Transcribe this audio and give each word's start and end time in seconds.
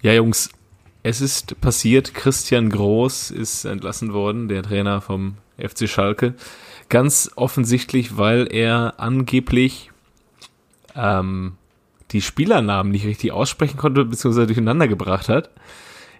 Ja, 0.00 0.12
Jungs, 0.12 0.50
es 1.02 1.20
ist 1.20 1.60
passiert. 1.60 2.14
Christian 2.14 2.70
Groß 2.70 3.32
ist 3.32 3.64
entlassen 3.64 4.12
worden, 4.12 4.46
der 4.46 4.62
Trainer 4.62 5.00
vom 5.00 5.34
FC 5.56 5.88
Schalke. 5.88 6.34
Ganz 6.88 7.32
offensichtlich, 7.34 8.16
weil 8.16 8.46
er 8.48 8.94
angeblich 8.98 9.90
ähm, 10.94 11.56
die 12.12 12.22
Spielernamen 12.22 12.92
nicht 12.92 13.06
richtig 13.06 13.32
aussprechen 13.32 13.76
konnte, 13.76 14.04
beziehungsweise 14.04 14.46
durcheinander 14.46 14.86
gebracht 14.86 15.28
hat. 15.28 15.50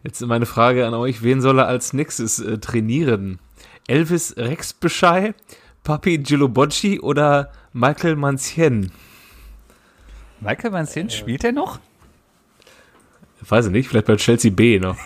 Jetzt 0.03 0.21
meine 0.27 0.47
Frage 0.47 0.87
an 0.87 0.95
euch, 0.95 1.23
wen 1.23 1.41
soll 1.41 1.61
er 1.61 1.69
als 1.69 1.93
nächstes 1.93 2.41
äh, 2.41 2.59
trainieren? 2.59 3.39
Elvis 3.87 4.37
Rexbeschei, 4.37 5.35
Papi 5.85 6.19
Gilobocci 6.19 6.99
oder 6.99 7.53
Michael 7.73 8.17
Mancien? 8.17 8.91
Michael 10.41 10.73
Mancien, 10.73 11.11
spielt 11.11 11.45
er 11.45 11.53
noch? 11.53 11.79
Weiß 13.47 13.67
ich 13.67 13.73
nicht, 13.73 13.89
vielleicht 13.89 14.07
bei 14.07 14.17
Chelsea 14.17 14.51
B 14.51 14.79
noch. 14.79 14.97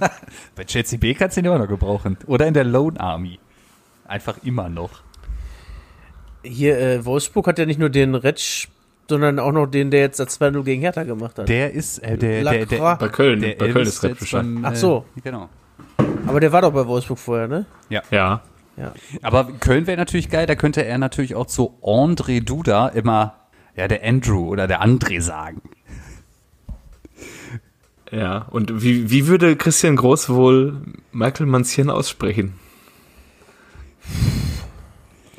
Bei 0.54 0.64
Chelsea 0.64 0.98
B 0.98 1.14
kannst 1.14 1.36
du 1.36 1.40
ihn 1.40 1.46
immer 1.46 1.58
noch 1.58 1.68
gebrauchen. 1.68 2.18
Oder 2.26 2.46
in 2.46 2.54
der 2.54 2.64
Lone 2.64 3.00
Army. 3.00 3.38
Einfach 4.06 4.36
immer 4.44 4.68
noch. 4.68 5.02
Hier, 6.42 6.78
äh, 6.78 7.04
Wolfsburg 7.04 7.46
hat 7.46 7.58
ja 7.58 7.66
nicht 7.66 7.80
nur 7.80 7.88
den 7.88 8.14
Retsch, 8.14 8.68
sondern 9.08 9.38
auch 9.38 9.52
noch 9.52 9.66
den, 9.66 9.90
der 9.90 10.00
jetzt 10.00 10.20
das 10.20 10.40
2-0 10.40 10.62
gegen 10.64 10.82
Hertha 10.82 11.02
gemacht 11.04 11.38
hat. 11.38 11.48
Der 11.48 11.72
ist, 11.72 11.98
äh, 11.98 12.18
der, 12.18 12.44
der, 12.44 12.66
der. 12.66 12.96
Bei 12.96 13.08
Köln, 13.08 13.40
der 13.40 13.50
bei 13.50 13.66
Köln 13.66 13.76
Elvis 13.76 13.88
ist 13.88 14.02
Red 14.02 14.10
jetzt 14.10 14.20
Bescheid. 14.20 14.42
beim, 14.42 14.64
Ach 14.64 14.74
so. 14.74 15.04
Äh, 15.16 15.20
genau. 15.22 15.48
Aber 16.26 16.40
der 16.40 16.52
war 16.52 16.62
doch 16.62 16.72
bei 16.72 16.86
Wolfsburg 16.86 17.18
vorher, 17.18 17.48
ne? 17.48 17.66
Ja. 17.88 18.02
Ja. 18.10 18.42
Ja. 18.76 18.92
Aber 19.22 19.44
Köln 19.44 19.86
wäre 19.86 19.96
natürlich 19.96 20.28
geil, 20.30 20.46
da 20.46 20.54
könnte 20.54 20.84
er 20.84 20.98
natürlich 20.98 21.34
auch 21.34 21.46
zu 21.46 21.78
André 21.82 22.44
Duda 22.44 22.88
immer, 22.88 23.34
ja, 23.74 23.88
der 23.88 24.04
Andrew 24.04 24.46
oder 24.48 24.68
der 24.68 24.82
André 24.82 25.20
sagen. 25.20 25.62
Ja, 28.10 28.46
und 28.50 28.82
wie, 28.82 29.10
wie 29.10 29.26
würde 29.26 29.56
Christian 29.56 29.96
Groß 29.96 30.30
wohl 30.30 30.78
Michael 31.12 31.46
Mancien 31.46 31.90
aussprechen? 31.90 32.54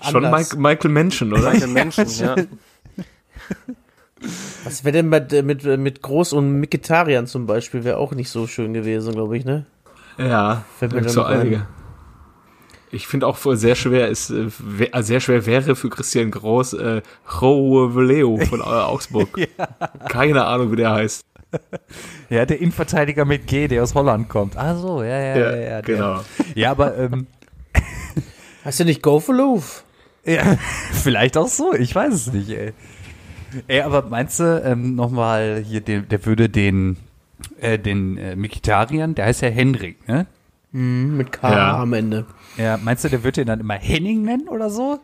Schon 0.02 0.26
Anders. 0.26 0.52
Mike, 0.54 0.62
Michael 0.62 0.92
Menschen, 0.92 1.34
oder? 1.34 1.44
Manche 1.44 1.68
Menschen, 1.68 2.08
ja. 2.20 2.36
Was 4.64 4.84
wäre 4.84 4.94
denn 4.94 5.10
mit, 5.10 5.32
mit, 5.44 5.64
mit 5.64 6.02
Groß- 6.02 6.34
und 6.34 6.60
Mikitarian 6.60 7.28
zum 7.28 7.46
Beispiel? 7.46 7.84
Wäre 7.84 7.98
auch 7.98 8.14
nicht 8.14 8.30
so 8.30 8.48
schön 8.48 8.74
gewesen, 8.74 9.14
glaube 9.14 9.38
ich, 9.38 9.46
ne? 9.46 9.66
Ja, 10.18 10.66
Fällt 10.78 10.94
mir 10.94 11.08
so 11.10 11.24
einige. 11.24 11.66
Ich 12.92 13.08
finde 13.08 13.28
auch 13.28 13.38
sehr 13.38 13.76
schwer 13.76 14.08
ist, 14.08 14.32
äh, 14.32 14.48
äh, 14.92 15.04
sehr 15.04 15.20
schwer 15.20 15.46
wäre 15.46 15.76
für 15.76 15.90
Christian 15.90 16.32
Groß 16.32 16.74
äh, 16.74 17.02
Joe 17.40 17.96
Valeo 17.96 18.38
von 18.38 18.62
äh, 18.62 18.64
Augsburg. 18.64 19.30
Keine 20.10 20.46
Ahnung, 20.46 20.72
wie 20.72 20.78
der 20.78 20.92
heißt. 20.92 21.24
Ja, 22.30 22.46
der 22.46 22.60
Innenverteidiger 22.60 23.26
mit 23.26 23.48
G, 23.48 23.68
der 23.68 23.82
aus 23.82 23.96
Holland 23.96 24.30
kommt. 24.30 24.56
Ach 24.56 24.78
so, 24.78 25.02
ja, 25.02 25.20
ja, 25.20 25.38
ja. 25.38 25.56
ja, 25.56 25.82
genau. 25.82 26.22
Ja, 26.54 26.72
aber 26.72 26.96
ähm, 26.98 27.26
Heißt 28.66 28.80
der 28.80 28.86
nicht 28.86 29.02
Go 29.02 29.20
for 29.20 29.34
Loof? 29.36 29.84
ja, 30.26 30.58
vielleicht 30.92 31.38
auch 31.38 31.48
so, 31.48 31.74
ich 31.74 31.94
weiß 31.96 32.14
es 32.14 32.32
nicht, 32.34 32.50
ey. 32.52 32.74
Ey, 33.68 33.82
aber 33.82 34.04
meinst 34.04 34.40
du, 34.40 34.62
ähm, 34.64 34.94
nochmal 34.96 35.64
hier, 35.66 35.82
der, 35.82 36.02
der 36.02 36.24
würde 36.28 36.50
den, 36.50 36.98
äh, 37.60 37.80
den 37.80 38.18
äh, 38.18 38.36
Mikitarian, 38.36 39.16
der 39.16 39.26
heißt 39.26 39.42
ja 39.42 39.50
Henrik, 39.50 40.08
ne? 40.08 40.28
Mhm, 40.72 41.18
mit 41.18 41.32
K 41.32 41.52
Ja. 41.52 41.82
am 41.82 41.94
Ende. 41.94 42.28
Ja, 42.58 42.78
meinst 42.78 43.04
du, 43.06 43.10
der 43.10 43.24
wird 43.24 43.38
den 43.38 43.48
dann 43.48 43.60
immer 43.60 43.74
Henning 43.74 44.22
nennen 44.24 44.48
oder 44.50 44.70
so? 44.70 45.00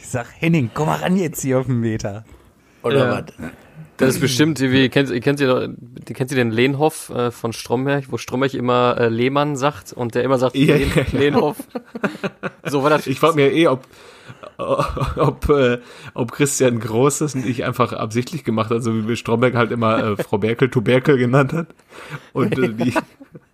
ich 0.00 0.06
sag, 0.08 0.26
Henning, 0.40 0.70
komm 0.74 0.86
mal 0.86 0.96
ran 0.98 1.16
jetzt 1.16 1.42
hier 1.42 1.60
auf 1.60 1.66
den 1.66 1.78
Meter. 1.80 2.24
Oder 2.82 2.96
Ja. 2.96 3.24
was? 3.38 3.50
Das 3.98 4.14
ist 4.16 4.20
bestimmt, 4.20 4.58
wie, 4.58 4.88
kennt, 4.88 5.10
ihr 5.10 5.20
kennt 5.20 5.38
ihr, 5.38 5.74
kennt 6.06 6.30
ihr 6.30 6.36
den 6.36 6.50
Lehnhoff 6.50 7.10
äh, 7.10 7.30
von 7.30 7.52
Stromberg, 7.52 8.06
wo 8.10 8.16
Stromberg 8.16 8.52
immer 8.54 8.96
äh, 8.98 9.08
Lehmann 9.08 9.54
sagt 9.54 9.92
und 9.92 10.14
der 10.14 10.24
immer 10.24 10.38
sagt 10.38 10.56
Ja, 10.56 10.74
Lehn, 10.76 10.90
ja. 10.94 11.18
Lehnhoff. 11.18 11.56
so 12.64 12.82
war 12.82 12.90
das. 12.90 13.06
Ich 13.06 13.20
frage 13.20 13.36
mir 13.36 13.52
eh, 13.52 13.68
ob, 13.68 13.86
ob, 14.58 15.48
äh, 15.50 15.78
ob 16.14 16.32
Christian 16.32 16.80
Groß 16.80 17.18
das 17.18 17.34
nicht 17.34 17.64
einfach 17.64 17.92
absichtlich 17.92 18.42
gemacht 18.44 18.70
hat, 18.70 18.82
so 18.82 19.06
wie 19.08 19.16
Stromberg 19.16 19.54
halt 19.54 19.70
immer 19.70 20.02
äh, 20.04 20.16
Frau 20.22 20.38
Berkel 20.38 20.68
Tuberkel 20.70 21.16
genannt 21.18 21.52
hat. 21.52 21.68
Und 22.32 22.58
äh, 22.58 22.70
die 22.72 22.94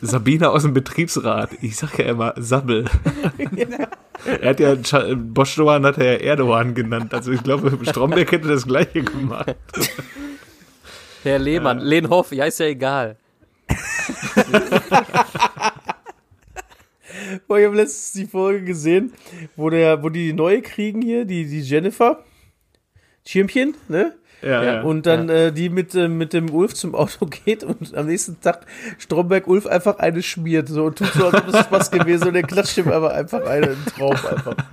Sabine 0.00 0.50
aus 0.50 0.62
dem 0.62 0.74
Betriebsrat, 0.74 1.50
ich 1.60 1.76
sag 1.76 1.98
ja 1.98 2.06
immer 2.06 2.34
Sabbel. 2.36 2.84
er 4.40 4.50
hat 4.50 4.60
ja 4.60 4.76
Cha- 4.82 5.14
Bosch 5.14 5.54
Doan 5.56 5.84
hat 5.86 5.98
er 5.98 6.12
ja 6.14 6.18
Erdogan 6.30 6.74
genannt. 6.74 7.14
Also 7.14 7.32
ich 7.32 7.42
glaube, 7.42 7.78
Stromberg 7.86 8.30
hätte 8.32 8.48
das 8.48 8.66
gleiche 8.66 9.02
gemacht. 9.02 9.54
Herr 11.22 11.38
Lehmann, 11.38 11.78
Lehnhoff, 11.78 12.32
ja, 12.32 12.44
ist 12.44 12.60
ja 12.60 12.66
egal. 12.66 13.16
Boah, 17.46 17.58
ich 17.58 17.66
habe 17.66 17.76
letztens 17.76 18.12
die 18.12 18.26
Folge 18.26 18.64
gesehen, 18.64 19.12
wo 19.56 19.70
der, 19.70 20.02
wo 20.02 20.08
die 20.08 20.32
neue 20.32 20.62
kriegen 20.62 21.00
hier, 21.02 21.24
die, 21.24 21.46
die 21.46 21.60
Jennifer. 21.60 22.24
Schirmchen, 23.26 23.74
ne? 23.88 24.14
Ja, 24.44 24.62
ja. 24.62 24.82
Und 24.82 25.06
dann 25.06 25.28
äh, 25.28 25.52
die 25.52 25.70
mit, 25.70 25.94
äh, 25.94 26.08
mit 26.08 26.32
dem 26.32 26.50
Ulf 26.50 26.74
zum 26.74 26.94
Auto 26.94 27.26
geht 27.44 27.64
und 27.64 27.94
am 27.94 28.06
nächsten 28.06 28.40
Tag 28.40 28.66
Stromberg 28.98 29.46
Ulf 29.46 29.66
einfach 29.66 29.98
eine 29.98 30.22
schmiert 30.22 30.68
so 30.68 30.84
und 30.84 30.98
tut 30.98 31.12
so, 31.14 31.26
als 31.26 31.34
ob 31.34 31.48
es 31.48 31.60
Spaß 31.60 31.90
gewesen 31.90 32.28
und 32.28 32.34
der 32.34 32.42
klatscht 32.42 32.76
ihm 32.76 32.88
aber 32.88 33.14
einfach 33.14 33.44
einen 33.46 33.76
Traum 33.96 34.12
einfach. 34.12 34.56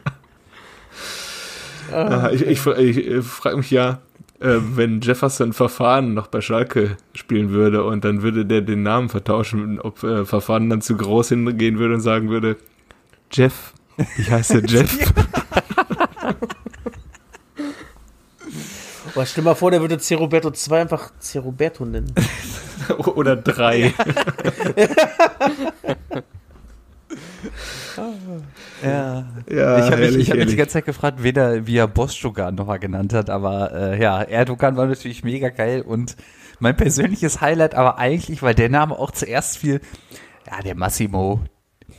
Ah, 1.94 2.30
ich 2.32 2.48
ich, 2.48 2.66
ich, 2.66 2.98
ich 3.06 3.26
frage 3.26 3.58
mich 3.58 3.70
ja, 3.70 4.00
äh, 4.40 4.60
wenn 4.76 5.02
Jefferson 5.02 5.52
Verfahren 5.52 6.14
noch 6.14 6.28
bei 6.28 6.40
Schalke 6.40 6.96
spielen 7.14 7.50
würde 7.50 7.84
und 7.84 8.06
dann 8.06 8.22
würde 8.22 8.46
der 8.46 8.62
den 8.62 8.82
Namen 8.82 9.10
vertauschen, 9.10 9.78
ob 9.82 10.02
äh, 10.04 10.24
Verfahren 10.24 10.70
dann 10.70 10.80
zu 10.80 10.96
groß 10.96 11.30
hingehen 11.30 11.80
würde 11.80 11.96
und 11.96 12.00
sagen 12.00 12.30
würde, 12.30 12.56
Jeff, 13.30 13.74
ich 14.18 14.32
heiße 14.32 14.64
Jeff. 14.68 14.98
Boah, 19.14 19.26
stell 19.26 19.44
mal 19.44 19.56
vor, 19.56 19.72
der 19.72 19.82
würde 19.82 19.98
C. 19.98 20.16
Roberto 20.16 20.52
2 20.52 20.82
einfach 20.82 21.12
C. 21.20 21.40
Roberto 21.40 21.86
nennen. 21.86 22.14
Oder 23.16 23.36
drei. 23.36 23.94
Ja. 28.84 29.26
Ja, 29.48 29.86
ich 29.86 29.92
habe 29.92 30.12
mich, 30.12 30.32
hab 30.32 30.38
mich 30.38 30.48
die 30.48 30.56
ganze 30.56 30.74
Zeit 30.74 30.86
gefragt, 30.86 31.22
wen 31.22 31.36
er, 31.36 31.68
wie 31.68 31.78
er 31.78 31.88
Bostogan 31.88 32.56
nochmal 32.56 32.80
genannt 32.80 33.14
hat, 33.14 33.30
aber 33.30 33.72
äh, 33.74 34.02
ja, 34.02 34.24
Erdogan 34.24 34.76
war 34.76 34.88
natürlich 34.88 35.24
mega 35.24 35.50
geil 35.50 35.82
und 35.82 36.16
mein 36.60 36.76
persönliches 36.76 37.42
Highlight, 37.42 37.76
aber 37.76 38.00
eigentlich, 38.00 38.42
weil 38.42 38.56
der 38.56 38.70
Name 38.70 38.98
auch 38.98 39.12
zuerst 39.12 39.60
fiel, 39.60 39.82
ja, 40.48 40.62
der 40.62 40.76
Massimo, 40.76 41.42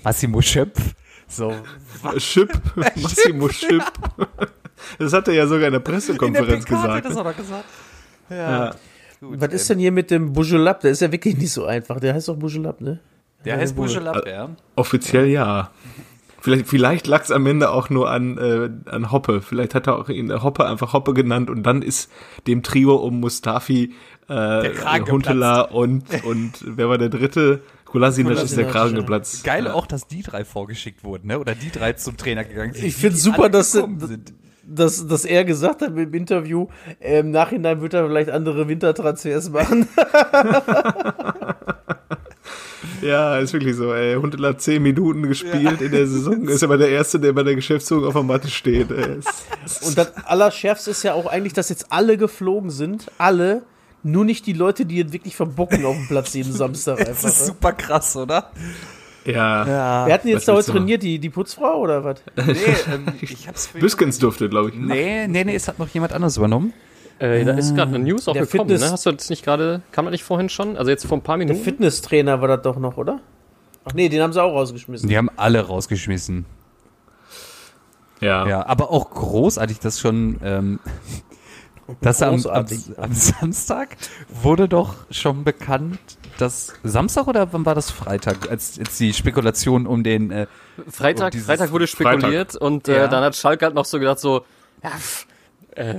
Massimo 0.03 0.41
Schöpf, 0.41 0.95
so, 1.29 1.55
Schipp, 2.19 2.51
Massimo 2.75 3.49
Schipp. 3.49 3.85
Das 4.99 5.13
hat 5.13 5.29
er 5.29 5.35
ja 5.35 5.47
sogar 5.47 5.69
in 5.69 5.73
der 5.73 5.81
in 5.81 5.85
der 5.85 5.91
Pressekonferenz 5.93 6.65
PK 6.65 6.83
hat 6.83 7.03
gesagt. 7.03 7.07
das 7.07 7.15
noch 7.15 7.37
gesagt. 7.37 7.65
Ja. 8.31 8.37
Ja. 8.37 8.75
Gut, 9.21 9.41
Was 9.41 9.53
ist 9.53 9.71
denn 9.71 9.79
hier 9.79 9.93
mit 9.93 10.11
dem 10.11 10.33
Bujelab? 10.33 10.81
Der 10.81 10.91
ist 10.91 11.01
ja 11.01 11.13
wirklich 11.13 11.37
nicht 11.37 11.53
so 11.53 11.65
einfach. 11.65 12.01
Der 12.01 12.15
heißt 12.15 12.29
doch 12.29 12.37
Bujelab, 12.37 12.81
ne? 12.81 12.99
Der 13.45 13.57
heißt 13.57 13.77
Bujelab, 13.77 14.27
ja. 14.27 14.51
Offiziell 14.75 15.27
ja. 15.27 15.71
Vielleicht, 16.41 16.67
vielleicht 16.67 17.07
lag 17.07 17.23
es 17.23 17.31
am 17.31 17.47
Ende 17.47 17.71
auch 17.71 17.89
nur 17.89 18.11
an, 18.11 18.37
äh, 18.37 18.69
an 18.91 19.13
Hoppe. 19.13 19.43
Vielleicht 19.43 19.77
hat 19.77 19.87
er 19.87 19.97
auch 19.97 20.09
ihn 20.09 20.43
Hoppe 20.43 20.67
einfach 20.67 20.93
Hoppe 20.93 21.15
genannt 21.15 21.51
und 21.51 21.63
dann 21.63 21.83
ist 21.83 22.11
dem 22.49 22.65
Trio 22.65 22.97
um 22.97 23.21
Mustafi, 23.21 23.95
äh, 24.29 24.71
Huntela 25.09 25.61
und, 25.61 26.05
und 26.25 26.53
wer 26.65 26.89
war 26.89 26.99
der 26.99 27.11
dritte? 27.11 27.63
Kolasinac 27.85 28.43
ist 28.43 28.57
der 28.57 28.67
Kragen 28.67 28.97
geplatzt. 28.97 29.45
Geil 29.45 29.67
ja. 29.67 29.75
auch, 29.75 29.87
dass 29.87 30.09
die 30.09 30.23
drei 30.23 30.45
vorgeschickt 30.45 31.05
wurden, 31.05 31.29
ne? 31.29 31.39
Oder 31.39 31.55
die 31.55 31.71
drei 31.71 31.93
zum 31.93 32.17
Trainer 32.17 32.43
gegangen 32.43 32.73
sind. 32.73 32.87
Ich 32.87 32.97
die 32.97 33.11
super, 33.11 33.49
dass- 33.49 33.73
sind. 33.73 34.33
Dass, 34.65 35.07
dass 35.09 35.25
er 35.25 35.45
gesagt 35.45 35.83
hat 35.83 35.89
im 35.97 36.15
Interview, 36.15 36.69
äh, 37.01 37.19
im 37.21 37.31
Nachhinein 37.33 37.81
wird 37.81 37.95
er 37.95 38.07
vielleicht 38.07 38.31
andere 38.31 38.69
Wintertransfers 38.69 39.51
machen. 39.51 39.89
Ja, 43.01 43.39
ist 43.39 43.53
wirklich 43.53 43.75
so. 43.77 43.93
Ey. 43.93 44.15
Huntela 44.15 44.51
hat 44.51 44.61
zehn 44.61 44.81
Minuten 44.83 45.25
gespielt 45.25 45.81
in 45.81 45.91
der 45.91 46.07
Saison. 46.07 46.47
Ist 46.49 46.63
aber 46.63 46.79
der 46.79 46.89
Erste, 46.91 47.19
der 47.19 47.33
bei 47.33 47.43
der 47.43 47.57
Geschäftsführung 47.57 48.05
auf 48.07 48.13
der 48.13 48.23
Matte 48.23 48.49
steht. 48.49 48.93
Ey. 48.93 49.19
Ist- 49.65 49.83
Und 49.85 49.99
das 49.99 50.13
Allerschärfste 50.25 50.93
ist 50.93 51.03
ja 51.03 51.15
auch 51.15 51.27
eigentlich, 51.27 51.53
dass 51.53 51.69
jetzt 51.69 51.87
alle 51.91 52.17
geflogen 52.17 52.71
sind. 52.71 53.11
Alle. 53.19 53.63
Nur 54.05 54.25
nicht 54.25 54.47
die 54.47 54.53
Leute, 54.53 54.87
die 54.87 54.97
jetzt 54.99 55.13
wirklich 55.13 55.35
verbocken 55.35 55.85
auf 55.85 55.97
dem 55.97 56.07
Platz 56.07 56.33
jeden 56.35 56.53
Samstag 56.53 56.99
Das 57.01 57.09
einfach. 57.09 57.29
ist 57.29 57.41
ne? 57.41 57.47
super 57.47 57.73
krass, 57.73 58.17
oder? 58.17 58.53
Ja, 59.25 59.67
Ja. 59.67 60.07
Wer 60.07 60.15
hat 60.15 60.25
denn 60.25 60.31
jetzt 60.33 60.49
da 60.49 60.55
heute 60.55 60.73
trainiert? 60.73 61.03
Die, 61.03 61.19
die 61.19 61.31
Putzfrau 61.31 61.79
oder 61.81 62.03
was? 62.05 62.23
Nee, 62.47 62.55
ähm, 62.93 63.07
ich 63.21 63.47
hab's 63.49 63.69
Büskens 63.69 64.19
durfte, 64.19 64.49
glaube 64.49 64.71
ich. 64.71 64.75
Nee, 64.75 65.27
nee, 65.29 65.45
nee, 65.45 65.55
es 65.55 65.69
hat 65.69 65.79
noch 65.79 65.89
jemand 65.89 66.13
anderes 66.13 66.37
übernommen. 66.37 66.73
Äh, 67.19 67.45
da 67.45 67.53
ist 67.53 67.75
gerade 67.77 67.95
eine 67.95 68.05
News 68.05 68.27
auch 68.27 68.33
Der 68.33 68.43
gekommen, 68.47 68.69
Fitness- 68.71 68.81
ne? 68.87 68.91
Hast 68.93 69.07
du 69.07 69.13
das 69.13 69.31
nicht 69.31 69.45
gerade, 69.45 69.83
kam 69.93 70.07
das 70.07 70.13
nicht 70.13 70.25
vorhin 70.25 70.49
schon? 70.49 70.77
Also 70.77 70.91
jetzt 70.91 71.07
vor 71.07 71.19
ein 71.19 71.23
paar 71.23 71.39
Der 71.39 71.47
Minuten? 71.47 71.63
Fitnesstrainer 71.65 72.41
war 72.41 72.49
das 72.49 72.63
doch 72.63 72.77
noch, 72.79 72.97
oder? 72.97 73.21
Ach 73.85 73.93
nee, 73.95 74.09
den 74.09 74.21
haben 74.23 74.33
sie 74.33 74.43
auch 74.43 74.53
rausgeschmissen. 74.53 75.09
Die 75.09 75.17
haben 75.17 75.31
alle 75.37 75.61
rausgeschmissen. 75.61 76.47
Ja. 78.21 78.47
Ja, 78.49 78.67
aber 78.67 78.91
auch 78.91 79.11
großartig, 79.11 79.79
dass 79.81 80.01
schon 80.01 80.39
ähm, 80.43 80.81
Das 82.01 82.23
am, 82.23 82.45
am, 82.47 82.67
am 82.97 83.13
Samstag 83.13 83.97
wurde 84.43 84.69
doch 84.69 84.95
schon 85.11 85.45
bekannt, 85.45 85.99
dass 86.39 86.73
Samstag 86.83 87.27
oder 87.27 87.53
wann 87.53 87.65
war 87.67 87.75
das 87.75 87.91
Freitag, 87.91 88.51
als 88.51 88.77
jetzt 88.77 88.99
die 89.01 89.13
Spekulation 89.13 89.87
um 89.87 90.03
den 90.03 90.31
äh, 90.31 90.47
Freitag, 90.91 91.35
um 91.35 91.41
Freitag 91.41 91.71
wurde 91.73 91.87
spekuliert 91.87 92.57
und 92.57 92.89
äh, 92.89 92.97
Ja. 92.99 93.09
dann 93.09 93.23
hat 93.25 93.37
Schalke 93.37 93.67
halt 93.67 93.75
noch 93.75 93.85
so 93.85 93.99
gedacht 93.99 94.19
so, 94.19 94.45
ja, 94.83 94.91
pff, 94.91 95.27
äh, 95.77 95.95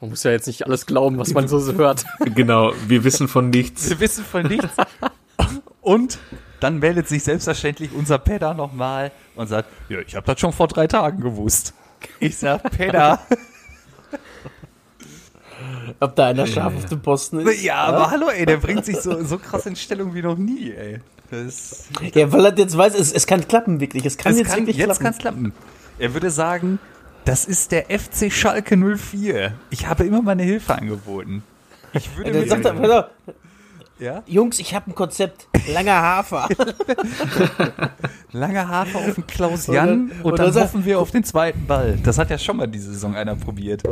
man 0.00 0.10
muss 0.10 0.22
ja 0.24 0.32
jetzt 0.32 0.46
nicht 0.46 0.64
alles 0.66 0.86
glauben, 0.86 1.18
was 1.18 1.32
man 1.32 1.48
so 1.48 1.60
hört. 1.78 2.04
Genau, 2.34 2.72
wir 2.88 3.04
wissen 3.04 3.28
von 3.28 3.50
nichts. 3.50 3.88
Wir 3.88 4.00
wissen 4.00 4.24
von 4.24 4.42
nichts. 4.46 4.68
Und 5.80 6.18
dann 6.60 6.78
meldet 6.78 7.08
sich 7.08 7.22
selbstverständlich 7.24 7.90
unser 7.92 8.16
Pedder 8.18 8.54
nochmal 8.54 9.12
und 9.36 9.48
sagt, 9.48 9.68
ja, 9.90 9.98
ich 9.98 10.16
habe 10.16 10.24
das 10.26 10.40
schon 10.40 10.52
vor 10.52 10.66
drei 10.66 10.86
Tagen 10.86 11.20
gewusst. 11.20 11.74
Ich 12.20 12.38
sag, 12.38 12.62
Pedder. 12.70 13.20
Ob 16.00 16.16
da 16.16 16.26
einer 16.26 16.46
scharf 16.46 16.74
auf 16.76 16.84
dem 16.86 17.00
Posten 17.00 17.40
ist? 17.40 17.62
ja, 17.62 17.76
aber 17.76 18.10
hallo, 18.10 18.28
ey, 18.28 18.46
der 18.46 18.56
bringt 18.58 18.84
sich 18.84 18.96
so, 18.98 19.22
so 19.24 19.38
krass 19.38 19.66
in 19.66 19.76
Stellung 19.76 20.14
wie 20.14 20.22
noch 20.22 20.36
nie, 20.36 20.72
ey. 20.72 21.00
Das, 21.30 21.86
Ja, 22.14 22.30
weil 22.32 22.44
er 22.46 22.56
jetzt 22.58 22.76
weiß, 22.76 22.94
es, 22.98 23.12
es 23.12 23.26
kann 23.26 23.46
klappen, 23.48 23.80
wirklich. 23.80 24.04
Es 24.04 24.16
kann 24.18 24.32
es 24.32 24.38
jetzt 24.38 24.48
kann, 24.50 24.58
wirklich 24.60 24.76
jetzt 24.76 25.00
klappen. 25.00 25.18
klappen. 25.18 25.52
Er 25.98 26.12
würde 26.14 26.30
sagen, 26.30 26.78
das 27.24 27.44
ist 27.46 27.72
der 27.72 27.84
FC 27.86 28.30
Schalke 28.30 28.76
04. 28.76 29.52
Ich 29.70 29.86
habe 29.86 30.04
immer 30.04 30.22
meine 30.22 30.42
Hilfe 30.42 30.74
angeboten. 30.74 31.42
Ich 31.92 32.16
würde 32.16 32.30
Ja, 32.32 32.44
dann 32.44 32.62
sagt 32.62 32.80
er, 32.80 33.10
ja? 34.00 34.22
Jungs, 34.26 34.58
ich 34.58 34.74
habe 34.74 34.90
ein 34.90 34.94
Konzept. 34.94 35.46
Langer 35.72 35.94
Hafer. 36.02 36.48
Langer 38.32 38.68
Hafer 38.68 38.98
auf 38.98 39.14
den 39.14 39.26
Klaus 39.26 39.68
Und 39.68 39.74
Jan 39.74 39.86
dann- 39.86 40.20
und, 40.22 40.32
und 40.32 40.38
dann 40.38 40.54
hoffen 40.54 40.84
wir 40.84 40.98
auf 41.00 41.10
den 41.10 41.24
zweiten 41.24 41.66
Ball. 41.66 41.98
Das 42.02 42.18
hat 42.18 42.30
ja 42.30 42.38
schon 42.38 42.56
mal 42.56 42.66
diese 42.66 42.92
Saison 42.92 43.14
einer 43.14 43.36
probiert. 43.36 43.82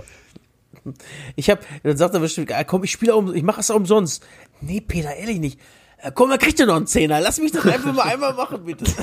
Ich 1.36 1.50
hab, 1.50 1.60
dann 1.82 1.96
sagt 1.96 2.14
er 2.14 2.20
bestimmt, 2.20 2.52
ah, 2.52 2.64
komm, 2.64 2.84
ich 2.84 2.90
spiele 2.90 3.14
um, 3.14 3.34
ich 3.34 3.42
mache 3.42 3.60
es 3.60 3.70
umsonst. 3.70 4.24
Nee, 4.60 4.80
Peter, 4.80 5.14
ehrlich 5.14 5.38
nicht. 5.38 5.60
Äh, 5.98 6.10
Komm, 6.14 6.30
dann 6.30 6.38
kriegt 6.38 6.58
ihr 6.58 6.66
noch 6.66 6.76
einen 6.76 6.86
Zehner. 6.86 7.20
Lass 7.20 7.40
mich 7.40 7.52
doch 7.52 7.64
einfach 7.64 7.92
mal 7.92 8.02
einmal 8.02 8.34
machen, 8.34 8.64
bitte. 8.64 8.84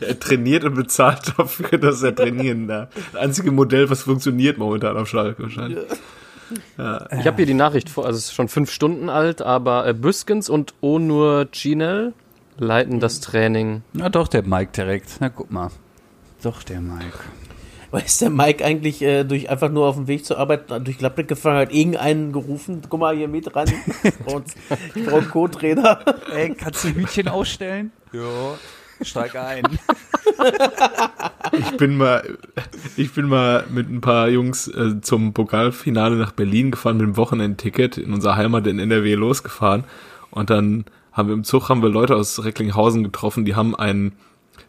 Er 0.00 0.18
trainiert 0.18 0.64
und 0.64 0.74
bezahlt 0.74 1.34
dafür, 1.36 1.76
dass 1.78 2.02
er 2.02 2.14
trainieren 2.14 2.66
darf. 2.66 2.88
Das 3.12 3.20
einzige 3.20 3.50
Modell, 3.50 3.90
was 3.90 4.02
funktioniert 4.02 4.56
momentan 4.56 4.96
auf 4.96 5.08
Schalke 5.08 5.42
wahrscheinlich. 5.42 5.80
Ich 6.78 7.26
habe 7.26 7.36
hier 7.36 7.46
die 7.46 7.54
Nachricht 7.54 7.90
vor, 7.90 8.06
also 8.06 8.16
es 8.16 8.26
ist 8.26 8.34
schon 8.34 8.48
fünf 8.48 8.70
Stunden 8.70 9.08
alt, 9.08 9.42
aber 9.42 9.86
äh, 9.86 9.92
Büskens 9.92 10.48
und 10.48 10.74
Onur 10.80 11.48
Cinel 11.52 12.14
leiten 12.56 13.00
das 13.00 13.20
Training. 13.20 13.82
Na 13.92 14.08
doch, 14.08 14.28
der 14.28 14.42
Mike 14.42 14.72
direkt. 14.74 15.16
Na 15.20 15.28
guck 15.28 15.50
mal. 15.50 15.70
Doch, 16.42 16.62
der 16.62 16.80
Mike. 16.80 17.18
Weil 17.90 18.04
ist 18.04 18.20
der 18.20 18.30
Mike 18.30 18.64
eigentlich 18.64 19.02
äh, 19.02 19.24
durch 19.24 19.50
einfach 19.50 19.70
nur 19.70 19.86
auf 19.86 19.96
dem 19.96 20.06
Weg 20.06 20.24
zur 20.24 20.38
Arbeit 20.38 20.70
durch 20.84 20.98
Gladbeck 20.98 21.26
gefahren, 21.28 21.56
hat 21.56 21.72
irgendeinen 21.72 22.32
gerufen, 22.32 22.82
guck 22.88 23.00
mal 23.00 23.16
hier 23.16 23.28
mit 23.28 23.54
ran. 23.54 23.68
Und 24.26 24.46
ich 24.94 25.04
brauche 25.04 25.18
einen 25.18 25.30
Co-Trainer. 25.30 26.00
Ey, 26.32 26.54
kannst 26.54 26.84
du 26.84 26.88
Hütchen 26.88 27.28
ausstellen? 27.28 27.90
Ja. 28.12 28.56
Steig 29.02 29.34
ein. 29.34 29.62
Ich 31.52 31.76
bin 31.78 31.96
mal, 31.96 32.38
ich 32.96 33.12
bin 33.14 33.28
mal 33.28 33.64
mit 33.70 33.88
ein 33.90 34.00
paar 34.00 34.28
Jungs 34.28 34.68
äh, 34.68 35.00
zum 35.00 35.32
Pokalfinale 35.32 36.16
nach 36.16 36.32
Berlin 36.32 36.70
gefahren 36.70 36.98
mit 36.98 37.06
dem 37.06 37.16
Wochenendticket 37.16 37.98
in 37.98 38.12
unserer 38.12 38.36
Heimat 38.36 38.66
in 38.66 38.78
NRW 38.78 39.14
losgefahren 39.14 39.84
und 40.30 40.50
dann 40.50 40.84
haben 41.12 41.28
wir 41.28 41.34
im 41.34 41.44
Zug 41.44 41.68
haben 41.68 41.82
wir 41.82 41.88
Leute 41.88 42.14
aus 42.14 42.44
Recklinghausen 42.44 43.02
getroffen, 43.02 43.44
die 43.44 43.54
haben 43.54 43.74
einen 43.74 44.12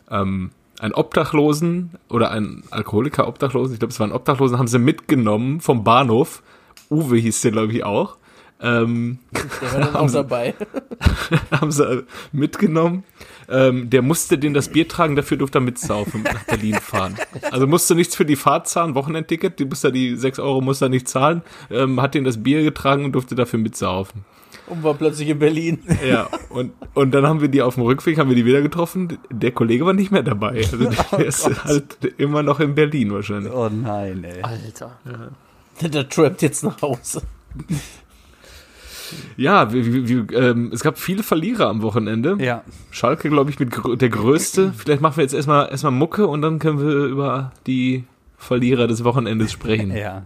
ähm, 0.09 0.51
einen 0.81 0.93
Obdachlosen 0.93 1.91
oder 2.09 2.31
einen 2.31 2.63
Alkoholiker 2.71 3.27
Obdachlosen, 3.27 3.73
ich 3.73 3.79
glaube 3.79 3.93
es 3.93 3.99
war 3.99 4.07
ein 4.07 4.13
Obdachlosen, 4.13 4.57
haben 4.57 4.67
sie 4.67 4.79
mitgenommen 4.79 5.61
vom 5.61 5.83
Bahnhof. 5.83 6.41
Uwe 6.89 7.17
hieß 7.17 7.41
der 7.41 7.51
glaube 7.51 7.71
ich 7.71 7.83
auch. 7.83 8.17
Ähm, 8.63 9.19
Der 9.61 9.71
war 9.73 9.79
dann 9.79 9.95
auch 9.95 10.11
dabei. 10.11 10.55
haben 11.51 11.71
sie 11.71 12.03
mitgenommen. 12.31 13.03
Ähm, 13.47 13.89
der 13.89 14.01
musste 14.01 14.37
den 14.37 14.53
das 14.53 14.69
Bier 14.69 14.87
tragen, 14.87 15.15
dafür 15.15 15.37
durfte 15.37 15.59
er 15.59 15.61
mitsaufen 15.61 16.23
nach 16.23 16.43
Berlin 16.45 16.75
fahren. 16.75 17.15
Also 17.51 17.67
musste 17.67 17.95
nichts 17.95 18.15
für 18.15 18.25
die 18.25 18.35
Fahrt 18.35 18.67
zahlen, 18.67 18.95
Wochenendticket, 18.95 19.59
die 19.59 19.65
musste 19.65 19.91
die 19.91 20.15
6 20.15 20.39
Euro 20.39 20.61
musste 20.61 20.85
er 20.85 20.89
nicht 20.89 21.07
zahlen, 21.07 21.41
ähm, 21.69 22.01
hat 22.01 22.15
den 22.15 22.23
das 22.23 22.41
Bier 22.41 22.63
getragen 22.63 23.05
und 23.05 23.11
durfte 23.11 23.35
dafür 23.35 23.59
mitsaufen. 23.59 24.25
Und 24.71 24.83
war 24.83 24.93
plötzlich 24.93 25.27
in 25.27 25.37
Berlin. 25.37 25.79
Ja, 26.07 26.29
und, 26.49 26.71
und 26.93 27.11
dann 27.11 27.27
haben 27.27 27.41
wir 27.41 27.49
die 27.49 27.61
auf 27.61 27.75
dem 27.75 27.83
Rückweg, 27.83 28.17
haben 28.17 28.29
wir 28.29 28.37
die 28.37 28.45
wieder 28.45 28.61
getroffen. 28.61 29.17
Der 29.29 29.51
Kollege 29.51 29.85
war 29.85 29.91
nicht 29.93 30.11
mehr 30.11 30.23
dabei. 30.23 30.61
Also 30.71 30.77
der 31.17 31.25
ist 31.25 31.63
halt 31.65 32.05
immer 32.17 32.41
noch 32.41 32.61
in 32.61 32.73
Berlin 32.73 33.11
wahrscheinlich. 33.11 33.51
Oh 33.51 33.67
nein, 33.69 34.23
ey. 34.23 34.41
Alter. 34.41 34.97
Der 35.81 36.07
trampt 36.07 36.41
jetzt 36.41 36.63
nach 36.63 36.81
Hause. 36.81 37.21
Ja, 39.35 39.73
wir, 39.73 39.85
wir, 39.85 40.07
wir, 40.07 40.39
ähm, 40.39 40.71
es 40.73 40.81
gab 40.81 40.97
viele 40.97 41.23
Verlierer 41.23 41.67
am 41.67 41.81
Wochenende. 41.81 42.37
Ja. 42.39 42.63
Schalke, 42.91 43.29
glaube 43.29 43.49
ich, 43.49 43.59
mit 43.59 43.73
der 44.01 44.09
größte. 44.09 44.73
Vielleicht 44.77 45.01
machen 45.01 45.17
wir 45.17 45.23
jetzt 45.23 45.33
erstmal 45.33 45.69
erstmal 45.69 45.91
Mucke 45.91 46.27
und 46.27 46.41
dann 46.41 46.59
können 46.59 46.79
wir 46.79 47.05
über 47.05 47.51
die 47.67 48.05
Verlierer 48.37 48.87
des 48.87 49.03
Wochenendes 49.03 49.51
sprechen. 49.51 49.95
Ja. 49.95 50.23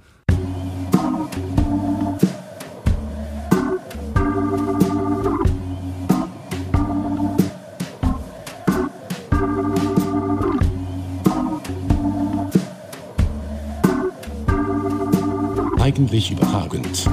Eigentlich 15.95 16.29
überragend. 16.29 17.09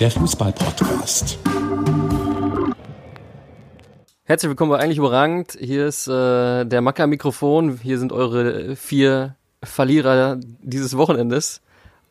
Der 0.00 0.10
Fußball-Podcast. 0.10 1.38
Herzlich 4.24 4.48
willkommen 4.48 4.70
bei 4.70 4.78
Eigentlich 4.78 4.96
Überragend. 4.96 5.58
Hier 5.60 5.86
ist 5.86 6.08
äh, 6.08 6.64
der 6.64 6.80
Macker-Mikrofon. 6.80 7.78
Hier 7.82 7.98
sind 7.98 8.12
eure 8.12 8.76
vier 8.76 9.36
Verlierer 9.62 10.38
dieses 10.62 10.96
Wochenendes. 10.96 11.60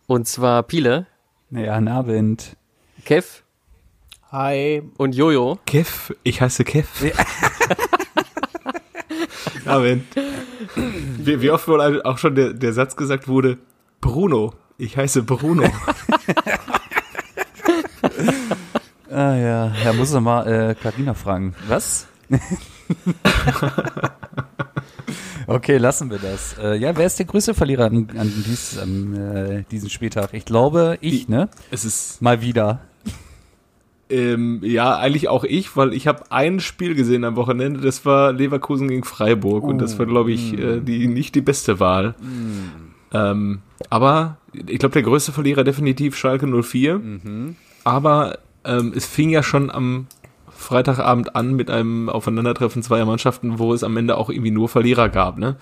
Und 0.06 0.28
zwar 0.28 0.62
Pile, 0.62 1.08
Ja, 1.50 1.74
guten 1.80 1.88
Abend. 1.88 2.56
Kev 3.04 3.42
Hi. 4.32 4.84
und 4.98 5.16
Jojo. 5.16 5.58
Kev, 5.66 6.14
ich 6.22 6.42
heiße 6.42 6.64
Kev. 6.64 6.88
Amen. 9.66 10.08
Wie, 10.76 11.42
wie 11.42 11.50
oft 11.50 11.68
wohl 11.68 12.04
auch 12.04 12.20
schon 12.20 12.36
der, 12.36 12.54
der 12.54 12.72
Satz 12.74 12.96
gesagt 12.96 13.28
wurde, 13.28 13.58
Bruno, 14.00 14.54
ich 14.78 14.98
heiße 14.98 15.24
Bruno. 15.24 15.70
Ah 19.16 19.36
ja, 19.38 19.74
ja, 19.82 19.94
muss 19.94 20.12
er 20.14 20.20
mal 20.20 20.46
äh, 20.46 20.76
Carina 20.76 21.14
fragen. 21.14 21.56
Was? 21.70 22.06
okay, 25.48 25.78
lassen 25.78 26.10
wir 26.10 26.18
das. 26.18 26.58
Äh, 26.62 26.76
ja, 26.76 26.98
wer 26.98 27.06
ist 27.06 27.18
der 27.18 27.26
größte 27.26 27.54
Verlierer 27.54 27.86
an, 27.86 28.10
an 28.18 28.44
dies, 28.46 28.78
am, 28.78 29.14
äh, 29.14 29.64
diesen 29.72 29.90
Spieltag? 29.90 30.34
Ich 30.34 30.44
glaube, 30.44 30.98
ich, 31.00 31.30
ne? 31.30 31.48
Es 31.72 31.86
ist 31.86 32.22
Mal 32.22 32.42
wieder. 32.42 32.82
Ähm, 34.10 34.60
ja, 34.64 34.98
eigentlich 34.98 35.30
auch 35.30 35.46
ich, 35.46 35.78
weil 35.78 35.94
ich 35.94 36.08
habe 36.08 36.30
ein 36.30 36.60
Spiel 36.60 36.94
gesehen 36.94 37.24
am 37.24 37.38
Wochenende, 37.38 37.80
das 37.80 38.06
war 38.06 38.34
Leverkusen 38.34 38.90
gegen 38.90 39.06
Freiburg 39.06 39.64
und 39.64 39.78
das 39.78 39.98
war, 39.98 40.06
glaube 40.06 40.34
ich, 40.34 40.60
äh, 40.60 40.82
die 40.82 41.08
nicht 41.08 41.36
die 41.36 41.42
beste 41.42 41.80
Wahl. 41.80 42.16
Ähm, 43.16 43.62
aber 43.90 44.38
ich 44.54 44.80
glaube, 44.80 44.94
der 44.94 45.04
größte 45.04 45.32
Verlierer 45.32 45.64
definitiv 45.64 46.16
Schalke 46.16 46.48
04. 46.48 47.02
Aber 47.84 48.40
ähm, 48.64 48.94
es 48.96 49.06
fing 49.06 49.30
ja 49.30 49.44
schon 49.44 49.70
am 49.72 50.08
Freitagabend 50.50 51.36
an 51.36 51.54
mit 51.54 51.70
einem 51.70 52.10
Aufeinandertreffen 52.10 52.82
zweier 52.82 53.06
Mannschaften, 53.06 53.60
wo 53.60 53.74
es 53.74 53.84
am 53.84 53.98
Ende 53.98 54.18
auch 54.18 54.30
irgendwie 54.30 54.52
nur 54.52 54.70
Verlierer 54.70 55.10
gab. 55.10 55.38
Ne? 55.38 55.58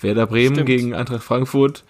Werder 0.00 0.26
Bremen 0.26 0.54
Stimmt. 0.54 0.66
gegen 0.66 0.94
Eintracht 0.94 1.22
Frankfurt. 1.22 1.84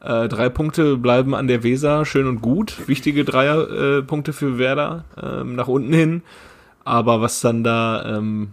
Äh, 0.00 0.28
drei 0.28 0.48
Punkte 0.48 0.96
bleiben 0.96 1.34
an 1.34 1.46
der 1.46 1.62
Weser, 1.62 2.04
schön 2.04 2.26
und 2.26 2.42
gut. 2.42 2.88
Wichtige 2.88 3.24
Dreierpunkte 3.24 3.98
äh, 3.98 4.02
Punkte 4.02 4.32
für 4.32 4.58
Werder 4.58 5.04
ähm, 5.20 5.54
nach 5.54 5.68
unten 5.68 5.92
hin. 5.92 6.22
Aber 6.84 7.20
was 7.20 7.40
dann 7.40 7.62
da 7.62 8.16
ähm, 8.16 8.48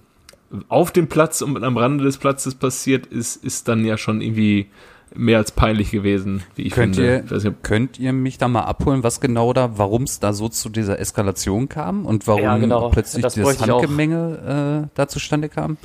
auf 0.68 0.92
dem 0.92 1.08
Platz 1.08 1.42
und 1.42 1.64
am 1.64 1.78
Rande 1.78 2.04
des 2.04 2.18
Platzes 2.18 2.54
passiert 2.54 3.08
ist, 3.08 3.44
ist 3.44 3.68
dann 3.68 3.84
ja 3.84 3.98
schon 3.98 4.22
irgendwie 4.22 4.68
mehr 5.16 5.38
als 5.38 5.52
peinlich 5.52 5.92
gewesen, 5.92 6.44
wie 6.56 6.64
ich 6.64 6.74
Könnt 6.74 6.96
finde. 6.96 7.26
ihr, 7.30 7.38
nicht, 7.38 7.64
könnt 7.64 8.00
ihr 8.00 8.14
mich 8.14 8.38
da 8.38 8.48
mal 8.48 8.62
abholen, 8.62 9.04
was 9.04 9.20
genau 9.22 9.54
da, 9.54 9.78
warum 9.78 10.04
es 10.04 10.20
da 10.20 10.34
so 10.34 10.50
zu 10.50 10.70
dieser 10.70 11.00
Eskalation 11.00 11.70
kam 11.70 12.06
und 12.06 12.28
warum 12.28 12.42
Ja, 12.44 12.58
genau. 12.58 12.90
plötzlich 12.90 13.24
Das 13.24 13.36
auch. 13.72 13.82
Handgemenge 13.82 14.84
äh, 14.86 14.90
da 14.96 15.08
zustande 15.08 15.50
kam? 15.50 15.78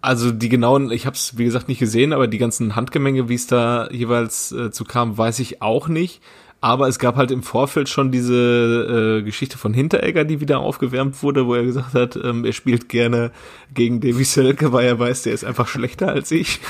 Also 0.00 0.30
die 0.32 0.50
genauen, 0.50 0.90
ich 0.92 1.06
habe 1.06 1.16
es 1.16 1.38
wie 1.38 1.44
gesagt 1.44 1.68
nicht 1.68 1.78
gesehen, 1.78 2.12
aber 2.12 2.26
die 2.26 2.36
ganzen 2.38 2.76
Handgemenge, 2.76 3.28
wie 3.30 3.34
es 3.34 3.46
da 3.46 3.88
jeweils 3.90 4.52
äh, 4.52 4.70
zu 4.70 4.84
kam, 4.84 5.16
weiß 5.16 5.38
ich 5.38 5.62
auch 5.62 5.88
nicht. 5.88 6.20
Aber 6.64 6.88
es 6.88 6.98
gab 6.98 7.16
halt 7.16 7.30
im 7.30 7.42
Vorfeld 7.42 7.90
schon 7.90 8.10
diese 8.10 9.18
äh, 9.18 9.22
Geschichte 9.22 9.58
von 9.58 9.74
Hinteregger, 9.74 10.24
die 10.24 10.40
wieder 10.40 10.60
aufgewärmt 10.60 11.22
wurde, 11.22 11.46
wo 11.46 11.54
er 11.54 11.62
gesagt 11.62 11.92
hat, 11.92 12.16
ähm, 12.16 12.46
er 12.46 12.54
spielt 12.54 12.88
gerne 12.88 13.32
gegen 13.74 14.00
Davy 14.00 14.24
Selke, 14.24 14.72
weil 14.72 14.86
er 14.86 14.98
weiß, 14.98 15.24
der 15.24 15.34
ist 15.34 15.44
einfach 15.44 15.68
schlechter 15.68 16.08
als 16.08 16.30
ich. 16.30 16.60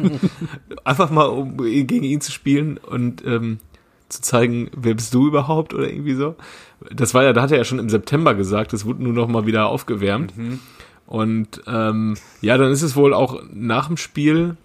einfach 0.84 1.08
mal, 1.08 1.24
um 1.24 1.56
gegen 1.56 2.02
ihn 2.02 2.20
zu 2.20 2.32
spielen. 2.32 2.76
Und 2.76 3.24
ähm, 3.24 3.60
zu 4.10 4.20
zeigen, 4.20 4.70
wer 4.76 4.92
bist 4.92 5.14
du 5.14 5.26
überhaupt 5.26 5.72
oder 5.72 5.88
irgendwie 5.88 6.16
so. 6.16 6.34
Das 6.94 7.14
war 7.14 7.24
ja, 7.24 7.32
da 7.32 7.40
hat 7.40 7.50
er 7.50 7.56
ja 7.56 7.64
schon 7.64 7.78
im 7.78 7.88
September 7.88 8.34
gesagt, 8.34 8.74
das 8.74 8.84
wurde 8.84 9.04
nur 9.04 9.14
noch 9.14 9.28
mal 9.28 9.46
wieder 9.46 9.68
aufgewärmt. 9.68 10.34
Und 11.06 11.62
ähm, 11.66 12.18
ja, 12.42 12.58
dann 12.58 12.70
ist 12.70 12.82
es 12.82 12.94
wohl 12.94 13.14
auch 13.14 13.40
nach 13.54 13.86
dem 13.86 13.96
Spiel 13.96 14.58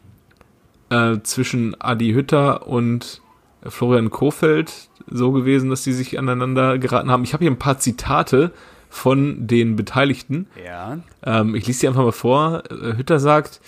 äh, 0.89 1.19
zwischen 1.23 1.79
Adi 1.79 2.11
Hütter 2.11 2.67
und 2.67 3.21
Florian 3.63 4.09
Kofeld 4.09 4.89
so 5.09 5.31
gewesen, 5.31 5.69
dass 5.69 5.83
die 5.83 5.93
sich 5.93 6.17
aneinander 6.17 6.77
geraten 6.77 7.11
haben. 7.11 7.23
Ich 7.23 7.33
habe 7.33 7.43
hier 7.43 7.51
ein 7.51 7.59
paar 7.59 7.79
Zitate 7.79 8.51
von 8.89 9.47
den 9.47 9.75
Beteiligten. 9.75 10.47
Ja. 10.63 10.99
Ähm, 11.23 11.55
ich 11.55 11.67
lese 11.67 11.81
die 11.81 11.87
einfach 11.87 12.03
mal 12.03 12.11
vor. 12.11 12.63
Äh, 12.69 12.97
Hütter 12.97 13.19
sagt, 13.19 13.61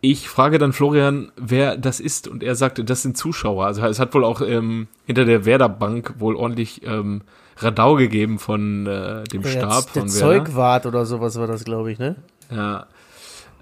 ich 0.00 0.28
frage 0.28 0.58
dann 0.58 0.72
Florian, 0.72 1.30
wer 1.36 1.76
das 1.76 2.00
ist, 2.00 2.26
und 2.26 2.42
er 2.42 2.54
sagte, 2.54 2.84
das 2.84 3.02
sind 3.02 3.16
Zuschauer. 3.16 3.66
Also 3.66 3.82
es 3.82 3.98
hat 4.00 4.12
wohl 4.14 4.24
auch 4.24 4.40
ähm, 4.40 4.88
hinter 5.06 5.24
der 5.24 5.44
Werder 5.44 5.68
Bank 5.68 6.14
wohl 6.18 6.36
ordentlich 6.36 6.82
ähm, 6.84 7.22
Radau 7.58 7.94
gegeben 7.94 8.38
von 8.38 8.86
äh, 8.86 9.24
dem 9.24 9.42
Der, 9.42 9.50
Stab 9.50 9.92
der 9.92 10.02
von 10.02 10.12
Werder. 10.12 10.44
Zeugwart 10.44 10.86
oder 10.86 11.06
sowas 11.06 11.38
war 11.38 11.46
das, 11.46 11.64
glaube 11.64 11.92
ich, 11.92 11.98
ne? 11.98 12.16
Ja. 12.50 12.86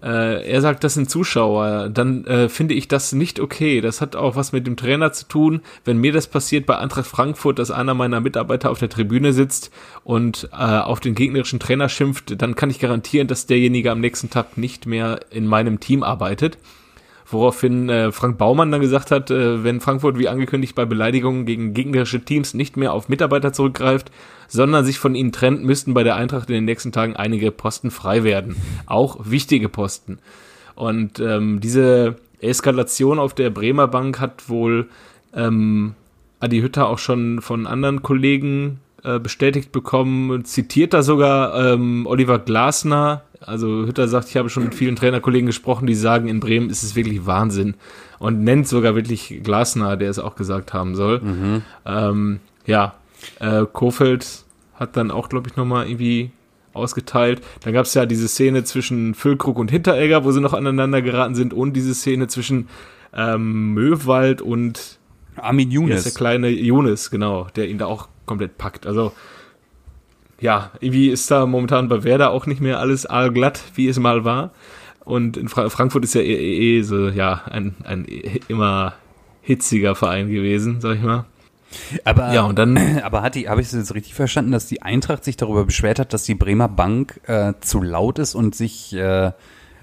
Äh, 0.02 0.50
er 0.50 0.61
sagt, 0.61 0.85
das 0.85 0.95
sind 0.95 1.11
Zuschauer. 1.11 1.90
Dann 1.90 2.25
äh, 2.25 2.49
finde 2.49 2.75
ich 2.75 2.88
das 2.88 3.12
nicht 3.12 3.40
okay. 3.40 3.80
Das 3.80 4.00
hat 4.00 4.16
auch 4.16 4.37
was 4.37 4.52
mit 4.52 4.66
dem 4.66 4.76
Trainer 4.76 5.12
zu 5.12 5.26
tun. 5.26 5.61
Wenn 5.85 5.99
mir 5.99 6.12
das 6.12 6.26
passiert 6.26 6.66
bei 6.66 6.78
Eintracht 6.78 7.07
Frankfurt, 7.07 7.59
dass 7.59 7.71
einer 7.71 7.95
meiner 7.95 8.21
Mitarbeiter 8.21 8.71
auf 8.71 8.78
der 8.78 8.88
Tribüne 8.88 9.33
sitzt 9.33 9.71
und 10.04 10.49
äh, 10.52 10.57
auf 10.57 11.00
den 11.00 11.14
gegnerischen 11.14 11.61
Trainer 11.61 11.88
schimpft, 11.88 12.40
dann 12.40 12.54
kann 12.54 12.71
ich 12.71 12.78
garantieren, 12.78 13.28
dass 13.28 13.47
derjenige 13.47 13.90
am 13.90 14.00
nächsten 14.00 14.30
Tag 14.30 14.57
nicht 14.57 14.87
mehr 14.87 15.21
in 15.30 15.47
meinem 15.47 15.80
Team 15.80 16.02
arbeitet. 16.02 16.59
Woraufhin 17.26 17.88
äh, 17.88 18.11
Frank 18.11 18.38
Baumann 18.38 18.73
dann 18.73 18.80
gesagt 18.80 19.12
hat, 19.12 19.30
äh, 19.30 19.62
wenn 19.62 19.80
Frankfurt 19.80 20.19
wie 20.19 20.28
angekündigt 20.28 20.75
bei 20.75 20.85
Beleidigungen 20.85 21.47
gegen 21.47 21.75
gegnerische 21.75 22.21
Teams 22.21 22.54
nicht 22.54 22.76
mehr 22.76 22.92
auf 22.92 23.09
Mitarbeiter 23.09 23.52
zurückgreift, 23.52 24.11
sondern 24.50 24.85
sich 24.85 24.99
von 24.99 25.14
ihnen 25.14 25.33
trennt, 25.33 25.64
müssten 25.64 25.95
bei 25.95 26.02
der 26.02 26.16
Eintracht 26.16 26.50
in 26.50 26.54
den 26.54 26.64
nächsten 26.64 26.92
Tagen 26.92 27.16
einige 27.16 27.52
Posten 27.52 27.90
frei 27.90 28.25
werden. 28.25 28.57
Auch 28.87 29.19
wichtige 29.25 29.69
Posten. 29.69 30.19
Und 30.75 31.21
ähm, 31.21 31.61
diese 31.61 32.16
Eskalation 32.40 33.19
auf 33.19 33.33
der 33.33 33.50
Bremer 33.50 33.87
Bank 33.87 34.19
hat 34.19 34.49
wohl 34.49 34.88
ähm, 35.35 35.95
Adi 36.40 36.61
Hütter 36.61 36.88
auch 36.88 36.99
schon 36.99 37.40
von 37.40 37.66
anderen 37.66 38.02
Kollegen 38.02 38.80
äh, 39.04 39.19
bestätigt 39.21 39.73
bekommen, 39.73 40.45
zitiert 40.45 40.95
da 40.95 41.02
sogar 41.02 41.73
ähm, 41.73 42.07
Oliver 42.07 42.38
Glasner. 42.38 43.23
Also 43.40 43.87
Hütter 43.87 44.09
sagt, 44.09 44.28
ich 44.28 44.37
habe 44.37 44.50
schon 44.50 44.64
mit 44.64 44.75
vielen 44.75 44.97
Trainerkollegen 44.97 45.47
gesprochen, 45.47 45.87
die 45.87 45.95
sagen, 45.95 46.28
in 46.28 46.40
Bremen 46.40 46.71
ist 46.71 46.83
es 46.83 46.97
wirklich 46.97 47.25
Wahnsinn. 47.25 47.75
Und 48.19 48.42
nennt 48.42 48.69
sogar 48.69 48.95
wirklich 48.97 49.40
Glasner, 49.42 49.97
der 49.97 50.11
es 50.11 50.19
auch 50.19 50.35
gesagt 50.35 50.75
haben 50.75 50.95
soll. 50.95 51.23
Ähm, 51.87 52.40
ja, 52.66 52.95
äh, 53.38 53.64
Kofeld 53.70 54.44
hat 54.74 54.96
dann 54.96 55.10
auch, 55.10 55.28
glaube 55.28 55.48
ich, 55.48 55.56
nochmal 55.56 55.88
irgendwie 55.88 56.30
ausgeteilt. 56.72 57.42
Dann 57.62 57.72
gab 57.72 57.86
es 57.86 57.94
ja 57.94 58.06
diese 58.06 58.28
Szene 58.28 58.64
zwischen 58.64 59.14
Füllkrug 59.14 59.58
und 59.58 59.70
Hinteregger, 59.70 60.24
wo 60.24 60.32
sie 60.32 60.40
noch 60.40 60.54
aneinander 60.54 61.02
geraten 61.02 61.34
sind, 61.34 61.52
und 61.52 61.74
diese 61.74 61.94
Szene 61.94 62.28
zwischen 62.28 62.68
ähm, 63.14 63.74
Möwald 63.74 64.40
und 64.40 64.98
Armin 65.36 65.70
Younes. 65.70 66.04
der 66.04 66.12
kleine 66.12 66.48
Jonas, 66.48 67.10
genau, 67.10 67.48
der 67.56 67.68
ihn 67.68 67.78
da 67.78 67.86
auch 67.86 68.08
komplett 68.26 68.58
packt. 68.58 68.86
Also, 68.86 69.12
ja, 70.40 70.70
irgendwie 70.80 71.08
ist 71.08 71.30
da 71.30 71.46
momentan 71.46 71.88
bei 71.88 72.04
Werder 72.04 72.30
auch 72.30 72.46
nicht 72.46 72.60
mehr 72.60 72.78
alles 72.78 73.06
allglatt, 73.06 73.62
wie 73.74 73.88
es 73.88 73.98
mal 73.98 74.24
war. 74.24 74.52
Und 75.04 75.36
in 75.36 75.48
Fra 75.48 75.68
Frankfurt 75.70 76.04
ist 76.04 76.14
ja 76.14 76.20
eh, 76.20 76.34
eh, 76.34 76.78
eh 76.78 76.82
so, 76.82 77.08
ja, 77.08 77.42
ein, 77.50 77.74
ein 77.84 78.06
immer 78.48 78.94
hitziger 79.42 79.94
Verein 79.94 80.28
gewesen, 80.28 80.80
sag 80.80 80.96
ich 80.96 81.02
mal. 81.02 81.24
Aber, 82.04 82.32
Ja, 82.32 82.42
und 82.44 82.58
dann, 82.58 82.76
aber 83.02 83.22
hat 83.22 83.34
die, 83.34 83.48
habe 83.48 83.60
ich 83.60 83.68
es 83.68 83.72
jetzt 83.72 83.94
richtig 83.94 84.14
verstanden, 84.14 84.52
dass 84.52 84.66
die 84.66 84.82
Eintracht 84.82 85.24
sich 85.24 85.36
darüber 85.36 85.64
beschwert 85.64 85.98
hat, 85.98 86.12
dass 86.12 86.24
die 86.24 86.34
Bremer 86.34 86.68
Bank 86.68 87.20
äh, 87.26 87.54
zu 87.60 87.80
laut 87.82 88.18
ist 88.18 88.34
und 88.34 88.54
sich 88.54 88.92
äh, 88.94 89.32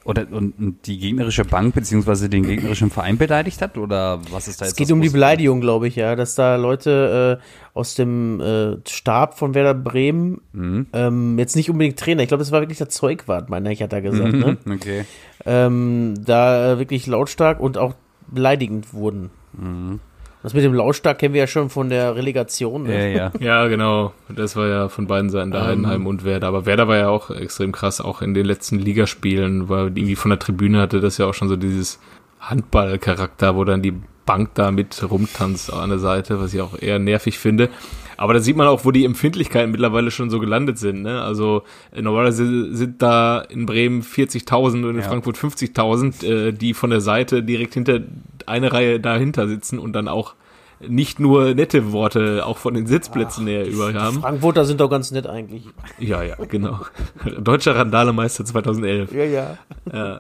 oder 0.04 0.26
und, 0.32 0.58
und 0.58 0.88
die 0.88 1.00
gegnerische 1.00 1.44
Bank 1.44 1.76
beziehungsweise 1.76 2.30
den 2.30 2.44
gegnerischen 2.44 2.90
Verein 2.90 3.18
beleidigt 3.18 3.62
hat? 3.62 3.78
Oder 3.78 4.22
was 4.32 4.48
ist 4.48 4.62
da 4.62 4.66
Es 4.66 4.72
jetzt 4.72 4.78
geht 4.78 4.88
das 4.88 4.94
um 4.94 5.02
die 5.02 5.10
Beleidigung, 5.10 5.60
glaube 5.60 5.90
ich, 5.90 5.98
ja, 5.98 6.16
dass 6.16 6.34
da 6.36 6.56
Leute 6.56 7.42
äh, 7.42 7.78
aus 7.78 7.96
dem 7.96 8.40
äh, 8.40 8.78
Stab 8.88 9.38
von 9.38 9.54
Werder 9.54 9.74
Bremen, 9.74 10.40
Mhm. 10.54 10.88
ähm, 10.94 11.38
jetzt 11.38 11.58
nicht 11.58 11.70
unbedingt 11.70 12.00
Trainer, 12.00 12.22
ich 12.22 12.30
glaube, 12.30 12.42
es 12.44 12.54
war 12.54 12.62
wirklich 12.62 12.78
der 12.78 12.88
Zeugwart, 12.88 13.50
meine 13.50 13.72
ich, 13.74 13.82
hat 13.84 13.92
er 13.92 14.02
gesagt, 14.02 14.32
ne? 14.32 14.58
Mhm, 14.64 14.72
Okay. 14.76 15.04
ähm, 15.46 16.14
da 16.24 16.72
äh, 16.74 16.80
wirklich 16.80 17.06
lautstark 17.06 17.60
und 17.60 17.78
auch 17.78 17.94
beleidigend 18.30 18.94
wurden. 18.94 19.30
Mhm. 19.52 20.00
Das 20.44 20.54
mit 20.54 20.64
dem 20.64 20.74
lautstark 20.74 21.20
kennen 21.20 21.34
wir 21.34 21.42
ja 21.42 21.48
schon 21.48 21.70
von 21.70 21.90
der 21.90 22.16
Relegation. 22.16 22.84
Ne? 22.84 23.12
Ja, 23.14 23.18
ja. 23.18 23.32
ja, 23.40 23.68
genau, 23.68 24.14
das 24.30 24.56
war 24.56 24.68
ja 24.68 24.88
von 24.88 25.08
beiden 25.08 25.30
Seiten, 25.30 25.52
der 25.52 25.66
Heidenheim 25.66 26.06
und 26.06 26.24
Werder. 26.24 26.48
Aber 26.48 26.66
Werder 26.66 26.88
war 26.88 26.98
ja 26.98 27.10
auch 27.10 27.32
extrem 27.32 27.72
krass, 27.72 28.00
auch 28.00 28.22
in 28.22 28.34
den 28.34 28.46
letzten 28.46 28.78
Ligaspielen, 28.78 29.68
weil 29.68 29.88
irgendwie 29.88 30.16
von 30.16 30.30
der 30.30 30.40
Tribüne 30.40 30.80
hatte 30.80 31.02
das 31.02 31.18
ja 31.18 31.26
auch 31.26 31.34
schon 31.34 31.50
so 31.50 31.56
dieses 31.56 32.00
Handballcharakter, 32.40 33.56
wo 33.56 33.64
dann 33.64 33.82
die 33.82 33.94
Bank 34.26 34.50
da 34.56 34.72
mit 34.72 35.04
rumtanzt 35.10 35.74
an 35.74 35.90
der 35.90 36.00
Seite, 36.00 36.40
was 36.40 36.54
ich 36.54 36.62
auch 36.62 36.80
eher 36.80 37.00
nervig 37.00 37.40
finde. 37.40 37.70
Aber 38.18 38.34
da 38.34 38.40
sieht 38.40 38.58
man 38.58 38.68
auch, 38.68 38.84
wo 38.84 38.92
die 38.92 39.06
Empfindlichkeiten 39.06 39.72
mittlerweile 39.72 40.12
schon 40.12 40.30
so 40.30 40.40
gelandet 40.40 40.80
sind. 40.80 41.04
Ne? 41.04 41.22
Also 41.22 41.64
äh, 41.92 42.02
normalerweise 42.02 42.76
sind 42.76 43.02
da 43.02 43.40
in 43.40 43.66
Bremen 43.66 44.02
40.000 44.02 44.84
und 44.84 44.90
in 44.90 44.96
Ja. 44.98 45.04
Frankfurt 45.04 45.38
50.000, 45.38 46.26
äh, 46.26 46.52
die 46.52 46.74
von 46.74 46.90
der 46.90 47.00
Seite 47.02 47.44
direkt 47.44 47.76
hinter 47.76 48.00
eine 48.48 48.72
Reihe 48.72 49.00
dahinter 49.00 49.48
sitzen 49.48 49.80
und 49.80 49.94
dann 49.94 50.08
auch 50.08 50.36
nicht 50.80 51.20
nur 51.20 51.56
nette 51.56 51.92
Worte 51.92 52.46
auch 52.46 52.58
von 52.58 52.74
den 52.74 52.86
Sitzplätzen 52.86 53.48
her 53.48 53.68
über 53.68 53.94
haben. 53.94 54.22
Frankfurter 54.22 54.66
sind 54.66 54.80
doch 54.80 54.90
ganz 54.90 55.12
nett 55.12 55.26
eigentlich. 55.26 55.64
Ja, 55.98 56.22
ja, 56.22 56.36
genau. 56.48 56.82
Deutscher 57.40 57.76
Randalemeister 57.76 58.46
2011. 58.46 59.12
Ja, 59.12 59.24
ja. 59.24 59.58
Ja, 59.92 60.20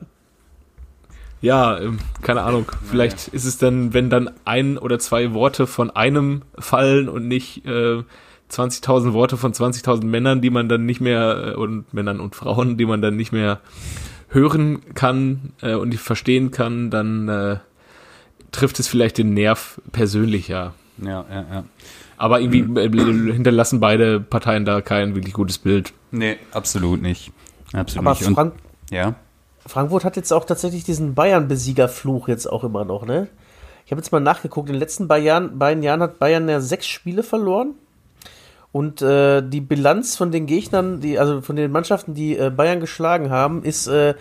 ja 1.41 1.79
ähm, 1.79 1.99
keine 2.21 2.41
Ahnung. 2.41 2.65
Vielleicht 2.83 3.27
ist 3.27 3.45
es 3.45 3.57
dann, 3.57 3.93
wenn 3.93 4.09
dann 4.09 4.31
ein 4.45 4.77
oder 4.77 4.97
zwei 4.97 5.33
Worte 5.33 5.67
von 5.67 5.91
einem 5.91 6.41
fallen 6.57 7.07
und 7.07 7.27
nicht 7.27 7.65
äh, 7.65 8.01
20.000 8.51 9.13
Worte 9.13 9.37
von 9.37 9.53
20.000 9.53 10.05
Männern, 10.05 10.41
die 10.41 10.49
man 10.49 10.69
dann 10.69 10.85
nicht 10.85 11.01
mehr, 11.01 11.53
äh, 11.53 11.55
und 11.55 11.93
Männern 11.93 12.19
und 12.19 12.35
Frauen, 12.35 12.77
die 12.77 12.85
man 12.85 13.01
dann 13.01 13.15
nicht 13.15 13.31
mehr 13.31 13.59
hören 14.29 14.81
kann 14.93 15.53
äh, 15.61 15.75
und 15.75 15.91
die 15.91 15.97
verstehen 15.97 16.51
kann, 16.51 16.89
dann 16.89 17.29
äh, 17.29 17.57
trifft 18.51 18.79
es 18.79 18.87
vielleicht 18.87 19.17
den 19.17 19.33
Nerv 19.33 19.81
persönlich, 19.91 20.47
ja. 20.47 20.73
Ja, 20.97 21.25
ja, 21.29 21.45
ja. 21.51 21.63
Aber 22.17 22.41
irgendwie 22.41 22.79
äh, 22.79 23.33
hinterlassen 23.33 23.79
beide 23.79 24.19
Parteien 24.19 24.65
da 24.65 24.81
kein 24.81 25.15
wirklich 25.15 25.33
gutes 25.33 25.59
Bild. 25.59 25.93
Nee, 26.11 26.37
absolut 26.51 27.01
nicht. 27.01 27.31
Absolut 27.73 28.07
Aber 28.07 28.17
nicht. 28.17 28.27
Und, 28.27 28.33
Frank 28.33 28.53
ja. 28.89 29.15
Frankfurt 29.65 30.05
hat 30.05 30.15
jetzt 30.15 30.31
auch 30.31 30.45
tatsächlich 30.45 30.83
diesen 30.83 31.13
Bayern-Besiegerfluch 31.13 32.27
jetzt 32.29 32.47
auch 32.47 32.63
immer 32.63 32.85
noch, 32.85 33.05
ne? 33.05 33.27
Ich 33.85 33.91
habe 33.91 34.01
jetzt 34.01 34.11
mal 34.11 34.19
nachgeguckt. 34.19 34.69
In 34.69 34.73
den 34.73 34.79
letzten 34.79 35.07
beiden 35.07 35.25
Jahren, 35.25 35.59
beiden 35.59 35.83
Jahren 35.83 36.01
hat 36.01 36.19
Bayern 36.19 36.49
ja 36.49 36.59
sechs 36.59 36.87
Spiele 36.87 37.23
verloren. 37.23 37.75
Und 38.71 39.01
äh, 39.01 39.41
die 39.41 39.61
Bilanz 39.61 40.15
von 40.15 40.31
den 40.31 40.45
Gegnern, 40.45 40.99
die, 40.99 41.17
also 41.19 41.41
von 41.41 41.55
den 41.55 41.71
Mannschaften, 41.71 42.13
die 42.13 42.37
äh, 42.37 42.49
Bayern 42.49 42.79
geschlagen 42.79 43.29
haben, 43.29 43.63
ist 43.63 43.87
äh, 43.87 44.15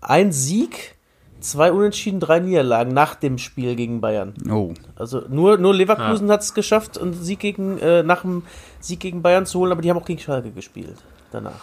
ein 0.00 0.32
Sieg, 0.32 0.96
zwei 1.40 1.72
Unentschieden, 1.72 2.20
drei 2.20 2.40
Niederlagen 2.40 2.92
nach 2.92 3.14
dem 3.14 3.38
Spiel 3.38 3.76
gegen 3.76 4.00
Bayern. 4.00 4.34
Oh. 4.50 4.74
Also 4.96 5.22
nur, 5.28 5.58
nur 5.58 5.74
Leverkusen 5.74 6.30
hat 6.30 6.42
es 6.42 6.54
geschafft, 6.54 7.00
einen 7.00 7.14
Sieg 7.14 7.40
gegen, 7.40 7.78
äh, 7.78 8.02
nach 8.02 8.22
dem 8.22 8.42
Sieg 8.80 9.00
gegen 9.00 9.22
Bayern 9.22 9.46
zu 9.46 9.58
holen, 9.60 9.72
aber 9.72 9.82
die 9.82 9.90
haben 9.90 9.98
auch 9.98 10.04
gegen 10.04 10.20
Schalke 10.20 10.50
gespielt 10.50 10.96
danach. 11.30 11.60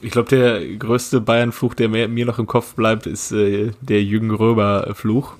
Ich 0.00 0.10
glaube, 0.10 0.28
der 0.28 0.64
größte 0.76 1.20
Bayern-Fluch, 1.20 1.74
der 1.74 1.88
mir, 1.88 2.08
mir 2.08 2.26
noch 2.26 2.38
im 2.38 2.46
Kopf 2.46 2.74
bleibt, 2.74 3.06
ist 3.06 3.32
äh, 3.32 3.72
der 3.80 4.02
Jürgen 4.02 4.30
Röber-Fluch. 4.30 5.34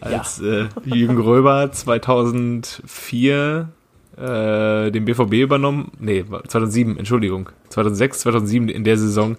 Als 0.00 0.40
äh, 0.40 0.66
Jürgen 0.84 1.18
Röber 1.18 1.72
2004 1.72 3.68
äh, 4.16 4.90
den 4.90 5.04
BVB 5.04 5.34
übernommen, 5.34 5.90
nee, 5.98 6.24
2007, 6.24 6.98
Entschuldigung, 6.98 7.50
2006, 7.70 8.20
2007 8.20 8.68
in 8.68 8.84
der 8.84 8.96
Saison 8.96 9.36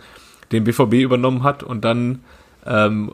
den 0.52 0.66
BVB 0.66 0.96
übernommen 0.96 1.44
hat 1.44 1.64
und 1.64 1.86
dann 1.86 2.20
ähm, 2.66 3.13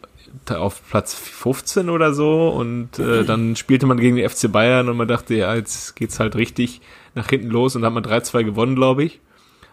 auf 0.50 0.82
Platz 0.90 1.14
15 1.14 1.90
oder 1.90 2.14
so 2.14 2.50
und 2.50 3.00
äh, 3.00 3.24
dann 3.24 3.56
spielte 3.56 3.86
man 3.86 4.00
gegen 4.00 4.18
den 4.18 4.30
FC 4.30 4.52
Bayern 4.52 4.90
und 4.90 4.98
man 4.98 5.08
dachte, 5.08 5.34
ja, 5.36 5.56
jetzt 5.56 5.96
geht's 5.96 6.20
halt 6.20 6.36
richtig 6.36 6.82
nach 7.16 7.30
hinten 7.30 7.50
los 7.50 7.76
und 7.76 7.82
dann 7.82 7.96
hat 7.96 8.04
man 8.04 8.22
3-2 8.22 8.44
gewonnen, 8.44 8.76
glaube 8.76 9.04
ich. 9.04 9.22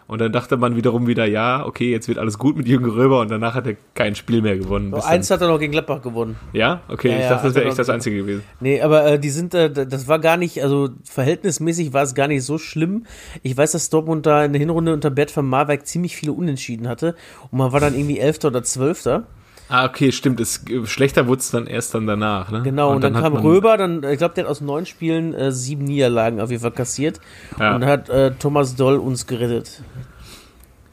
Und 0.05 0.19
dann 0.19 0.33
dachte 0.33 0.57
man 0.57 0.75
wiederum 0.75 1.07
wieder, 1.07 1.25
ja, 1.25 1.65
okay, 1.65 1.89
jetzt 1.89 2.07
wird 2.07 2.17
alles 2.17 2.37
gut 2.37 2.57
mit 2.57 2.67
Jürgen 2.67 2.89
Röber 2.89 3.21
und 3.21 3.31
danach 3.31 3.55
hat 3.55 3.67
er 3.67 3.75
kein 3.93 4.15
Spiel 4.15 4.41
mehr 4.41 4.57
gewonnen. 4.57 4.91
So, 4.91 5.01
eins 5.01 5.31
hat 5.31 5.41
er 5.41 5.47
noch 5.47 5.59
gegen 5.59 5.71
Gladbach 5.71 6.01
gewonnen. 6.01 6.35
ja, 6.51 6.81
okay, 6.89 7.09
Ja, 7.09 7.15
ich 7.15 7.23
ja, 7.23 7.29
dachte, 7.29 7.47
das 7.47 7.55
wäre 7.55 7.65
echt 7.67 7.79
das 7.79 7.89
Einzige 7.89 8.17
gewesen. 8.17 8.43
Nee, 8.59 8.81
aber 8.81 9.05
äh, 9.05 9.19
die 9.19 9.29
sind, 9.29 9.53
äh, 9.53 9.71
das 9.71 10.07
war 10.07 10.19
gar 10.19 10.35
nicht, 10.35 10.61
also 10.61 10.89
verhältnismäßig 11.09 11.93
war 11.93 12.03
es 12.03 12.15
gar 12.15 12.27
nicht 12.27 12.43
so 12.43 12.57
schlimm. 12.57 13.05
Ich 13.43 13.55
weiß, 13.55 13.71
dass 13.71 13.89
Dortmund 13.89 14.25
da 14.25 14.43
in 14.43 14.51
der 14.51 14.59
Hinrunde 14.59 14.93
unter 14.93 15.09
Bert 15.09 15.35
van 15.35 15.45
Marwijk 15.45 15.87
ziemlich 15.87 16.15
viele 16.15 16.33
Unentschieden 16.33 16.89
hatte 16.89 17.15
und 17.49 17.57
man 17.57 17.71
war 17.71 17.79
dann 17.79 17.95
irgendwie 17.95 18.19
Elfter 18.19 18.49
oder 18.49 18.63
Zwölfter. 18.63 19.25
Ah, 19.69 19.85
okay, 19.85 20.11
stimmt. 20.11 20.39
Es, 20.39 20.63
schlechter 20.85 21.27
wurde 21.27 21.39
es 21.39 21.51
dann 21.51 21.67
erst 21.67 21.95
dann 21.95 22.05
danach, 22.05 22.51
ne? 22.51 22.61
Genau, 22.63 22.93
und, 22.93 23.03
dann, 23.03 23.15
hat 23.15 23.23
kam 23.23 23.33
Röber, 23.33 23.77
dann, 23.77 24.03
ich 24.03 24.17
glaube, 24.17 24.35
der 24.35 24.43
hat 24.43 24.51
aus 24.51 24.61
neun 24.61 24.85
Spielen 24.85 25.33
äh, 25.33 25.51
sieben 25.51 25.85
Niederlagen 25.85 26.39
auf 26.41 26.51
jeden 26.51 26.61
Fall 26.61 26.71
kassiert. 26.71 27.19
Ja. 27.59 27.73
Und 27.73 27.81
dann 27.81 27.89
hat 27.89 28.09
äh, 28.09 28.31
Thomas 28.31 28.75
Doll 28.75 28.97
uns 28.97 29.25
gerettet. 29.25 29.81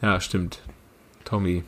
Ja, 0.03 0.21
stimmt. 0.21 0.61
Tommy. 1.25 1.65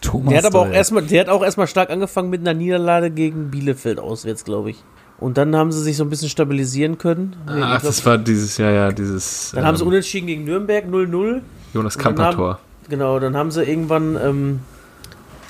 Thomas 0.00 0.30
Der 0.30 0.38
hat 0.38 0.46
aber 0.46 0.60
auch 0.60 0.66
Doll. 0.66 0.74
erstmal, 0.74 1.02
der 1.02 1.20
hat 1.20 1.28
auch 1.28 1.44
erstmal 1.44 1.66
stark 1.66 1.90
angefangen 1.90 2.30
mit 2.30 2.40
einer 2.40 2.54
Niederlage 2.54 3.10
gegen 3.10 3.50
Bielefeld 3.50 3.98
auswärts, 3.98 4.44
glaube 4.44 4.70
ich. 4.70 4.82
Und 5.18 5.38
dann 5.38 5.54
haben 5.54 5.70
sie 5.70 5.82
sich 5.82 5.96
so 5.96 6.04
ein 6.04 6.10
bisschen 6.10 6.28
stabilisieren 6.28 6.98
können. 6.98 7.36
Nee, 7.46 7.60
Ach, 7.62 7.80
glaub, 7.80 7.82
das 7.82 8.04
war 8.04 8.18
dieses, 8.18 8.58
ja, 8.58 8.70
ja, 8.70 8.92
dieses 8.92 9.52
dann 9.54 9.64
haben 9.64 9.76
sie 9.76 9.82
ähm, 9.82 9.88
unentschieden 9.88 10.26
gegen 10.26 10.44
Nürnberg 10.44 10.84
0-0. 10.86 11.40
Jonas 11.72 11.96
und 11.96 12.04
dann 12.04 12.14
Kamper-Tor. 12.16 12.58
Genau, 12.88 13.18
dann 13.18 13.36
haben 13.36 13.50
sie 13.50 13.62
irgendwann 13.62 14.18
ähm, 14.22 14.60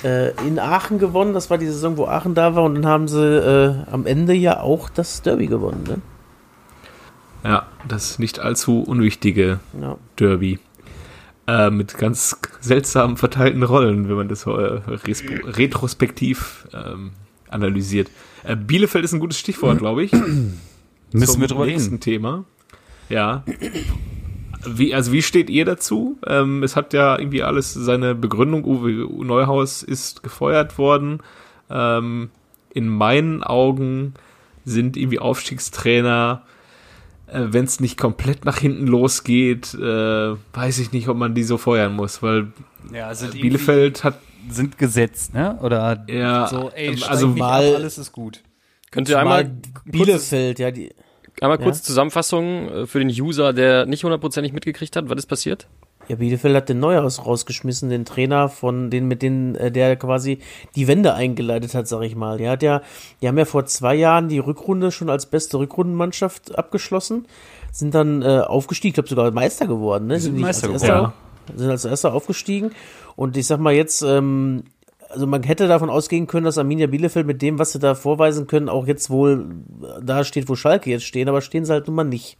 äh, 0.05 0.31
in 0.47 0.59
Aachen 0.59 0.99
gewonnen. 0.99 1.33
Das 1.35 1.51
war 1.51 1.59
die 1.59 1.67
Saison, 1.67 1.97
wo 1.97 2.07
Aachen 2.07 2.35
da 2.35 2.55
war. 2.55 2.65
Und 2.65 2.75
dann 2.77 2.87
haben 2.87 3.09
sie 3.09 3.21
äh, 3.21 3.75
am 3.91 4.07
Ende 4.07 4.35
ja 4.35 4.61
auch 4.61 4.89
das 4.89 5.23
Derby 5.23 5.47
gewonnen. 5.47 5.85
Ne? 5.89 5.99
Ja, 7.45 7.67
das 7.89 8.19
nicht 8.19 8.39
allzu 8.39 8.83
unwichtige 8.83 9.61
Ja. 9.81 9.97
Derby. 10.19 10.59
Äh, 11.47 11.71
mit 11.71 11.99
ganz 11.99 12.39
seltsam 12.61 13.17
verteilten 13.19 13.63
Rollen, 13.63 14.09
wenn 14.09 14.17
man 14.17 14.29
das 14.29 14.43
so 14.43 14.57
äh, 14.57 14.81
retrospektiv 14.87 16.67
ähm, 16.73 17.11
analysiert. 17.51 18.11
Äh, 18.45 18.57
Bielefeld 18.57 19.05
ist 19.05 19.13
ein 19.13 19.21
gutes 19.21 19.39
Stichwort, 19.39 19.79
glaube 19.81 20.05
ich. 20.05 20.13
Müssen 20.13 20.63
zum 21.13 21.41
wir 21.41 21.49
drüber 21.49 21.67
nächsten 21.67 21.95
reden. 21.95 22.01
Thema. 22.01 22.45
Ja. 23.11 23.45
Wie, 24.67 24.95
also 24.95 25.13
wie 25.13 25.23
steht 25.23 25.51
ihr 25.51 25.65
dazu? 25.65 26.19
Ähm, 26.27 26.63
es 26.63 26.77
hat 26.77 26.93
ja 26.93 27.19
irgendwie 27.19 27.43
alles 27.43 27.73
seine 27.75 28.15
Begründung. 28.15 28.65
Uwe 28.65 28.91
Neuhaus 29.25 29.83
ist 29.83 30.23
gefeuert 30.23 30.79
worden. 30.79 31.21
Ähm, 31.71 32.31
in 32.73 32.89
meinen 32.89 33.43
Augen 33.43 34.15
sind 34.65 34.97
irgendwie 34.97 35.19
Aufstiegstrainer, 35.19 36.43
äh, 37.27 37.41
wenn 37.51 37.65
es 37.65 37.81
nicht 37.81 37.99
komplett 37.99 38.45
nach 38.45 38.59
hinten 38.59 38.87
losgeht, 38.87 39.75
äh, 39.75 40.35
weiß 40.55 40.79
ich 40.79 40.93
nicht, 40.93 41.09
ob 41.09 41.17
man 41.17 41.35
die 41.35 41.45
so 41.45 41.59
feuern 41.59 41.95
muss, 41.95 42.23
weil 42.23 42.49
Ja, 42.93 43.15
sind 43.15 43.33
Bielefeld 43.33 44.05
hat 44.05 44.19
sind 44.51 44.77
gesetzt, 44.77 45.33
ne? 45.33 45.59
Oder 45.63 46.05
ja, 46.09 46.47
so, 46.49 46.71
ey, 46.75 46.89
ähm, 46.95 46.99
also 47.09 47.29
mal- 47.29 47.75
alles 47.77 47.97
ist 47.97 48.13
gut. 48.13 48.43
Könnt 48.91 49.09
ihr 49.09 49.19
einmal 49.19 49.51
Bielefeld, 49.87 50.59
ja, 50.59 50.71
die. 50.71 50.91
Einmal 51.41 51.59
kurz 51.59 51.79
Ja. 51.79 51.85
Zusammenfassung 51.85 52.69
äh, 52.69 52.87
für 52.87 52.99
den 52.99 53.09
User, 53.09 53.53
der 53.53 53.87
nicht 53.87 54.05
hundertprozentig 54.05 54.53
mitgekriegt 54.53 54.97
hat, 54.97 55.09
was 55.09 55.19
ist 55.19 55.27
passiert? 55.27 55.67
Ja, 56.09 56.17
Bielefeld 56.17 56.55
hat 56.55 56.69
den 56.69 56.81
Neuhaus 56.81 57.25
rausgeschmissen, 57.25 57.89
den 57.89 58.05
Trainer 58.05 58.49
von 58.51 58.91
den, 58.91 59.09
mit 59.09 59.23
denen, 59.23 59.55
äh, 59.55 59.73
der 59.73 59.97
quasi 59.97 60.39
die 60.77 60.87
Wende 60.87 61.15
eingeleitet 61.15 61.75
hat, 61.75 61.89
sag 61.89 62.03
ich 62.03 62.15
mal. 62.15 62.37
Der 62.39 62.51
hat 62.51 62.63
ja, 62.63 62.83
die 63.23 63.29
haben 63.29 63.39
ja 63.39 63.47
vor 63.47 63.65
zwei 63.67 63.95
Jahren 63.95 64.29
die 64.29 64.39
Rückrunde 64.39 64.93
schon 64.93 65.09
als 65.09 65.27
beste 65.27 65.59
Rückrundenmannschaft 65.59 66.59
abgeschlossen, 66.59 67.27
sind 67.73 67.95
dann 67.95 68.23
äh, 68.23 68.41
aufgestiegen, 68.41 68.91
ich 68.91 68.95
glaube 68.95 69.09
sogar 69.09 69.31
Meister 69.31 69.67
geworden, 69.67 70.07
ne? 70.07 70.21
sind 70.21 70.35
nicht 70.35 70.43
Meister 70.43 70.71
als 70.71 70.83
geworden. 70.83 71.13
Erster, 71.47 71.59
Sind 71.59 71.71
als 71.71 71.85
Erster 71.85 72.13
aufgestiegen. 72.13 72.73
Und 73.17 73.37
ich 73.37 73.47
sag 73.47 73.61
mal 73.61 73.73
jetzt, 73.73 74.03
ähm, 74.03 74.65
also 75.15 75.27
man 75.27 75.43
hätte 75.43 75.69
davon 75.69 75.89
ausgehen 75.91 76.27
können, 76.27 76.45
dass 76.45 76.59
Arminia 76.59 76.87
Bielefeld 76.87 77.27
mit 77.27 77.41
dem, 77.41 77.59
was 77.59 77.73
sie 77.73 77.79
da 77.79 77.95
vorweisen 77.95 78.47
können, 78.47 78.69
auch 78.69 78.87
jetzt 78.87 79.09
wohl 79.11 79.47
da 80.03 80.25
steht, 80.25 80.49
wo 80.49 80.57
Schalke 80.57 80.91
jetzt 80.91 81.05
stehen, 81.05 81.29
aber 81.29 81.41
stehen 81.41 81.65
sie 81.65 81.73
halt 81.73 81.87
nun 81.87 81.97
mal 81.97 82.05
nicht 82.05 82.37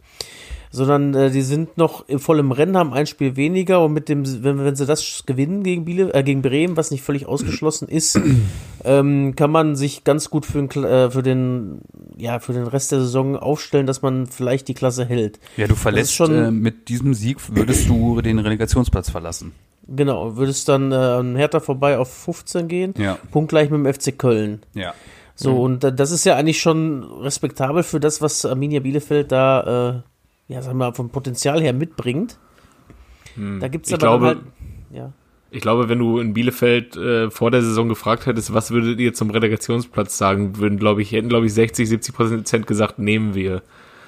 sondern 0.75 1.13
äh, 1.13 1.31
die 1.31 1.41
sind 1.41 1.77
noch 1.77 2.07
im 2.07 2.19
vollen 2.19 2.51
Rennen, 2.51 2.77
haben 2.77 2.93
ein 2.93 3.07
Spiel 3.07 3.35
weniger 3.35 3.83
und 3.83 3.93
mit 3.93 4.09
dem, 4.09 4.43
wenn, 4.43 4.63
wenn 4.63 4.75
sie 4.75 4.85
das 4.85 5.23
gewinnen 5.25 5.63
gegen, 5.63 5.85
Biele, 5.85 6.13
äh, 6.13 6.21
gegen 6.21 6.41
Bremen, 6.41 6.75
was 6.77 6.91
nicht 6.91 7.01
völlig 7.01 7.25
ausgeschlossen 7.25 7.87
ist, 7.87 8.19
ähm, 8.83 9.35
kann 9.35 9.51
man 9.51 9.75
sich 9.75 10.03
ganz 10.03 10.29
gut 10.29 10.45
für 10.45 10.61
den, 10.61 10.83
äh, 10.83 11.09
für 11.09 11.23
den, 11.23 11.79
ja, 12.17 12.39
für 12.39 12.53
den 12.53 12.67
Rest 12.67 12.91
der 12.91 12.99
Saison 12.99 13.37
aufstellen, 13.37 13.87
dass 13.87 14.01
man 14.01 14.27
vielleicht 14.27 14.67
die 14.67 14.73
Klasse 14.73 15.05
hält. 15.05 15.39
Ja, 15.57 15.67
du 15.67 15.75
verlässt 15.75 16.13
schon- 16.13 16.35
äh, 16.35 16.51
mit 16.51 16.89
diesem 16.89 17.13
Sieg 17.13 17.37
würdest 17.55 17.87
du 17.87 18.21
den 18.21 18.39
Relegationsplatz 18.39 19.09
verlassen. 19.09 19.53
Genau, 19.87 20.35
würde 20.35 20.51
es 20.51 20.65
dann 20.65 20.91
äh, 20.91 20.95
an 20.95 21.35
Hertha 21.35 21.59
vorbei 21.59 21.97
auf 21.97 22.11
15 22.11 22.67
gehen, 22.67 22.93
Ja. 22.97 23.17
punktgleich 23.31 23.69
mit 23.69 23.85
dem 23.85 23.93
FC 23.93 24.17
Köln. 24.17 24.63
Ja. 24.73 24.93
So, 25.35 25.61
und 25.61 25.83
äh, 25.83 25.93
das 25.93 26.11
ist 26.11 26.23
ja 26.25 26.35
eigentlich 26.37 26.61
schon 26.61 27.03
respektabel 27.03 27.83
für 27.83 27.99
das, 27.99 28.21
was 28.21 28.45
Arminia 28.45 28.79
Bielefeld 28.79 29.31
da, 29.31 30.03
äh, 30.47 30.53
ja, 30.53 30.61
sagen 30.61 30.77
wir 30.77 30.85
mal, 30.87 30.93
vom 30.93 31.09
Potenzial 31.09 31.61
her 31.61 31.73
mitbringt. 31.73 32.37
Da 33.59 33.67
gibt's 33.67 33.89
ich 33.89 33.95
aber 33.95 34.01
dann 34.01 34.09
glaube, 34.19 34.25
halt, 34.27 34.39
ja. 34.91 35.11
Ich 35.51 35.61
glaube, 35.61 35.89
wenn 35.89 35.99
du 35.99 36.19
in 36.19 36.33
Bielefeld 36.33 36.95
äh, 36.95 37.29
vor 37.29 37.51
der 37.51 37.61
Saison 37.61 37.89
gefragt 37.89 38.25
hättest, 38.25 38.53
was 38.53 38.71
würdet 38.71 38.99
ihr 38.99 39.13
zum 39.13 39.29
Relegationsplatz 39.29 40.17
sagen, 40.17 40.57
würden, 40.57 40.79
glaube 40.79 41.01
ich, 41.01 41.11
hätten, 41.11 41.27
glaube 41.29 41.45
ich, 41.45 41.53
60, 41.53 41.87
70 41.89 42.15
Prozent 42.15 42.65
gesagt, 42.67 42.97
nehmen 42.97 43.35
wir. 43.35 43.61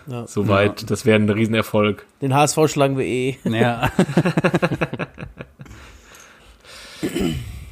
Ja. 0.07 0.25
Soweit, 0.27 0.89
das 0.89 1.05
wäre 1.05 1.19
ein 1.19 1.29
Riesenerfolg. 1.29 2.05
Den 2.21 2.33
HSV 2.33 2.57
schlagen 2.67 2.97
wir 2.97 3.05
eh. 3.05 3.37
Ja. 3.43 3.91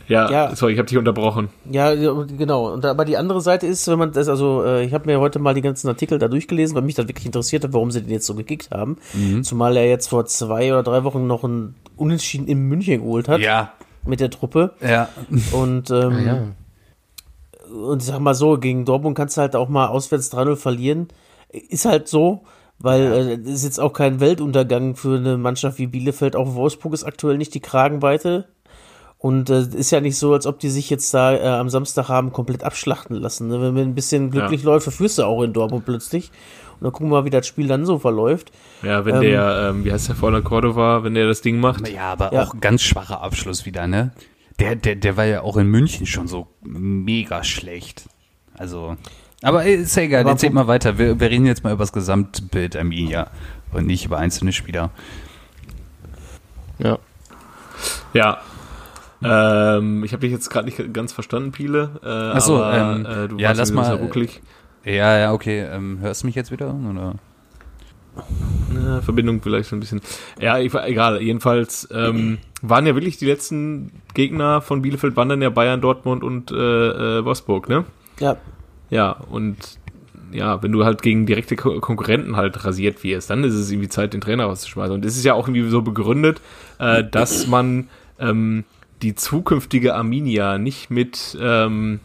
Ja, 0.08 0.30
Ja. 0.30 0.56
sorry, 0.56 0.74
ich 0.74 0.80
habe 0.80 0.88
dich 0.88 0.98
unterbrochen. 0.98 1.50
Ja, 1.70 1.94
genau. 1.94 2.72
Und 2.74 2.86
aber 2.86 3.06
die 3.06 3.18
andere 3.18 3.42
Seite 3.42 3.66
ist, 3.66 3.88
wenn 3.88 3.98
man 3.98 4.12
das, 4.12 4.28
also 4.30 4.64
äh, 4.64 4.86
ich 4.86 4.94
habe 4.94 5.08
mir 5.08 5.20
heute 5.20 5.40
mal 5.40 5.54
die 5.54 5.62
ganzen 5.62 5.88
Artikel 5.88 6.20
da 6.20 6.28
durchgelesen, 6.28 6.76
weil 6.76 6.84
mich 6.84 6.96
das 6.96 7.08
wirklich 7.08 7.26
interessiert 7.26 7.64
hat, 7.64 7.74
warum 7.74 7.92
sie 7.92 8.02
den 8.02 8.12
jetzt 8.12 8.28
so 8.28 8.36
gekickt 8.36 8.70
haben. 8.72 8.98
Zumal 9.42 9.78
er 9.78 9.90
jetzt 9.90 10.08
vor 10.08 10.26
zwei 10.26 10.72
oder 10.72 10.84
drei 10.84 11.04
Wochen 11.04 11.26
noch 11.28 11.44
ein 11.44 11.76
Unentschieden 11.96 12.48
in 12.48 12.60
München 12.68 13.02
geholt 13.02 13.28
hat 13.28 13.42
ja. 13.42 13.72
mit 14.06 14.20
der 14.20 14.30
Truppe. 14.30 14.74
Ja. 14.82 15.10
Und 15.52 15.90
ähm, 15.90 16.26
ja. 16.26 17.76
und 17.76 18.02
ich 18.02 18.08
sag 18.08 18.20
mal 18.20 18.36
so, 18.36 18.58
gegen 18.60 18.86
Dortmund 18.86 19.18
kannst 19.18 19.38
du 19.38 19.42
halt 19.42 19.56
auch 19.56 19.70
mal 19.70 19.88
auswärts 19.88 20.32
3-0 20.32 20.56
verlieren. 20.56 21.08
Ist 21.50 21.86
halt 21.86 22.08
so, 22.08 22.44
weil 22.78 23.02
äh, 23.14 23.38
das 23.40 23.54
ist 23.54 23.64
jetzt 23.64 23.80
auch 23.80 23.94
kein 23.94 24.20
Weltuntergang 24.20 24.96
für 24.96 25.18
eine 25.18 25.38
Mannschaft 25.38 25.80
wie 25.80 25.88
Bielefeld. 25.88 26.36
Auch 26.36 26.54
Wolfsburg 26.54 26.94
ist 26.94 27.06
aktuell 27.06 27.38
nicht 27.38 27.54
die 27.54 27.62
Kragenweite. 27.62 28.46
Und 29.18 29.50
äh, 29.50 29.62
ist 29.62 29.92
ja 29.92 30.02
nicht 30.02 30.18
so, 30.18 30.34
als 30.34 30.46
ob 30.46 30.60
die 30.60 30.70
sich 30.70 30.90
jetzt 30.90 31.12
da 31.14 31.34
äh, 31.34 31.48
am 31.48 31.70
Samstag 31.70 32.10
haben 32.10 32.32
komplett 32.32 32.64
abschlachten 32.64 33.16
lassen. 33.16 33.48
Ne? 33.48 33.60
Wenn 33.62 33.74
man 33.74 33.84
ein 33.84 33.96
bisschen 33.96 34.30
glücklich 34.30 34.64
läuft, 34.64 34.84
verführst 34.84 35.18
du 35.18 35.24
auch 35.24 35.42
in 35.42 35.54
Dortmund 35.54 35.86
plötzlich. 35.86 36.32
Und 36.80 36.84
dann 36.84 36.92
gucken 36.92 37.08
wir 37.10 37.20
mal, 37.22 37.26
wie 37.26 37.30
das 37.30 37.48
Spiel 37.48 37.68
dann 37.68 37.86
so 37.86 37.98
verläuft. 38.00 38.52
Ja, 38.84 39.06
wenn 39.06 39.16
Ähm, 39.16 39.22
der, 39.22 39.68
ähm, 39.70 39.86
wie 39.86 39.92
heißt 39.94 40.10
der 40.10 40.16
vorne 40.16 40.42
Cordova, 40.44 41.04
wenn 41.04 41.14
der 41.16 41.26
das 41.28 41.42
Ding 41.42 41.60
macht? 41.60 41.88
Ja, 41.88 42.12
aber 42.12 42.34
Ja. 42.34 42.44
auch 42.44 42.60
ganz 42.60 42.82
schwacher 42.84 43.22
Abschluss 43.22 43.66
wieder, 43.66 43.88
ne? 43.88 44.12
Der, 44.60 44.76
der, 44.76 44.96
der 44.96 45.18
war 45.18 45.26
ja 45.26 45.42
auch 45.42 45.58
in 45.58 45.68
München 45.68 46.06
schon 46.06 46.28
so 46.28 46.48
mega 46.62 47.44
schlecht. 47.44 48.08
Also. 48.58 48.96
Aber 49.42 49.64
ey, 49.66 49.76
ist 49.76 49.96
ja 49.96 50.04
egal, 50.04 50.22
Aber 50.22 50.32
erzähl 50.32 50.50
wo- 50.50 50.54
mal 50.56 50.68
weiter. 50.68 50.98
Wir, 50.98 51.20
wir 51.20 51.30
reden 51.30 51.46
jetzt 51.46 51.64
mal 51.64 51.72
über 51.74 51.84
das 51.84 51.94
Gesamtbild 51.94 52.76
Arminia 52.76 53.28
und 53.74 53.86
nicht 53.88 54.06
über 54.06 54.18
einzelne 54.18 54.52
Spieler. 54.54 54.92
Ja. 56.80 57.00
Ja. 58.14 58.38
Ähm, 59.26 60.04
ich 60.04 60.14
habe 60.14 60.22
dich 60.22 60.32
jetzt 60.32 60.50
gerade 60.50 60.66
nicht 60.66 60.94
ganz 60.94 61.14
verstanden, 61.14 61.52
Piele. 61.52 61.90
Äh, 62.04 62.08
Ach 62.08 62.42
so, 62.42 62.64
aber, 62.64 62.96
ähm, 62.96 63.06
äh, 63.06 63.28
du 63.28 63.38
ja, 63.38 63.50
warst 63.50 63.60
lass 63.60 63.72
mal, 63.72 63.96
ruckelig. 63.96 64.42
Ja, 64.84 65.18
ja, 65.18 65.34
okay. 65.34 65.62
Ähm, 65.72 66.00
hörst 66.02 66.24
du 66.24 66.28
mich 66.28 66.36
jetzt 66.36 66.52
wieder? 66.52 66.74
Oder? 66.74 67.16
Ja, 68.74 69.02
Verbindung 69.02 69.42
vielleicht 69.42 69.70
so 69.70 69.76
ein 69.76 69.80
bisschen. 69.80 70.02
Ja, 70.40 70.58
ich, 70.60 70.74
egal. 70.74 71.22
Jedenfalls 71.22 71.88
ähm, 71.92 72.38
waren 72.62 72.86
ja 72.86 72.96
wirklich 72.96 73.18
die 73.18 73.26
letzten 73.26 73.92
Gegner 74.14 74.62
von 74.62 74.82
Bielefeld, 74.82 75.16
waren 75.16 75.30
dann 75.30 75.42
ja 75.42 75.50
Bayern, 75.50 75.82
Dortmund 75.82 76.24
und 76.24 76.52
äh, 76.52 76.56
äh, 77.20 77.26
Wolfsburg, 77.26 77.68
ne? 77.68 77.86
Ja, 78.20 78.38
Ja, 78.90 79.12
und 79.30 79.58
ja, 80.32 80.62
wenn 80.62 80.72
du 80.72 80.86
halt 80.86 81.02
gegen 81.02 81.26
direkte 81.26 81.56
Ko 81.56 81.80
Konkurrenten 81.80 82.36
halt 82.36 82.64
rasiert 82.66 83.04
wirst, 83.04 83.30
dann 83.30 83.44
ist 83.44 83.54
es 83.54 83.72
irgendwie 83.72 83.90
Zeit, 83.90 84.14
den 84.14 84.22
Trainer 84.22 84.46
rauszuschmeißen. 84.46 84.94
Und 84.94 85.06
es 85.06 85.18
ist 85.18 85.26
ja 85.26 85.34
auch 85.34 85.48
irgendwie 85.48 85.68
so 85.70 85.82
begründet, 85.82 86.42
äh, 86.80 87.04
dass 87.04 87.48
man 87.48 87.90
ähm, 88.20 88.64
die 89.06 89.14
zukünftige 89.14 89.94
Arminia 89.94 90.58
nicht 90.58 90.90
mit 90.90 91.38
ähm, 91.40 92.00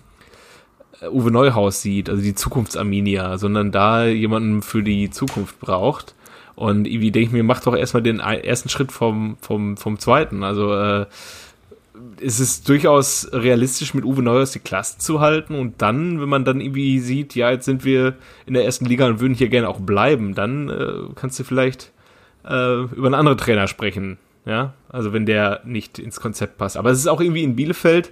Uwe 1.11 1.31
Neuhaus 1.31 1.81
sieht, 1.81 2.11
also 2.11 2.21
die 2.21 2.35
Zukunftsarminia, 2.35 3.39
sondern 3.39 3.73
da 3.73 4.05
jemanden 4.05 4.61
für 4.61 4.83
die 4.83 5.09
Zukunft 5.09 5.59
braucht. 5.61 6.15
Und 6.57 6.87
irgendwie 6.87 7.11
denke 7.11 7.29
ich 7.29 7.33
mir, 7.33 7.43
mach 7.43 7.63
doch 7.63 7.75
erstmal 7.75 8.03
den 8.03 8.21
ersten 8.21 8.69
Schritt 8.69 8.93
vom, 8.93 9.39
vom, 9.41 9.79
vom 9.79 9.99
zweiten. 9.99 10.45
Also 10.45 10.75
äh, 10.75 11.07
es 12.21 12.39
ist 12.39 12.69
durchaus 12.69 13.31
realistisch, 13.33 13.95
mit 13.95 14.05
Uwe 14.05 14.23
Neuhaus 14.23 14.53
die 14.53 14.59
Klasse 14.59 14.99
zu 14.99 15.21
halten 15.21 15.55
und 15.55 15.81
dann, 15.81 16.21
wenn 16.21 16.29
man 16.29 16.45
dann 16.45 16.61
irgendwie 16.61 16.99
sieht, 16.99 17.35
ja, 17.35 17.51
jetzt 17.51 17.65
sind 17.65 17.83
wir 17.87 18.15
in 18.45 18.53
der 18.53 18.67
ersten 18.67 18.85
Liga 18.85 19.07
und 19.07 19.21
würden 19.21 19.35
hier 19.35 19.49
gerne 19.49 19.71
auch 19.71 19.81
bleiben, 19.81 20.35
dann 20.35 20.69
äh, 20.69 21.15
kannst 21.15 21.39
du 21.39 21.45
vielleicht 21.45 21.93
äh, 22.45 22.83
über 22.83 23.07
einen 23.07 23.15
anderen 23.15 23.39
Trainer 23.39 23.67
sprechen, 23.67 24.19
ja, 24.45 24.75
also 24.89 25.13
wenn 25.13 25.27
der 25.27 25.61
nicht 25.65 25.99
ins 25.99 26.21
Konzept 26.21 26.59
passt. 26.59 26.77
Aber 26.77 26.91
es 26.91 26.99
ist 26.99 27.07
auch 27.07 27.21
irgendwie 27.21 27.45
in 27.45 27.57
Bielefeld, 27.57 28.11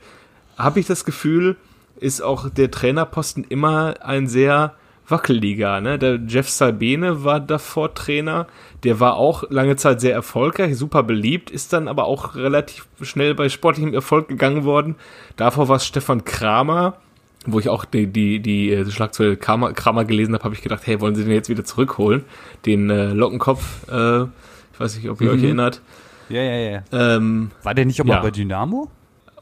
habe 0.56 0.80
ich 0.80 0.86
das 0.86 1.04
Gefühl, 1.04 1.56
ist 2.00 2.20
auch 2.20 2.48
der 2.48 2.70
Trainerposten 2.70 3.44
immer 3.44 3.94
ein 4.00 4.26
sehr 4.26 4.74
Wackelliga, 5.10 5.80
ne? 5.80 5.98
Der 5.98 6.20
Jeff 6.26 6.48
Sabene 6.48 7.24
war 7.24 7.40
davor 7.40 7.94
Trainer. 7.94 8.46
Der 8.84 9.00
war 9.00 9.16
auch 9.16 9.44
lange 9.50 9.76
Zeit 9.76 10.00
sehr 10.00 10.12
erfolgreich, 10.12 10.76
super 10.76 11.02
beliebt, 11.02 11.50
ist 11.50 11.72
dann 11.72 11.88
aber 11.88 12.04
auch 12.04 12.34
relativ 12.34 12.86
schnell 13.00 13.34
bei 13.34 13.48
sportlichem 13.48 13.94
Erfolg 13.94 14.28
gegangen 14.28 14.64
worden. 14.64 14.96
Davor 15.36 15.68
war 15.68 15.76
es 15.76 15.86
Stefan 15.86 16.24
Kramer, 16.24 16.98
wo 17.46 17.58
ich 17.58 17.68
auch 17.68 17.84
die, 17.84 18.06
die, 18.06 18.40
die 18.40 18.70
äh, 18.70 18.90
Schlagzeile 18.90 19.36
Kramer, 19.36 19.72
Kramer 19.72 20.04
gelesen 20.04 20.34
habe, 20.34 20.44
habe 20.44 20.54
ich 20.54 20.62
gedacht, 20.62 20.86
hey, 20.86 21.00
wollen 21.00 21.14
sie 21.14 21.24
den 21.24 21.32
jetzt 21.32 21.48
wieder 21.48 21.64
zurückholen? 21.64 22.24
Den 22.66 22.90
äh, 22.90 23.12
Lockenkopf, 23.12 23.88
äh, 23.90 24.22
ich 24.24 24.80
weiß 24.80 24.96
nicht, 24.96 25.08
ob 25.08 25.20
ihr 25.20 25.30
euch 25.30 25.42
erinnert. 25.42 25.80
Ja, 26.28 26.42
ja, 26.42 26.70
ja. 26.70 26.82
Ähm, 26.92 27.50
War 27.62 27.74
der 27.74 27.84
nicht 27.86 28.00
auch 28.00 28.06
Ja. 28.06 28.16
mal 28.16 28.22
bei 28.22 28.30
Dynamo? 28.30 28.88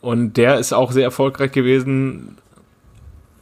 und 0.02 0.34
der 0.36 0.58
ist 0.58 0.72
auch 0.72 0.92
sehr 0.92 1.02
erfolgreich 1.04 1.50
gewesen. 1.52 2.36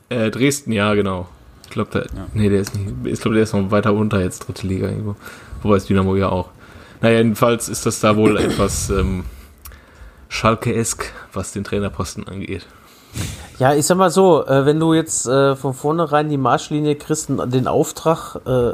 Äh, 0.09 0.31
Dresden, 0.31 0.73
ja, 0.73 0.95
genau. 0.95 1.29
Ich 1.65 1.71
glaube, 1.71 1.91
der, 1.91 2.07
nee, 2.33 2.49
der 2.49 2.61
ist 2.61 2.75
nicht, 2.75 2.95
ich 3.05 3.21
glaube, 3.21 3.35
der 3.35 3.43
ist 3.45 3.53
noch 3.53 3.71
weiter 3.71 3.93
unter 3.93 4.21
jetzt, 4.21 4.47
dritte 4.47 4.67
Liga 4.67 4.87
irgendwo. 4.89 5.17
Wobei 5.63 5.77
es 5.77 5.87
Dynamo 5.87 6.17
ja 6.17 6.29
auch. 6.31 6.49
Naja, 7.01 7.19
jedenfalls 7.19 7.69
ist 7.69 7.85
das 7.85 8.01
da 8.01 8.17
wohl 8.17 8.37
etwas 8.39 8.89
ähm, 8.91 9.25
Schalke-esk, 10.29 11.13
was 11.33 11.53
den 11.53 11.65
Trainerposten 11.65 12.27
angeht. 12.27 12.67
Ja, 13.59 13.75
ich 13.75 13.87
sag 13.87 13.97
mal 13.99 14.11
so, 14.11 14.47
äh, 14.47 14.67
wenn 14.67 14.81
du 14.81 14.95
jetzt 14.95 15.27
äh, 15.27 15.55
von 15.55 15.75
vornherein 15.75 16.29
die 16.29 16.37
Marschlinie 16.37 16.97
kriegst, 16.97 17.29
den 17.29 17.67
Auftrag, 17.69 18.37
äh, 18.47 18.73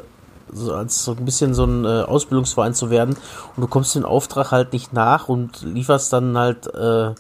so 0.53 0.75
als 0.75 1.05
so 1.05 1.13
ein 1.13 1.25
bisschen 1.25 1.55
so 1.55 1.65
ein 1.65 1.85
äh, 1.85 2.03
Ausbildungsverein 2.03 2.75
zu 2.75 2.91
werden 2.91 3.17
und 3.57 3.61
du 3.61 3.67
kommst 3.67 3.95
den 3.95 4.05
Auftrag 4.05 4.51
halt 4.51 4.73
nicht 4.73 4.93
nach 4.93 5.29
und 5.29 5.63
lieferst 5.63 6.13
dann 6.13 6.37
halt, 6.37 6.67
äh, 6.75 7.15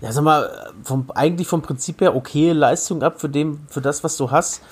ja, 0.00 0.12
sag 0.12 0.24
mal, 0.24 0.72
vom, 0.82 1.10
eigentlich 1.14 1.48
vom 1.48 1.62
Prinzip 1.62 2.00
her 2.00 2.14
okay 2.14 2.52
Leistung 2.52 3.02
ab 3.02 3.20
für 3.20 3.28
dem, 3.28 3.60
für 3.68 3.80
das, 3.80 4.04
was 4.04 4.16
du 4.16 4.30
hast, 4.30 4.62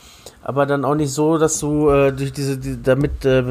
aber 0.42 0.66
dann 0.66 0.84
auch 0.84 0.94
nicht 0.94 1.12
so, 1.12 1.38
dass 1.38 1.58
du 1.58 1.88
äh, 1.90 2.12
durch 2.12 2.32
diese, 2.32 2.58
die, 2.58 2.82
damit 2.82 3.24
äh, 3.24 3.42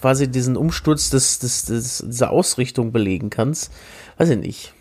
quasi 0.00 0.28
diesen 0.28 0.56
Umsturz 0.56 1.10
des, 1.10 1.38
des, 1.38 1.64
des, 1.64 2.04
dieser 2.06 2.30
Ausrichtung 2.30 2.92
belegen 2.92 3.30
kannst. 3.30 3.72
Weiß 4.18 4.30
ich 4.30 4.38
nicht. 4.38 4.74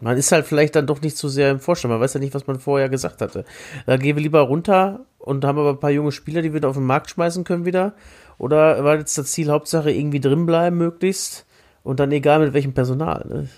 Man 0.00 0.16
ist 0.18 0.30
halt 0.30 0.46
vielleicht 0.46 0.76
dann 0.76 0.86
doch 0.86 1.00
nicht 1.00 1.16
so 1.16 1.28
sehr 1.28 1.50
im 1.50 1.58
Vorstand. 1.58 1.90
Man 1.90 2.00
weiß 2.00 2.14
ja 2.14 2.20
nicht, 2.20 2.34
was 2.34 2.46
man 2.46 2.60
vorher 2.60 2.88
gesagt 2.88 3.22
hatte. 3.22 3.44
Da 3.86 3.96
gehen 3.96 4.16
wir 4.16 4.22
lieber 4.22 4.40
runter 4.40 5.00
und 5.18 5.44
haben 5.44 5.58
aber 5.58 5.70
ein 5.70 5.80
paar 5.80 5.90
junge 5.90 6.12
Spieler, 6.12 6.42
die 6.42 6.52
wir 6.52 6.60
da 6.60 6.68
auf 6.68 6.76
den 6.76 6.84
Markt 6.84 7.10
schmeißen 7.10 7.44
können 7.44 7.64
wieder. 7.64 7.94
Oder 8.38 8.84
war 8.84 8.96
jetzt 8.98 9.16
das 9.16 9.32
Ziel, 9.32 9.50
Hauptsache 9.50 9.90
irgendwie 9.90 10.20
drin 10.20 10.46
bleiben 10.46 10.76
möglichst 10.76 11.46
und 11.82 12.00
dann 12.00 12.12
egal 12.12 12.40
mit 12.40 12.52
welchem 12.52 12.74
Personal. 12.74 13.24
Ne? 13.28 13.48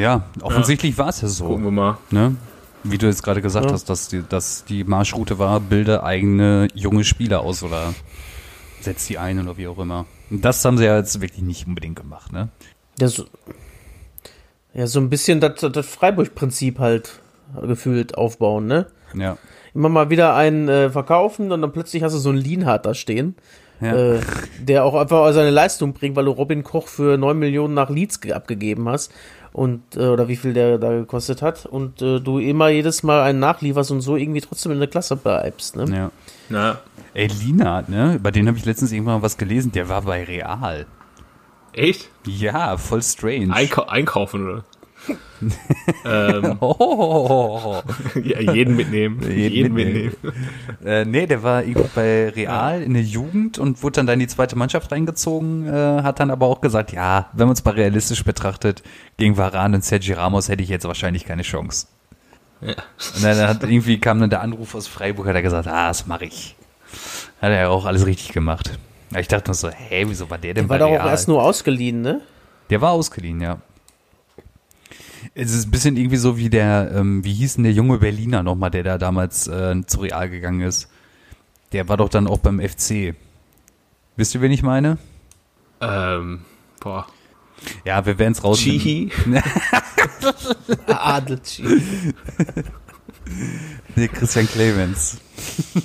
Ja, 0.00 0.24
offensichtlich 0.42 0.96
war 0.98 1.08
es 1.08 1.20
ja 1.22 1.28
so. 1.28 1.46
Gucken 1.46 1.64
wir 1.64 1.70
mal. 1.72 1.98
Ne? 2.10 2.36
Wie 2.84 2.98
du 2.98 3.06
jetzt 3.06 3.22
gerade 3.22 3.42
gesagt 3.42 3.66
Ja. 3.66 3.72
hast, 3.72 3.90
dass 3.90 4.08
die, 4.08 4.22
dass 4.28 4.64
die 4.64 4.84
Marschroute 4.84 5.38
war, 5.38 5.58
bilde 5.60 6.04
eigene 6.04 6.68
junge 6.74 7.04
Spieler 7.04 7.40
aus 7.40 7.62
oder 7.62 7.92
setz 8.80 9.06
die 9.08 9.18
ein 9.18 9.40
oder 9.40 9.56
wie 9.56 9.66
auch 9.68 9.78
immer. 9.78 10.06
Und 10.30 10.44
das 10.44 10.64
haben 10.64 10.78
sie 10.78 10.84
ja 10.84 10.96
jetzt 10.96 11.20
wirklich 11.20 11.42
nicht 11.42 11.66
unbedingt 11.66 11.96
gemacht, 11.96 12.32
ne? 12.32 12.48
Ja, 12.98 13.08
so, 13.08 13.24
ja, 14.72 14.86
so 14.86 15.00
ein 15.00 15.10
bisschen 15.10 15.40
das, 15.40 15.60
das 15.60 15.86
Freiburg-Prinzip 15.86 16.78
halt 16.78 17.20
gefühlt 17.60 18.16
aufbauen, 18.16 18.66
ne? 18.66 18.86
Ja. 19.14 19.36
Immer 19.74 19.88
mal 19.88 20.10
wieder 20.10 20.34
einen 20.36 20.68
äh, 20.68 20.90
verkaufen 20.90 21.50
und 21.52 21.60
dann 21.62 21.72
plötzlich 21.72 22.02
hast 22.02 22.12
du 22.14 22.18
so 22.18 22.28
einen 22.30 22.38
Lienhardt 22.38 22.86
da 22.86 22.94
stehen, 22.94 23.34
ja. 23.80 24.14
äh, 24.14 24.20
der 24.60 24.84
auch 24.84 24.94
einfach 24.94 25.32
seine 25.32 25.50
Leistung 25.50 25.92
bringt, 25.92 26.16
weil 26.16 26.24
du 26.26 26.30
Robin 26.32 26.62
Koch 26.64 26.88
für 26.88 27.16
9 27.18 27.38
Millionen 27.38 27.74
nach 27.74 27.90
Leeds 27.90 28.20
ge- 28.20 28.32
abgegeben 28.32 28.88
hast 28.88 29.12
und 29.52 29.82
äh, 29.96 30.06
oder 30.06 30.28
wie 30.28 30.36
viel 30.36 30.52
der 30.52 30.78
da 30.78 30.90
gekostet 30.90 31.42
hat 31.42 31.66
und 31.66 32.00
äh, 32.02 32.20
du 32.20 32.38
immer 32.38 32.68
jedes 32.68 33.02
Mal 33.02 33.22
einen 33.22 33.40
nachlieferst 33.40 33.90
und 33.90 34.00
so 34.00 34.16
irgendwie 34.16 34.40
trotzdem 34.40 34.72
in 34.72 34.78
der 34.78 34.88
Klasse 34.88 35.16
bleibst, 35.16 35.76
ne? 35.76 35.84
ja. 35.94 36.10
Na, 36.48 36.78
Ey, 37.14 37.26
Lina, 37.26 37.82
ne? 37.88 38.14
Über 38.14 38.30
den 38.30 38.46
habe 38.46 38.56
ich 38.58 38.64
letztens 38.64 38.92
irgendwann 38.92 39.16
mal 39.16 39.22
was 39.22 39.36
gelesen, 39.36 39.72
der 39.72 39.88
war 39.88 40.02
bei 40.02 40.22
Real. 40.24 40.86
echt? 41.72 42.08
Ja, 42.26 42.76
voll 42.76 43.02
strange. 43.02 43.52
Einkau 43.52 43.84
einkaufen, 43.86 44.48
oder? 44.48 44.64
Ähm, 46.04 46.56
Oh, 46.60 47.80
jeden 48.14 48.76
mitnehmen. 48.76 49.20
Jeden 49.22 49.52
Jeden, 49.54 49.74
mitnehmen. 49.74 50.14
mitnehmen. 50.22 50.46
äh, 50.84 51.04
nee, 51.04 51.26
der 51.26 51.42
war 51.42 51.62
irgendwie 51.64 51.88
bei 51.94 52.28
Real 52.30 52.82
in 52.82 52.94
der 52.94 53.02
Jugend 53.02 53.58
und 53.58 53.82
wurde 53.82 53.94
dann 53.96 54.06
da 54.06 54.12
in 54.12 54.18
die 54.20 54.26
zweite 54.26 54.56
Mannschaft 54.56 54.92
reingezogen, 54.92 55.66
äh, 55.66 56.02
hat 56.02 56.20
dann 56.20 56.30
aber 56.30 56.46
auch 56.46 56.60
gesagt, 56.60 56.92
ja, 56.92 57.30
wenn 57.32 57.46
man 57.46 57.54
es 57.54 57.64
mal 57.64 57.74
realistisch 57.74 58.24
betrachtet, 58.24 58.82
gegen 59.16 59.36
Varane 59.36 59.76
und 59.76 59.84
Sergio 59.84 60.16
Ramos 60.16 60.48
hätte 60.48 60.62
ich 60.62 60.68
jetzt 60.68 60.86
wahrscheinlich 60.86 61.24
keine 61.24 61.42
Chance. 61.42 61.86
Ja. 62.60 62.74
Und 63.14 63.24
dann 63.24 63.48
hat 63.48 63.62
irgendwie 63.62 63.98
kam 63.98 64.20
dann 64.20 64.28
der 64.30 64.42
Anruf 64.42 64.74
aus 64.74 64.86
Freiburg, 64.86 65.26
hat 65.26 65.34
er 65.34 65.42
gesagt, 65.42 65.66
ah, 65.66 65.88
das 65.88 66.06
mache 66.06 66.26
ich. 66.26 66.56
Hat 67.40 67.50
er 67.50 67.60
ja 67.62 67.68
auch 67.68 67.86
alles 67.86 68.04
richtig 68.04 68.32
gemacht. 68.32 68.78
Ich 69.18 69.28
dachte 69.28 69.48
nur 69.48 69.54
so, 69.54 69.70
hä, 69.70 70.04
wieso 70.06 70.28
war 70.28 70.36
der 70.38 70.52
denn 70.54 70.68
War 70.68 70.76
bei 70.78 70.84
doch 70.84 70.90
Real? 70.90 71.00
auch 71.00 71.10
erst 71.10 71.26
nur 71.28 71.42
ausgeliehen, 71.42 72.02
ne? 72.02 72.20
Der 72.68 72.80
war 72.80 72.90
ausgeliehen, 72.92 73.40
ja. 73.40 73.58
Es 75.34 75.52
ist 75.52 75.66
ein 75.66 75.70
bisschen 75.70 75.96
irgendwie 75.96 76.16
so 76.16 76.36
wie 76.36 76.50
der, 76.50 76.92
ähm, 76.94 77.24
wie 77.24 77.32
hieß 77.34 77.54
denn 77.54 77.64
der 77.64 77.72
junge 77.72 77.98
Berliner 77.98 78.42
nochmal, 78.42 78.70
der 78.70 78.82
da 78.82 78.98
damals 78.98 79.46
äh, 79.46 79.74
zu 79.86 80.00
Real 80.00 80.28
gegangen 80.28 80.60
ist. 80.62 80.88
Der 81.72 81.88
war 81.88 81.96
doch 81.96 82.08
dann 82.08 82.26
auch 82.26 82.38
beim 82.38 82.60
FC. 82.60 83.14
Wisst 84.16 84.34
ihr, 84.34 84.40
wen 84.40 84.52
ich 84.52 84.62
meine? 84.62 84.98
Ähm, 85.80 86.40
boah. 86.80 87.06
Ja, 87.84 88.04
wir 88.06 88.18
werden 88.18 88.32
es 88.32 88.42
raus. 88.42 88.58
Chihi. 88.58 89.10
Adelchi. 90.86 91.64
Nee, 93.96 94.08
Christian 94.08 94.46
Clemens. 94.48 95.18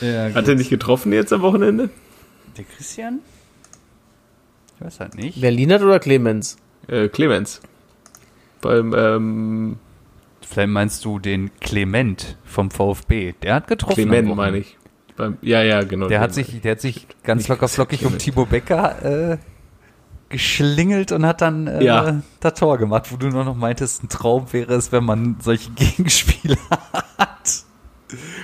ja, 0.00 0.34
Hat 0.34 0.48
er 0.48 0.54
nicht 0.54 0.70
getroffen 0.70 1.12
jetzt 1.12 1.32
am 1.32 1.42
Wochenende? 1.42 1.90
Der 2.56 2.64
Christian? 2.64 3.20
Weiß 4.84 5.00
halt 5.00 5.14
nicht. 5.14 5.40
Wer 5.40 5.50
Lienert 5.50 5.82
oder 5.82 5.98
Clemens? 5.98 6.56
Äh, 6.88 7.08
Clemens. 7.08 7.60
Beim, 8.60 8.94
ähm, 8.94 9.76
Vielleicht 10.46 10.68
meinst 10.68 11.04
du 11.06 11.18
den 11.18 11.50
Clement 11.60 12.36
vom 12.44 12.70
VfB. 12.70 13.32
Der 13.42 13.54
hat 13.54 13.66
getroffen. 13.66 13.94
Clement 13.94 14.36
meine 14.36 14.58
ich. 14.58 14.76
Beim, 15.16 15.38
ja, 15.40 15.62
ja, 15.62 15.82
genau. 15.84 16.08
Der 16.08 16.20
hat 16.20 16.34
sich, 16.34 16.60
der 16.60 16.72
hat 16.72 16.80
sich 16.82 17.06
ganz 17.22 17.48
locker 17.48 17.66
flockig 17.68 18.04
um. 18.04 18.18
Thibaut 18.18 18.50
Becker 18.50 19.32
äh, 19.32 19.38
geschlingelt 20.28 21.12
und 21.12 21.24
hat 21.24 21.40
dann 21.40 21.66
äh, 21.66 21.82
Ja. 21.82 22.20
das 22.40 22.54
Tor 22.54 22.76
gemacht, 22.76 23.10
wo 23.10 23.16
du 23.16 23.28
nur 23.28 23.44
noch 23.44 23.56
meintest, 23.56 24.02
ein 24.02 24.10
Traum 24.10 24.52
wäre 24.52 24.74
es, 24.74 24.92
wenn 24.92 25.04
man 25.04 25.36
solche 25.40 25.70
Gegenspieler 25.76 26.58
hat 27.16 27.64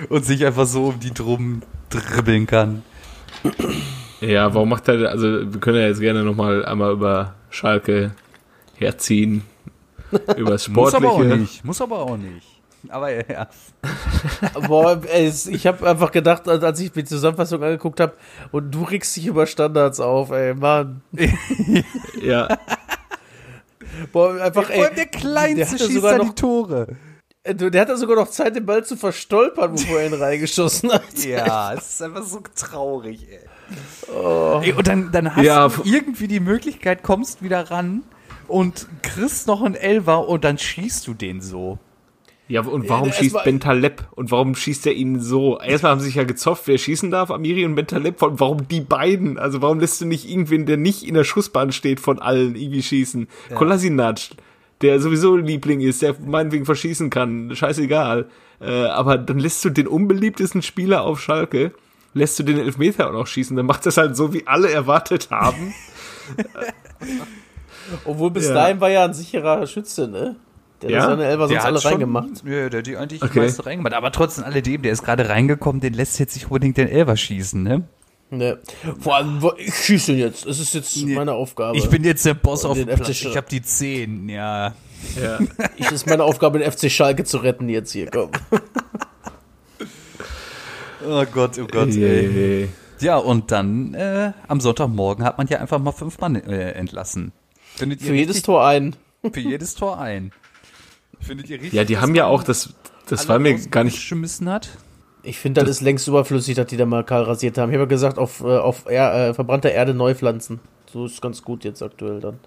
und 0.09 0.25
sich 0.25 0.47
einfach 0.47 0.67
so 0.67 0.87
um 0.87 1.01
die 1.01 1.13
drum 1.13 1.61
dribbeln 1.91 2.47
kann. 2.47 2.83
Ja, 4.21 4.53
warum 4.55 4.69
macht 4.69 4.89
er, 4.89 5.09
also 5.11 5.53
wir 5.53 5.61
können 5.61 5.79
ja 5.79 5.87
jetzt 5.87 6.01
gerne 6.01 6.23
nochmal 6.23 6.65
einmal 6.65 6.93
über 6.93 7.35
Schalke 7.51 8.13
herziehen. 8.77 9.43
über 10.37 10.51
das 10.53 10.69
Muss 10.69 10.95
aber 10.95 11.09
auch 11.09 11.13
Sportliche. 11.15 11.37
nicht. 11.39 11.65
Muss 11.65 11.81
aber 11.81 11.99
auch 12.01 12.17
nicht. 12.17 12.47
Aber 12.89 13.11
ja. 13.31 13.47
Boah, 14.67 15.01
ey, 15.07 15.27
es- 15.27 15.47
ich 15.47 15.67
habe 15.67 15.89
einfach 15.89 16.11
gedacht, 16.13 16.49
als 16.49 16.81
ich 16.81 16.95
mir 16.95 17.03
die 17.03 17.09
Zusammenfassung 17.09 17.63
angeguckt 17.63 18.01
habe, 18.01 18.15
und 18.53 18.71
du 18.75 18.85
regst 18.85 19.15
dich 19.17 19.27
über 19.27 19.47
Standards 19.47 20.01
auf, 20.01 20.31
ey, 20.31 20.55
Mann. 20.55 21.03
Ja, 22.23 22.49
Boah, 24.13 24.35
einfach, 24.41 24.65
Vor 24.65 24.75
ey. 24.75 24.85
allem 24.85 24.95
der 24.95 25.07
Kleinste 25.07 25.77
der 25.77 25.85
schießt 25.85 25.95
sogar 25.95 26.13
da 26.13 26.19
noch- 26.19 26.29
die 26.31 26.35
Tore. 26.41 26.87
äh, 27.43 27.55
Der 27.55 27.81
hatte 27.83 27.97
sogar 27.97 28.17
noch 28.17 28.29
Zeit, 28.29 28.57
den 28.57 28.65
Ball 28.67 28.85
zu 28.85 28.97
verstolpern, 28.97 29.73
bevor 29.73 30.01
er 30.01 30.07
ihn 30.07 30.15
reingeschossen 30.15 30.93
hat. 30.93 31.03
Ja, 31.25 31.75
es 31.75 31.95
ist 31.95 32.03
einfach 32.03 32.23
so 32.23 32.41
traurig, 32.55 33.27
ey. 33.31 33.41
Ey 34.63 34.73
und 34.73 34.87
dann, 34.87 35.13
dann 35.13 35.35
hast 35.37 35.45
Ja, 35.45 35.69
du 35.69 35.83
irgendwie 35.85 36.29
die 36.29 36.41
Möglichkeit, 36.41 37.03
kommst 37.03 37.43
wieder 37.43 37.71
ran 37.71 38.03
und 38.49 38.87
kriegst 39.03 39.47
noch 39.47 39.63
einen 39.63 39.75
Elfer 39.75 40.29
und 40.29 40.45
dann 40.45 40.59
schießt 40.59 41.07
du 41.07 41.15
den 41.15 41.41
so. 41.41 41.79
ja, 42.49 42.63
und 42.63 42.89
warum 42.89 43.09
Ja, 43.09 43.13
schießt 43.13 43.45
Bentaleb? 43.45 44.09
Und 44.17 44.31
warum 44.33 44.55
schießt 44.57 44.87
er 44.87 44.93
ihn 44.95 45.21
so? 45.21 45.59
Erstmal 45.61 45.93
haben 45.93 46.01
sie 46.01 46.07
sich 46.07 46.17
ja 46.17 46.25
gezofft, 46.25 46.65
wer 46.67 46.79
schießen 46.79 47.11
darf, 47.11 47.31
Amiri 47.31 47.65
und 47.65 47.77
Bentaleb. 47.77 48.21
Und 48.23 48.41
warum 48.41 48.67
die 48.67 48.81
beiden? 48.81 49.39
Also 49.39 49.63
warum 49.63 49.79
lässt 49.79 50.01
du 50.01 50.05
nicht 50.07 50.29
irgendwen, 50.29 50.67
der 50.67 50.77
nicht 50.77 51.05
in 51.05 51.15
der 51.15 51.25
Schussbahn 51.25 51.71
steht, 51.71 52.01
von 52.01 52.19
allen 52.19 52.57
irgendwie 52.57 52.83
schießen? 52.83 53.29
Kolasinac, 53.55 54.19
der 54.83 54.99
sowieso 54.99 55.37
Liebling 55.37 55.81
ist, 55.81 56.03
der 56.03 56.17
meinetwegen 56.19 56.65
verschießen 56.65 57.09
kann, 57.11 57.55
scheißegal. 57.55 58.29
Äh, 58.61 58.87
aber 58.87 59.17
dann 59.17 59.39
lässt 59.39 59.65
du 59.65 59.71
den 59.71 59.87
unbeliebtesten 59.87 60.63
Spieler 60.63 61.03
auf 61.05 61.21
Schalke, 61.21 61.73
lässt 62.15 62.39
du 62.39 62.43
den 62.43 62.59
Elfmeter 62.59 63.09
auch 63.09 63.13
noch 63.13 63.27
schießen, 63.27 63.57
dann 63.57 63.67
macht 63.67 63.87
das 63.87 63.97
halt 63.97 64.17
so, 64.17 64.33
wie 64.33 64.47
alle 64.47 64.71
erwartet 64.71 65.31
haben. 65.31 65.73
Obwohl 68.05 68.31
bis 68.31 68.49
Ja. 68.49 68.55
dahin 68.55 68.81
war 68.81 68.91
ja 68.91 69.05
ein 69.05 69.15
sicherer 69.15 69.67
Schütze, 69.67 70.09
ne? 70.09 70.37
Der 70.83 70.91
Ja? 70.91 71.01
hat 71.03 71.11
seine 71.11 71.25
Elfer 71.27 71.49
sonst 71.49 71.65
alle 71.65 71.81
schon- 71.81 71.91
reingemacht. 71.93 72.29
Ja, 72.45 72.69
der 72.69 72.79
hat 72.79 72.87
die 72.87 72.97
eigentlich 72.97 73.23
Okay. 73.23 73.33
die 73.35 73.39
meiste 73.41 73.67
reingemacht. 73.67 73.93
Aber 73.95 74.13
trotzdem 74.13 74.45
alledem, 74.45 74.83
der 74.83 74.93
ist 74.93 75.03
gerade 75.05 75.29
reingekommen, 75.29 75.81
den 75.81 75.93
lässt 75.95 76.19
jetzt 76.19 76.35
nicht 76.37 76.47
unbedingt 76.47 76.77
den 76.79 76.89
Elfer 76.89 77.17
schießen, 77.17 77.63
ne? 77.63 77.85
Ne. 78.31 78.59
Vor 79.01 79.17
allem, 79.17 79.41
ich 79.59 79.75
schieße 79.75 80.13
jetzt. 80.13 80.47
Das 80.47 80.61
ist 80.61 80.73
jetzt 80.73 80.97
meine 81.05 81.33
Aufgabe. 81.33 81.77
Ich 81.77 81.89
bin 81.91 82.05
jetzt 82.05 82.25
der 82.25 82.35
Boss 82.35 82.65
Und 82.65 82.71
auf 82.71 82.77
den 82.79 82.87
dem 82.87 82.97
Platz. 82.97 83.09
Ich 83.11 83.37
habe 83.37 83.47
die 83.51 83.61
10, 83.61 84.29
ja. 84.29 84.73
Ja. 85.21 85.39
Ich 85.77 85.91
ist 85.91 86.07
meine 86.07 86.23
Aufgabe, 86.23 86.61
den 86.61 86.71
FC 86.71 86.89
Schalke 86.91 87.25
zu 87.25 87.39
retten 87.39 87.69
jetzt 87.69 87.91
hier, 87.93 88.09
komm. 88.09 88.31
Oh 91.07 91.25
Gott, 91.33 91.59
oh 91.59 91.67
Gott. 91.67 91.89
Yay. 91.89 92.69
Ja, 93.01 93.17
und 93.17 93.51
dann 93.51 93.95
äh, 93.95 94.33
am 94.47 94.61
Sonntagmorgen 94.61 95.25
hat 95.25 95.39
man 95.39 95.47
ja 95.47 95.59
einfach 95.59 95.79
mal 95.79 95.93
fünf 95.93 96.19
Mann 96.19 96.37
äh, 96.37 96.73
entlassen. 96.73 97.33
Findet 97.77 98.03
ihr 98.03 98.09
Für 98.09 98.15
jedes 98.15 98.43
Tor 98.43 98.67
ein. 98.67 98.95
Für 99.33 99.41
jedes 99.41 99.75
Tor 99.75 99.99
ein. 99.99 100.33
Findet 101.21 101.49
ihr 101.49 101.57
richtig? 101.57 101.73
Ja, 101.73 101.85
die 101.85 101.99
haben 101.99 102.15
ja 102.15 102.27
auch, 102.27 102.43
das, 102.43 102.75
das 103.07 103.29
war 103.29 103.39
mir 103.39 103.55
gar 103.55 103.85
nicht, 103.85 103.95
rausgeschmissen 103.95 104.51
hat? 104.51 104.71
Ich 105.23 105.39
finde, 105.39 105.61
das 105.61 105.71
ist 105.71 105.81
längst 105.81 106.09
überflüssig, 106.09 106.57
dass 106.57 106.67
die 106.67 106.77
da 106.77 106.87
mal 106.87 107.05
kahl 107.05 107.23
rasiert 107.23 107.59
haben. 107.59 107.71
Ich 107.71 107.75
habe 107.75 107.85
ja 107.85 107.89
gesagt, 107.89 108.19
auf, 108.19 108.41
äh, 108.41 108.57
auf 108.57 108.85
er, 108.87 109.31
äh, 109.31 109.35
verbrannter 109.35 109.71
Erde 109.71 109.95
neu 109.95 110.15
pflanzen. 110.15 110.61
So 110.93 111.07
ist 111.07 111.21
ganz 111.23 111.43
gut 111.43 111.65
jetzt 111.65 111.83
aktuell 111.83 112.21
dann. 112.21 112.39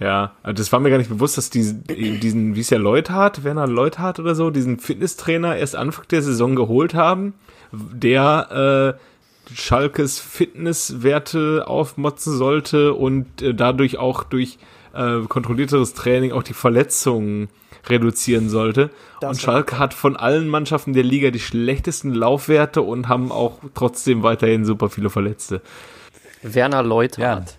ja, 0.00 0.32
also 0.42 0.54
das 0.54 0.72
war 0.72 0.80
mir 0.80 0.90
gar 0.90 0.98
nicht 0.98 1.10
bewusst, 1.10 1.38
dass 1.38 1.50
die, 1.50 1.72
diesen, 2.20 2.56
wie 2.56 2.60
es 2.60 2.70
ja 2.70 2.78
Leuthardt, 2.78 3.44
Werner 3.44 3.66
Leuthardt 3.66 4.18
oder 4.18 4.34
so, 4.34 4.50
diesen 4.50 4.78
Fitnesstrainer 4.78 5.56
erst 5.56 5.76
Anfang 5.76 6.06
der 6.10 6.22
Saison 6.22 6.56
geholt 6.56 6.94
haben, 6.94 7.34
der 7.92 8.96
äh, 8.98 9.54
Schalkes 9.54 10.18
Fitnesswerte 10.18 11.64
aufmotzen 11.66 12.36
sollte 12.36 12.94
und 12.94 13.42
äh, 13.42 13.54
dadurch 13.54 13.98
auch 13.98 14.24
durch 14.24 14.58
äh, 14.94 15.20
kontrollierteres 15.28 15.94
Training 15.94 16.32
auch 16.32 16.42
die 16.42 16.54
Verletzungen 16.54 17.48
reduzieren 17.88 18.48
sollte. 18.48 18.90
Das 19.20 19.30
und 19.30 19.42
Schalke 19.42 19.78
hat 19.78 19.94
von 19.94 20.16
allen 20.16 20.48
Mannschaften 20.48 20.94
der 20.94 21.02
Liga 21.02 21.30
die 21.30 21.40
schlechtesten 21.40 22.14
Laufwerte 22.14 22.82
und 22.82 23.08
haben 23.08 23.30
auch 23.30 23.58
trotzdem 23.74 24.22
weiterhin 24.22 24.64
super 24.64 24.88
viele 24.88 25.10
Verletzte. 25.10 25.60
Werner 26.42 26.82
Leuthardt. 26.82 27.58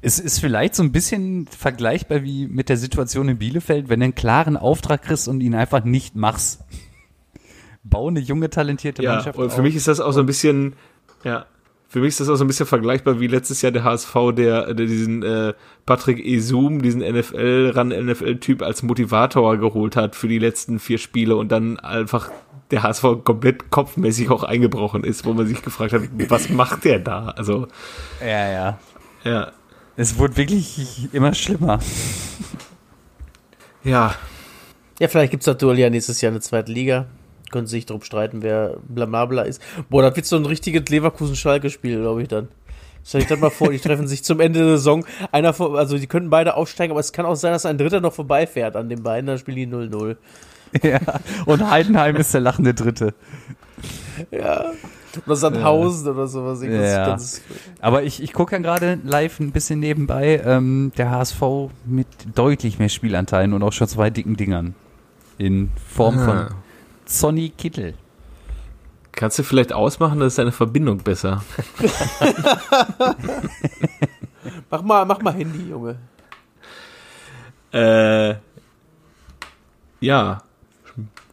Es 0.00 0.20
ist 0.20 0.38
vielleicht 0.38 0.76
so 0.76 0.84
ein 0.84 0.92
bisschen 0.92 1.48
vergleichbar 1.48 2.22
wie 2.22 2.46
mit 2.46 2.68
der 2.68 2.76
Situation 2.76 3.28
in 3.28 3.38
Bielefeld, 3.38 3.88
wenn 3.88 3.98
du 3.98 4.04
einen 4.04 4.14
klaren 4.14 4.56
Auftrag 4.56 5.02
kriegst 5.02 5.26
und 5.26 5.40
ihn 5.40 5.56
einfach 5.56 5.82
nicht 5.82 6.14
machst. 6.14 6.60
Bau 7.84 8.08
eine 8.08 8.20
junge, 8.20 8.50
talentierte 8.50 9.02
Ja, 9.02 9.14
Mannschaft 9.14 9.38
und 9.38 9.50
für 9.50 9.58
auf. 9.58 9.62
mich 9.62 9.74
ist 9.76 9.88
das 9.88 10.00
auch 10.00 10.12
so 10.12 10.20
ein 10.20 10.26
bisschen, 10.26 10.74
ja, 11.24 11.46
für 11.88 12.00
mich 12.00 12.08
ist 12.08 12.20
das 12.20 12.28
auch 12.28 12.36
so 12.36 12.44
ein 12.44 12.48
bisschen 12.48 12.66
vergleichbar 12.66 13.18
wie 13.18 13.28
letztes 13.28 13.62
Jahr 13.62 13.72
der 13.72 13.82
HSV, 13.84 14.14
der, 14.36 14.74
der 14.74 14.86
diesen 14.86 15.22
äh, 15.22 15.54
Patrick 15.86 16.24
Esum, 16.24 16.82
diesen 16.82 17.00
NFL, 17.00 17.72
ran 17.74 17.88
NFL-Typ 17.88 18.60
als 18.62 18.82
Motivator 18.82 19.56
geholt 19.56 19.96
hat 19.96 20.14
für 20.14 20.28
die 20.28 20.38
letzten 20.38 20.80
vier 20.80 20.98
Spiele 20.98 21.36
und 21.36 21.50
dann 21.50 21.78
einfach 21.80 22.30
der 22.70 22.82
HSV 22.82 23.24
komplett 23.24 23.70
kopfmäßig 23.70 24.28
auch 24.28 24.42
eingebrochen 24.42 25.02
ist, 25.02 25.24
wo 25.24 25.32
man 25.32 25.46
sich 25.46 25.62
gefragt 25.62 25.94
hat, 25.94 26.02
was 26.28 26.50
macht 26.50 26.84
der 26.84 26.98
da? 26.98 27.28
Also, 27.30 27.68
Ja, 28.20 28.50
ja. 28.50 28.78
ja. 29.24 29.52
Es 29.96 30.18
wurde 30.18 30.36
wirklich 30.36 31.08
immer 31.14 31.32
schlimmer. 31.32 31.78
Ja, 33.84 34.14
Ja, 35.00 35.08
vielleicht 35.08 35.30
gibt 35.30 35.42
es 35.42 35.46
natürlich 35.46 35.80
ja 35.80 35.90
nächstes 35.90 36.20
Jahr 36.20 36.32
eine 36.32 36.40
zweite 36.40 36.70
Liga. 36.72 37.06
Können 37.50 37.66
sich 37.66 37.86
drum 37.86 38.02
streiten, 38.02 38.42
wer 38.42 38.76
blamabler 38.88 39.46
ist. 39.46 39.62
Boah, 39.88 40.02
das 40.02 40.16
wird 40.16 40.26
so 40.26 40.36
ein 40.36 40.44
richtiges 40.46 40.88
Leverkusen-Schalke-Spiel, 40.88 42.00
glaube 42.00 42.22
ich 42.22 42.28
dann. 42.28 42.48
Stell 43.04 43.20
dich 43.20 43.28
das 43.30 43.38
mal 43.40 43.50
vor, 43.50 43.70
die 43.70 43.78
treffen 43.78 44.06
sich 44.06 44.22
zum 44.22 44.38
Ende 44.40 44.58
der 44.58 44.76
Saison. 44.76 45.04
Einer 45.32 45.54
von, 45.54 45.76
also 45.76 45.96
die 45.96 46.06
könnten 46.06 46.28
beide 46.30 46.54
aufsteigen, 46.56 46.90
aber 46.90 47.00
es 47.00 47.12
kann 47.12 47.24
auch 47.24 47.36
sein, 47.36 47.52
dass 47.52 47.64
ein 47.64 47.78
Dritter 47.78 48.00
noch 48.00 48.12
vorbeifährt 48.12 48.76
an 48.76 48.88
den 48.90 49.02
beiden, 49.02 49.26
dann 49.26 49.38
spielen 49.38 49.56
die 49.56 49.66
0-0. 49.66 50.16
ja. 50.82 50.98
Und 51.46 51.70
Heidenheim 51.70 52.16
ist 52.16 52.34
der 52.34 52.42
lachende 52.42 52.74
Dritte. 52.74 53.14
Ja. 54.30 54.72
Oder 55.26 55.36
Sandhausen 55.36 56.08
oder 56.08 56.26
sowas. 56.26 56.62
Ja. 56.62 57.06
ganz- 57.06 57.40
Aber 57.80 58.02
ich, 58.02 58.22
ich 58.22 58.32
gucke 58.34 58.54
ja 58.56 58.60
gerade 58.60 58.98
live 59.04 59.40
ein 59.40 59.52
bisschen 59.52 59.80
nebenbei. 59.80 60.42
Ähm, 60.44 60.92
der 60.98 61.10
HSV 61.10 61.40
mit 61.86 62.06
deutlich 62.34 62.78
mehr 62.78 62.88
Spielanteilen 62.90 63.54
und 63.54 63.62
auch 63.62 63.72
schon 63.72 63.88
zwei 63.88 64.10
dicken 64.10 64.36
Dingern. 64.36 64.74
In 65.38 65.70
Form 65.88 66.18
Ah. 66.18 66.24
von 66.24 66.46
Sonny 67.08 67.48
Kittel. 67.50 67.94
kannst 69.12 69.38
du 69.38 69.42
vielleicht 69.42 69.72
ausmachen, 69.72 70.20
dass 70.20 70.28
ist 70.34 70.38
deine 70.38 70.52
Verbindung 70.52 70.98
besser. 70.98 71.42
Mach 74.70 74.82
mal, 74.82 75.04
mach 75.06 75.20
mal 75.22 75.32
Handy, 75.34 75.70
Junge. 75.70 75.96
Äh, 77.72 78.34
ja. 80.00 80.42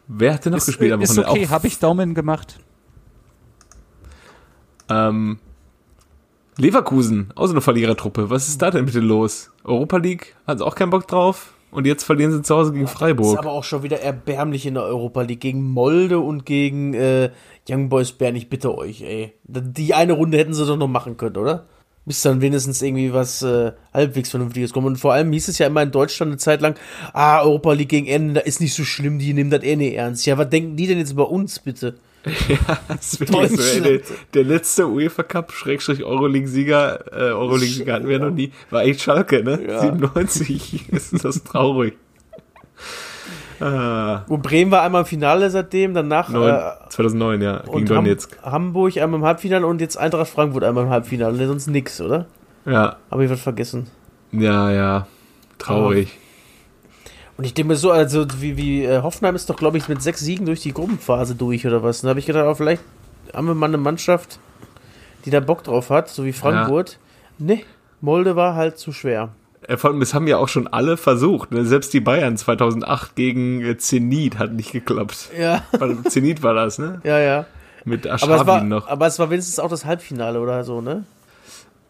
Wer 0.08 0.34
hat 0.34 0.44
denn 0.44 0.52
noch 0.52 0.58
Ist, 0.58 0.66
gespielt 0.66 0.92
am 0.92 1.00
ist 1.02 1.10
Wochenende? 1.10 1.30
okay, 1.30 1.46
Auch 1.46 1.50
habe 1.50 1.66
ich 1.66 1.78
Daumen 1.78 2.14
gemacht. 2.14 2.58
Ähm, 4.88 5.38
Leverkusen, 6.56 7.32
auch 7.34 7.46
so 7.46 7.52
eine 7.52 7.60
Verlierertruppe. 7.60 8.30
Was 8.30 8.48
ist 8.48 8.62
da 8.62 8.70
denn 8.70 8.86
bitte 8.86 9.00
los? 9.00 9.50
Europa 9.64 9.98
League 9.98 10.36
hat 10.46 10.62
auch 10.62 10.74
keinen 10.74 10.90
Bock 10.90 11.06
drauf. 11.06 11.52
Und 11.76 11.86
jetzt 11.86 12.04
verlieren 12.04 12.32
sie 12.32 12.40
zu 12.40 12.56
Hause 12.56 12.72
gegen 12.72 12.86
Ist 12.86 12.92
Freiburg. 12.92 13.38
aber 13.38 13.52
auch 13.52 13.62
schon 13.62 13.82
wieder 13.82 14.00
erbärmlich 14.00 14.64
in 14.64 14.72
der 14.72 14.84
Europa 14.84 15.20
League 15.20 15.40
gegen 15.40 15.62
Molde 15.62 16.20
und 16.20 16.46
gegen 16.46 16.94
äh, 16.94 17.28
Young 17.68 17.90
Boys 17.90 18.12
Bern. 18.12 18.34
Ich 18.34 18.48
bitte 18.48 18.78
euch, 18.78 19.02
ey. 19.02 19.34
Die 19.44 19.92
eine 19.92 20.14
Runde 20.14 20.38
hätten 20.38 20.54
sie 20.54 20.64
doch 20.64 20.78
noch 20.78 20.88
machen 20.88 21.18
können, 21.18 21.36
oder? 21.36 21.66
Bis 22.06 22.22
dann 22.22 22.40
wenigstens 22.40 22.80
irgendwie 22.80 23.12
was 23.12 23.42
äh, 23.42 23.72
halbwegs 23.92 24.30
Vernünftiges 24.30 24.72
kommt. 24.72 24.86
Und 24.86 24.96
vor 24.96 25.12
allem 25.12 25.30
hieß 25.30 25.48
es 25.48 25.58
ja 25.58 25.66
immer 25.66 25.82
in 25.82 25.90
Deutschland 25.90 26.30
eine 26.30 26.38
Zeit 26.38 26.62
lang, 26.62 26.76
ah, 27.12 27.42
Europa 27.42 27.74
League 27.74 27.90
gegen 27.90 28.06
Ende, 28.06 28.32
da 28.32 28.40
ist 28.40 28.62
nicht 28.62 28.72
so 28.72 28.84
schlimm, 28.84 29.18
die 29.18 29.34
nehmen 29.34 29.50
das 29.50 29.62
eh 29.62 29.76
nicht 29.76 29.96
ernst. 29.96 30.24
Ja, 30.24 30.38
was 30.38 30.48
denken 30.48 30.76
die 30.76 30.86
denn 30.86 30.96
jetzt 30.96 31.12
über 31.12 31.30
uns, 31.30 31.58
bitte? 31.58 31.96
Das 32.88 33.12
ist 33.12 33.20
wirklich 33.20 33.50
so, 33.52 33.62
ey, 33.62 33.80
der, 33.80 34.00
der 34.34 34.44
letzte 34.44 34.86
UEFA 34.88 35.22
Cup, 35.22 35.52
Schrägstrich 35.52 36.02
Euroleague-Sieger, 36.04 37.12
äh, 37.12 37.32
Euroleague-Sieger 37.32 37.94
hatten 37.94 38.08
wir 38.08 38.18
noch 38.18 38.30
nie, 38.30 38.52
war 38.70 38.82
echt 38.82 39.00
Schalke, 39.02 39.42
ne? 39.44 39.60
Ja. 39.66 39.80
97. 39.80 40.88
ist 40.92 41.24
das 41.24 41.44
traurig. 41.44 41.94
Ah, 43.58 44.24
Und 44.28 44.42
Bremen 44.42 44.70
war 44.70 44.82
einmal 44.82 45.02
im 45.02 45.06
Finale 45.06 45.48
seitdem, 45.50 45.94
danach 45.94 46.28
neun, 46.28 46.50
äh, 46.54 46.88
2009, 46.90 47.40
ja, 47.40 47.58
gegen 47.60 47.70
und 47.70 47.90
Ham 47.90 48.04
Donetsk. 48.04 48.36
Hamburg 48.42 48.98
einmal 48.98 49.20
im 49.20 49.24
Halbfinale 49.26 49.66
und 49.66 49.80
jetzt 49.80 49.96
Eintracht 49.96 50.28
Frankfurt 50.28 50.62
einmal 50.64 50.84
im 50.84 50.90
Halbfinale. 50.90 51.46
Sonst 51.46 51.68
nix, 51.68 52.00
oder? 52.00 52.26
Ja, 52.66 52.96
Habe 53.10 53.24
ich 53.24 53.30
was 53.30 53.40
vergessen? 53.40 53.86
ja, 54.32 54.70
ja, 54.70 55.06
traurig. 55.58 56.18
Und 57.36 57.44
ich 57.44 57.54
denke 57.54 57.68
mir 57.68 57.76
so, 57.76 57.90
also 57.90 58.26
wie, 58.40 58.56
wie 58.56 58.84
äh, 58.84 59.02
Hoffenheim 59.02 59.34
ist 59.36 59.50
doch, 59.50 59.56
glaube 59.56 59.76
ich, 59.78 59.88
mit 59.88 60.02
sechs 60.02 60.20
Siegen 60.20 60.46
durch 60.46 60.60
die 60.60 60.72
Gruppenphase 60.72 61.34
durch 61.34 61.66
oder 61.66 61.82
was. 61.82 62.00
Da 62.00 62.08
habe 62.08 62.18
ich 62.18 62.26
gedacht, 62.26 62.46
oh, 62.46 62.54
vielleicht 62.54 62.82
haben 63.34 63.46
wir 63.46 63.54
mal 63.54 63.66
eine 63.66 63.76
Mannschaft, 63.78 64.38
die 65.24 65.30
da 65.30 65.40
Bock 65.40 65.62
drauf 65.64 65.90
hat, 65.90 66.08
so 66.08 66.24
wie 66.24 66.32
Frankfurt. 66.32 66.98
Nee, 67.38 67.64
Molde 68.00 68.36
war 68.36 68.54
halt 68.54 68.78
zu 68.78 68.92
schwer. 68.92 69.30
Äh, 69.68 69.76
Vor 69.76 69.90
allem, 69.90 70.00
das 70.00 70.14
haben 70.14 70.26
ja 70.26 70.38
auch 70.38 70.48
schon 70.48 70.66
alle 70.66 70.96
versucht. 70.96 71.52
Ne? 71.52 71.66
Selbst 71.66 71.92
die 71.92 72.00
Bayern 72.00 72.36
2008 72.36 73.14
gegen 73.16 73.60
äh, 73.62 73.76
Zenit 73.76 74.38
hat 74.38 74.52
nicht 74.52 74.72
geklappt. 74.72 75.30
Ja, 75.38 75.62
Zenit 76.08 76.42
war 76.42 76.54
das, 76.54 76.78
ne? 76.78 77.00
ja, 77.04 77.18
ja. 77.18 77.46
Mit 77.84 78.06
Aber 78.06 78.16
es, 78.16 78.28
war, 78.28 78.40
Aschabin 78.40 78.68
noch. 78.68 78.88
aber 78.88 79.06
es 79.06 79.18
war 79.20 79.30
wenigstens 79.30 79.60
auch 79.60 79.68
das 79.68 79.84
Halbfinale 79.84 80.40
oder 80.40 80.64
so, 80.64 80.80
ne? 80.80 81.04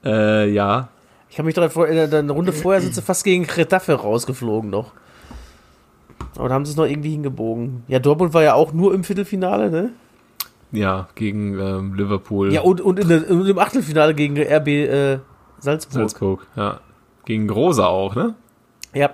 Äh, 0.04 0.50
ja. 0.50 0.88
Ich 1.30 1.36
kann 1.36 1.46
mich 1.46 1.54
daran 1.54 1.70
vor, 1.70 1.88
in 1.88 1.94
der, 1.94 2.04
in 2.04 2.26
der 2.26 2.36
Runde 2.36 2.52
vorher 2.52 2.82
sind 2.82 2.94
sie 2.94 3.00
fast 3.00 3.24
gegen 3.24 3.46
Retafe 3.46 3.94
rausgeflogen 3.94 4.68
noch. 4.68 4.92
Aber 6.38 6.48
da 6.48 6.54
haben 6.54 6.64
sie 6.64 6.72
es 6.72 6.76
noch 6.76 6.86
irgendwie 6.86 7.10
hingebogen. 7.10 7.84
Ja, 7.88 7.98
Dortmund 7.98 8.34
war 8.34 8.42
ja 8.42 8.54
auch 8.54 8.72
nur 8.72 8.94
im 8.94 9.04
Viertelfinale, 9.04 9.70
ne? 9.70 9.90
Ja, 10.72 11.08
gegen 11.14 11.58
ähm, 11.58 11.94
Liverpool. 11.94 12.52
Ja, 12.52 12.62
und, 12.62 12.80
und, 12.80 13.08
der, 13.08 13.30
und 13.30 13.46
im 13.46 13.58
Achtelfinale 13.58 14.14
gegen 14.14 14.36
RB 14.36 14.68
äh, 14.68 15.18
Salzburg. 15.58 15.94
Salzburg, 15.94 16.46
ja. 16.56 16.80
Gegen 17.24 17.48
Große 17.48 17.86
auch, 17.86 18.14
ne? 18.14 18.34
Ja. 18.94 19.10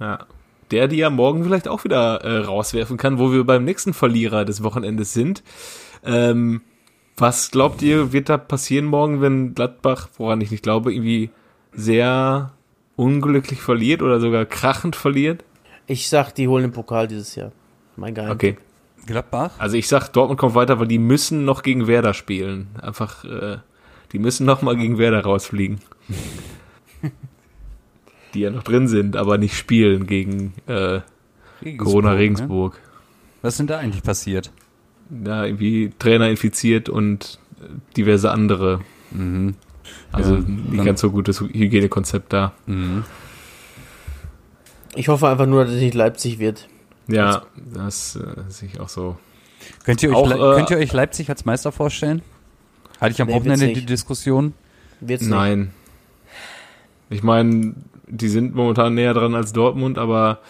Ja. 0.00 0.26
Der, 0.70 0.88
die 0.88 0.96
ja 0.96 1.10
morgen 1.10 1.44
vielleicht 1.44 1.68
auch 1.68 1.84
wieder 1.84 2.22
äh, 2.22 2.38
rauswerfen 2.38 2.96
kann, 2.96 3.18
wo 3.18 3.32
wir 3.32 3.44
beim 3.44 3.64
nächsten 3.64 3.94
Verlierer 3.94 4.44
des 4.44 4.62
Wochenendes 4.62 5.12
sind. 5.12 5.42
Ähm, 6.04 6.62
was 7.16 7.50
glaubt 7.50 7.82
ihr, 7.82 8.12
wird 8.12 8.28
da 8.28 8.36
passieren 8.36 8.84
morgen, 8.84 9.20
wenn 9.20 9.54
Gladbach, 9.54 10.08
woran 10.18 10.40
ich 10.40 10.50
nicht 10.50 10.62
glaube, 10.62 10.92
irgendwie 10.92 11.30
sehr 11.72 12.52
unglücklich 12.96 13.60
verliert 13.60 14.02
oder 14.02 14.20
sogar 14.20 14.44
krachend 14.44 14.96
verliert? 14.96 15.44
Ich 15.86 16.08
sag, 16.08 16.32
die 16.32 16.48
holen 16.48 16.62
den 16.62 16.72
Pokal 16.72 17.06
dieses 17.08 17.34
Jahr. 17.34 17.52
Mein 17.96 18.14
Geheim. 18.14 18.32
Okay. 18.32 18.56
Gladbach? 19.06 19.52
Also 19.58 19.76
ich 19.76 19.86
sag, 19.86 20.08
Dortmund 20.08 20.38
kommt 20.40 20.54
weiter, 20.54 20.80
weil 20.80 20.88
die 20.88 20.98
müssen 20.98 21.44
noch 21.44 21.62
gegen 21.62 21.86
Werder 21.86 22.12
spielen. 22.12 22.68
Einfach, 22.80 23.24
äh, 23.24 23.58
die 24.12 24.18
müssen 24.18 24.44
noch 24.46 24.62
mal 24.62 24.76
gegen 24.76 24.98
Werder 24.98 25.22
rausfliegen. 25.22 25.80
die 28.34 28.40
ja 28.40 28.50
noch 28.50 28.64
drin 28.64 28.88
sind, 28.88 29.16
aber 29.16 29.38
nicht 29.38 29.56
spielen 29.56 30.06
gegen 30.06 30.54
äh, 30.66 31.00
Corona 31.78 32.12
Ne? 32.12 32.18
Regensburg. 32.18 32.80
Was 33.42 33.54
ist 33.54 33.58
denn 33.58 33.66
da 33.68 33.78
eigentlich 33.78 34.02
passiert? 34.02 34.50
Da 35.08 35.44
irgendwie 35.44 35.92
Trainer 35.98 36.28
infiziert 36.28 36.88
und 36.88 37.38
diverse 37.96 38.30
andere. 38.30 38.80
Mhm. 39.12 39.54
Also 40.12 40.34
Ja, 40.34 40.40
nicht 40.40 40.84
ganz 40.84 41.00
so 41.00 41.10
gutes 41.10 41.40
Hygienekonzept 41.40 42.32
da. 42.32 42.52
Mhm. 42.66 43.04
Ich 44.96 45.08
hoffe 45.08 45.28
einfach 45.28 45.46
nur, 45.46 45.64
dass 45.64 45.74
es 45.74 45.80
nicht 45.80 45.94
Leipzig 45.94 46.38
wird. 46.38 46.68
Ja, 47.08 47.42
das 47.72 48.16
äh, 48.16 48.20
sehe 48.48 48.68
ich 48.72 48.80
auch 48.80 48.88
so. 48.88 49.16
Könnt, 49.84 50.02
ihr 50.02 50.10
euch, 50.10 50.16
Auch, 50.16 50.28
Le- 50.28 50.34
äh, 50.52 50.56
könnt 50.56 50.70
ihr 50.70 50.78
euch 50.78 50.92
Leipzig 50.92 51.28
als 51.28 51.44
Meister 51.44 51.70
vorstellen? 51.72 52.22
Hatte 53.00 53.12
ich 53.12 53.20
am 53.22 53.28
Nee, 53.28 53.34
Wochenende 53.34 53.68
die 53.68 53.74
nicht. 53.74 53.88
Diskussion. 53.90 54.54
Wird's 55.00 55.26
Nein. 55.26 55.72
Ich 57.10 57.22
meine, 57.22 57.74
die 58.08 58.28
sind 58.28 58.54
momentan 58.54 58.94
näher 58.94 59.14
dran 59.14 59.34
als 59.34 59.52
Dortmund, 59.52 59.98
aber 59.98 60.40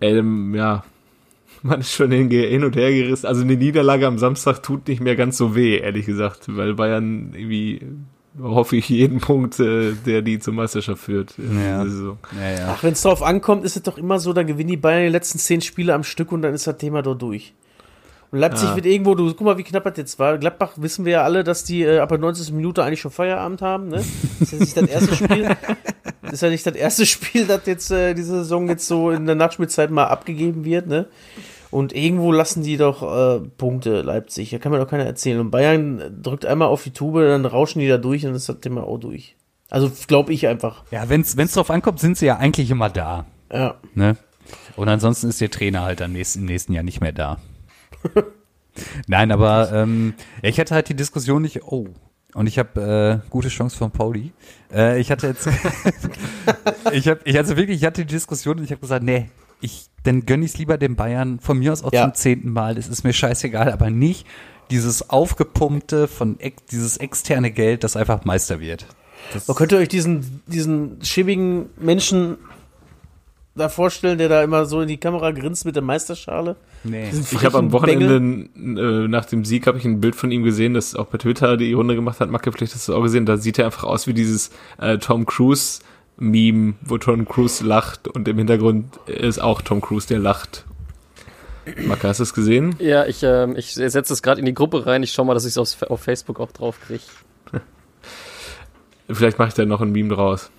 ähm, 0.00 0.54
ja, 0.54 0.84
man 1.62 1.80
ist 1.80 1.92
schon 1.92 2.10
hin 2.12 2.62
und 2.64 2.76
her 2.76 2.92
gerissen. 2.92 3.26
Also 3.26 3.42
eine 3.42 3.56
Niederlage 3.56 4.06
am 4.06 4.18
Samstag 4.18 4.62
tut 4.62 4.86
nicht 4.88 5.00
mehr 5.00 5.16
ganz 5.16 5.36
so 5.36 5.54
weh, 5.56 5.78
ehrlich 5.78 6.06
gesagt, 6.06 6.54
weil 6.56 6.74
Bayern 6.74 7.32
irgendwie 7.34 7.80
hoffe 8.42 8.76
ich 8.76 8.88
jeden 8.88 9.20
Punkt, 9.20 9.60
äh, 9.60 9.92
der 10.06 10.22
die 10.22 10.38
zur 10.38 10.54
Meisterschaft 10.54 11.02
führt. 11.02 11.34
Ja. 11.38 11.84
Saison. 11.84 12.18
Ja, 12.40 12.50
ja. 12.50 12.74
Ach, 12.76 12.82
wenn 12.82 12.92
es 12.92 13.02
drauf 13.02 13.22
ankommt, 13.22 13.64
ist 13.64 13.76
es 13.76 13.82
doch 13.82 13.98
immer 13.98 14.18
so, 14.18 14.32
dann 14.32 14.46
gewinnen 14.46 14.70
die 14.70 14.76
Bayern 14.76 15.04
die 15.04 15.12
letzten 15.12 15.38
zehn 15.38 15.60
Spiele 15.60 15.94
am 15.94 16.04
Stück 16.04 16.32
und 16.32 16.42
dann 16.42 16.54
ist 16.54 16.66
das 16.66 16.76
Thema 16.78 17.02
doch 17.02 17.14
durch. 17.14 17.54
Und 18.30 18.40
Leipzig 18.40 18.68
Ja. 18.70 18.74
wird 18.74 18.86
irgendwo, 18.86 19.14
du 19.14 19.28
guck 19.28 19.42
mal, 19.42 19.58
wie 19.58 19.62
knapp 19.62 19.84
das 19.84 19.96
jetzt 19.96 20.18
war. 20.18 20.38
Gladbach 20.38 20.72
wissen 20.76 21.04
wir 21.04 21.12
ja 21.12 21.22
alle, 21.22 21.44
dass 21.44 21.62
die 21.62 21.82
äh, 21.82 21.98
ab 22.00 22.08
der 22.08 22.18
90. 22.18 22.52
Minute 22.52 22.82
eigentlich 22.82 23.00
schon 23.00 23.12
Feierabend 23.12 23.62
haben, 23.62 23.88
ne? 23.88 24.04
Das 24.40 24.52
ist 24.52 24.52
ja 24.52 24.58
nicht 24.58 24.76
das 24.76 24.88
erste 24.88 25.14
Spiel. 25.14 25.56
Das 26.22 26.32
ist 26.32 26.40
ja 26.42 26.50
nicht 26.50 26.66
das 26.66 26.74
erste 26.74 27.06
Spiel, 27.06 27.46
das 27.46 27.60
jetzt 27.66 27.90
äh, 27.92 28.14
diese 28.14 28.38
Saison 28.38 28.68
jetzt 28.68 28.88
so 28.88 29.10
in 29.10 29.26
der 29.26 29.36
Nachspielzeit 29.36 29.90
mal 29.92 30.06
abgegeben 30.06 30.64
wird, 30.64 30.88
ne? 30.88 31.06
Und 31.74 31.92
irgendwo 31.92 32.30
lassen 32.30 32.62
die 32.62 32.76
doch 32.76 33.02
äh, 33.02 33.40
Punkte, 33.40 34.02
Leipzig. 34.02 34.50
Da 34.50 34.58
kann 34.58 34.70
mir 34.70 34.78
doch 34.78 34.86
keiner 34.86 35.06
erzählen. 35.06 35.40
Und 35.40 35.50
Bayern 35.50 36.20
drückt 36.22 36.46
einmal 36.46 36.68
auf 36.68 36.84
die 36.84 36.92
Tube, 36.92 37.16
dann 37.16 37.44
rauschen 37.44 37.80
die 37.80 37.88
da 37.88 37.98
durch 37.98 38.24
und 38.24 38.32
das 38.32 38.46
Thema 38.60 38.84
auch 38.84 38.98
durch. 38.98 39.34
Also 39.70 39.90
glaube 40.06 40.32
ich 40.32 40.46
einfach. 40.46 40.84
Ja, 40.92 41.08
wenn's, 41.08 41.36
wenn's 41.36 41.54
drauf 41.54 41.72
ankommt, 41.72 41.98
sind 41.98 42.16
sie 42.16 42.26
ja 42.26 42.36
eigentlich 42.36 42.70
immer 42.70 42.90
da. 42.90 43.26
Ja. 43.52 43.74
Ne? 43.92 44.16
Und 44.76 44.88
ansonsten 44.88 45.28
ist 45.28 45.40
der 45.40 45.50
Trainer 45.50 45.82
halt 45.82 45.98
dann 45.98 46.12
nächsten, 46.12 46.42
im 46.42 46.44
nächsten 46.44 46.74
Jahr 46.74 46.84
nicht 46.84 47.00
mehr 47.00 47.10
da. 47.10 47.38
Nein, 49.08 49.32
aber 49.32 49.72
ähm, 49.72 50.14
ich 50.42 50.60
hatte 50.60 50.76
halt 50.76 50.88
die 50.88 50.94
Diskussion 50.94 51.42
nicht, 51.42 51.64
oh, 51.64 51.88
und 52.34 52.46
ich 52.46 52.56
habe 52.56 53.20
äh, 53.24 53.28
gute 53.30 53.48
Chance 53.48 53.76
von 53.76 53.90
Pauli. 53.90 54.32
Äh, 54.72 55.00
ich 55.00 55.10
hatte 55.10 55.26
jetzt, 55.26 55.48
ich 56.92 57.08
habe, 57.08 57.20
ich 57.24 57.36
also 57.36 57.56
wirklich, 57.56 57.78
ich 57.78 57.84
hatte 57.84 58.02
die 58.04 58.14
Diskussion 58.14 58.58
und 58.58 58.64
ich 58.64 58.70
habe 58.70 58.80
gesagt, 58.80 59.02
nee, 59.02 59.28
ich, 59.60 59.88
dann 60.04 60.24
gönn 60.26 60.42
ich's 60.42 60.56
lieber 60.58 60.78
den 60.78 60.96
Bayern 60.96 61.40
von 61.40 61.58
mir 61.58 61.72
aus 61.72 61.82
auch 61.82 61.92
Ja. 61.92 62.04
zum 62.04 62.14
zehnten 62.14 62.50
Mal. 62.52 62.78
Es 62.78 62.88
ist 62.88 63.02
mir 63.04 63.12
scheißegal, 63.12 63.72
aber 63.72 63.90
nicht 63.90 64.26
dieses 64.70 65.10
aufgepumpte 65.10 66.08
von 66.08 66.38
ex, 66.40 66.62
dieses 66.70 66.96
externe 66.96 67.50
Geld, 67.50 67.84
das 67.84 67.96
einfach 67.96 68.24
Meister 68.24 68.60
wird. 68.60 68.86
Das, 69.32 69.48
Man 69.48 69.56
könnte 69.56 69.76
euch 69.76 69.88
diesen, 69.88 70.42
diesen 70.46 70.98
schäbigen 71.02 71.66
Menschen 71.78 72.36
da 73.56 73.68
vorstellen, 73.68 74.18
der 74.18 74.28
da 74.28 74.42
immer 74.42 74.66
so 74.66 74.80
in 74.80 74.88
die 74.88 74.96
Kamera 74.96 75.30
grinst 75.30 75.64
mit 75.64 75.76
der 75.76 75.82
Meisterschale. 75.82 76.56
nee. 76.82 77.08
Ich 77.30 77.44
habe 77.44 77.58
am. 77.58 77.70
Wochenende 77.72 78.16
äh, 78.16 79.08
nach 79.08 79.24
dem 79.26 79.44
Sieg 79.44 79.66
habe 79.68 79.78
ich 79.78 79.84
ein 79.84 80.00
Bild 80.00 80.16
von 80.16 80.30
ihm 80.32 80.42
gesehen, 80.42 80.74
das 80.74 80.96
auch 80.96 81.06
bei 81.06 81.18
Twitter 81.18 81.56
die 81.56 81.72
Runde 81.72 81.94
gemacht 81.94 82.18
hat. 82.20 82.30
Macke, 82.30 82.50
vielleicht 82.52 82.74
hast 82.74 82.88
du 82.88 82.92
es 82.92 82.98
auch 82.98 83.02
gesehen. 83.02 83.26
Da 83.26 83.36
sieht 83.36 83.58
er 83.60 83.66
einfach 83.66 83.84
aus 83.84 84.06
wie 84.08 84.12
dieses 84.14 84.50
äh, 84.78 84.98
Tom 84.98 85.24
Cruise 85.24 85.80
Meme, 86.16 86.74
wo 86.82 86.98
Tom 86.98 87.26
Cruise 87.26 87.64
lacht 87.64 88.08
und 88.08 88.28
im 88.28 88.38
Hintergrund 88.38 88.96
ist 89.06 89.40
auch 89.40 89.62
Tom 89.62 89.80
Cruise, 89.80 90.06
der 90.06 90.18
lacht. 90.18 90.64
Macke, 91.86 92.08
hast 92.08 92.18
du 92.18 92.24
es 92.24 92.34
gesehen? 92.34 92.76
Ja, 92.78 93.06
ich, 93.06 93.22
ähm, 93.22 93.56
ich 93.56 93.74
setze 93.74 94.12
es 94.12 94.22
gerade 94.22 94.38
in 94.38 94.46
die 94.46 94.54
Gruppe 94.54 94.86
rein. 94.86 95.02
Ich 95.02 95.12
schau 95.12 95.24
mal, 95.24 95.34
dass 95.34 95.46
ich 95.46 95.56
es 95.56 95.82
auf 95.82 96.00
Facebook 96.00 96.38
auch 96.38 96.52
drauf 96.52 96.78
kriege. 96.80 97.02
Vielleicht 99.10 99.38
mache 99.38 99.48
ich 99.48 99.54
da 99.54 99.64
noch 99.64 99.80
ein 99.80 99.90
Meme 99.90 100.14
draus. 100.14 100.50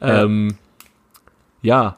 Ja. 0.00 0.24
Ähm, 0.24 0.56
ja, 1.62 1.96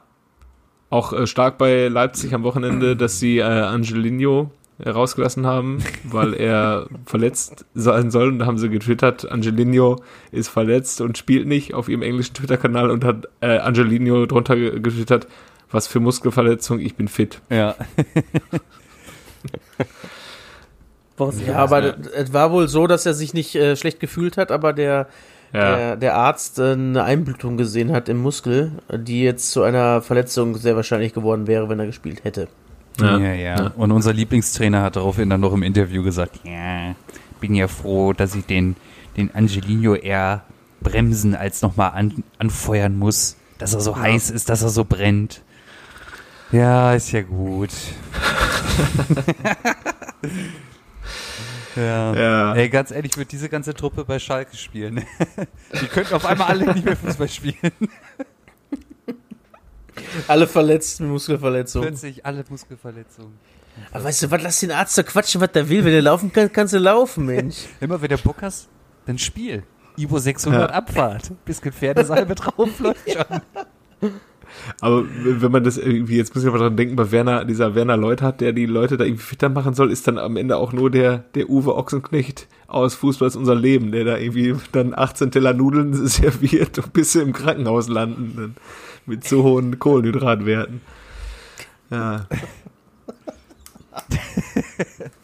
auch 0.89 1.11
äh, 1.11 1.25
stark 1.25 1.57
bei 1.57 1.87
Leipzig 1.87 2.33
am 2.33 2.43
Wochenende, 2.43 2.95
dass 2.95 3.19
sie 3.19 3.39
äh, 3.39 3.43
Angelino 3.43 4.51
rausgelassen 4.83 5.45
haben, 5.45 5.83
weil 6.03 6.33
er 6.33 6.87
verletzt 7.05 7.65
sein 7.73 8.11
soll. 8.11 8.29
Und 8.29 8.39
da 8.39 8.45
haben 8.45 8.57
sie 8.57 8.69
getwittert, 8.69 9.29
Angelino 9.31 9.97
ist 10.31 10.49
verletzt 10.49 11.01
und 11.01 11.17
spielt 11.17 11.47
nicht 11.47 11.73
auf 11.73 11.87
ihrem 11.89 12.01
englischen 12.01 12.33
Twitter-Kanal 12.33 12.89
und 12.91 13.03
hat 13.05 13.27
äh, 13.41 13.57
Angelino 13.59 14.25
drunter 14.25 14.55
ge- 14.55 14.79
getwittert, 14.79 15.27
was 15.71 15.87
für 15.87 15.99
Muskelverletzung, 15.99 16.79
ich 16.79 16.95
bin 16.95 17.07
fit. 17.07 17.41
Ja. 17.49 17.75
Ja, 21.47 21.55
aber 21.57 21.95
es 22.13 22.33
war 22.33 22.51
wohl 22.51 22.67
so, 22.67 22.87
dass 22.87 23.05
er 23.05 23.13
sich 23.13 23.33
nicht 23.33 23.55
äh, 23.55 23.75
schlecht 23.77 23.99
gefühlt 24.01 24.35
hat, 24.35 24.51
aber 24.51 24.73
der, 24.73 25.07
Ja, 25.53 25.75
der, 25.77 25.95
der 25.95 26.15
Arzt 26.15 26.59
äh, 26.59 26.73
eine 26.73 27.03
Einblutung 27.03 27.55
gesehen 27.55 27.93
hat 27.93 28.09
im 28.09 28.17
Muskel, 28.17 28.73
die 28.93 29.23
jetzt 29.23 29.51
zu 29.51 29.63
einer 29.63 30.01
Verletzung 30.01 30.55
sehr 30.57 30.75
wahrscheinlich 30.75 31.13
geworden 31.13 31.47
wäre, 31.47 31.69
wenn 31.69 31.79
er 31.79 31.85
gespielt 31.85 32.25
hätte. 32.25 32.49
Ja, 32.99 33.17
Ja, 33.17 33.33
ja, 33.33 33.35
ja. 33.55 33.71
Und 33.75 33.91
unser 33.91 34.13
Lieblingstrainer 34.13 34.81
hat 34.81 34.95
daraufhin 34.95 35.29
dann 35.29 35.41
noch 35.41 35.53
im 35.53 35.63
Interview 35.63 36.03
gesagt, 36.03 36.39
ja, 36.43 36.95
bin 37.39 37.55
ja 37.55 37.67
froh, 37.67 38.13
dass 38.13 38.35
ich 38.35 38.45
den, 38.45 38.75
den 39.17 39.33
Angelino 39.35 39.95
eher 39.95 40.43
bremsen 40.81 41.35
als 41.35 41.61
nochmal 41.61 41.91
an, 41.91 42.23
anfeuern 42.37 42.97
muss, 42.97 43.35
dass 43.57 43.73
er 43.73 43.81
so 43.81 43.97
heiß 43.97 44.29
ist, 44.29 44.49
dass 44.49 44.61
er 44.61 44.69
so 44.69 44.85
brennt. 44.85 45.41
Ja, 46.51 46.93
ist 46.93 47.11
ja 47.11 47.23
gut. 47.23 47.71
ja. 51.75 52.13
Ja. 52.13 52.53
Ey, 52.53 52.69
ganz 52.69 52.91
ehrlich, 52.91 53.17
wird 53.17 53.31
diese 53.31 53.49
ganze 53.49 53.73
Truppe 53.73 54.05
bei 54.05 54.19
Schalke 54.19 54.55
spielen. 54.55 55.03
Die 55.81 55.87
könnten 55.87 56.13
auf 56.13 56.25
einmal 56.25 56.49
alle 56.49 56.71
nicht 56.73 56.85
mehr 56.85 56.95
Fußball 56.95 57.29
spielen. 57.29 57.71
Alle 60.27 60.47
verletzt 60.47 60.99
mit 61.01 61.09
Muskelverletzungen. 61.09 61.89
Plötzlich 61.89 62.25
alle 62.25 62.43
Muskelverletzungen. 62.49 63.33
Aber 63.91 64.05
weißt 64.05 64.23
du 64.23 64.31
was, 64.31 64.41
lass 64.41 64.59
den 64.59 64.71
Arzt 64.71 64.97
doch 64.97 65.05
quatschen, 65.05 65.41
was 65.41 65.51
der 65.51 65.67
will. 65.67 65.83
Wenn 65.83 65.93
er 65.93 66.01
laufen 66.01 66.31
kann, 66.31 66.51
kannst 66.51 66.73
du 66.73 66.77
laufen, 66.77 67.25
Mensch. 67.25 67.57
Immer 67.79 68.01
wenn 68.01 68.09
der 68.09 68.17
Bock 68.17 68.41
hast, 68.41 68.69
dann 69.05 69.17
spiel. 69.17 69.63
Ivo 69.97 70.17
600 70.17 70.71
Abfahrt. 70.71 71.31
Bisschen 71.45 71.71
Pferdesalbe 71.71 72.35
drauf, 72.35 72.79
läuft 72.79 73.11
schon. 73.11 73.41
Aber 74.79 75.03
wenn 75.23 75.51
man 75.51 75.63
das 75.63 75.77
irgendwie, 75.77 76.17
jetzt 76.17 76.33
muss 76.33 76.43
ich 76.43 76.49
aber 76.49 76.59
dran 76.59 76.77
denken, 76.77 76.95
bei 76.95 77.11
Werner, 77.11 77.45
dieser 77.45 77.75
Werner 77.75 77.97
Leuthardt, 77.97 78.41
der 78.41 78.53
die 78.53 78.65
Leute 78.65 78.97
da 78.97 79.03
irgendwie 79.03 79.23
fitter 79.23 79.49
machen 79.49 79.73
soll, 79.73 79.91
ist 79.91 80.07
dann 80.07 80.17
am 80.17 80.37
Ende 80.37 80.57
auch 80.57 80.71
nur 80.71 80.89
der, 80.89 81.19
der 81.35 81.49
Uwe 81.49 81.75
Ochsenknecht 81.75 82.47
aus 82.67 82.95
Fußball 82.95 83.27
ist 83.27 83.35
unser 83.35 83.55
Leben, 83.55 83.91
der 83.91 84.05
da 84.05 84.17
irgendwie 84.17 84.55
dann 84.71 84.93
18 84.95 85.31
Teller 85.31 85.53
Nudeln 85.53 85.93
serviert 86.07 86.77
und 86.79 86.93
bis 86.93 87.13
sie 87.13 87.21
im 87.21 87.33
Krankenhaus 87.33 87.87
landen, 87.89 88.33
dann 88.35 88.55
mit 89.05 89.23
zu 89.23 89.43
hohen 89.43 89.79
Kohlenhydratwerten. 89.79 90.81
Ja, 91.89 92.27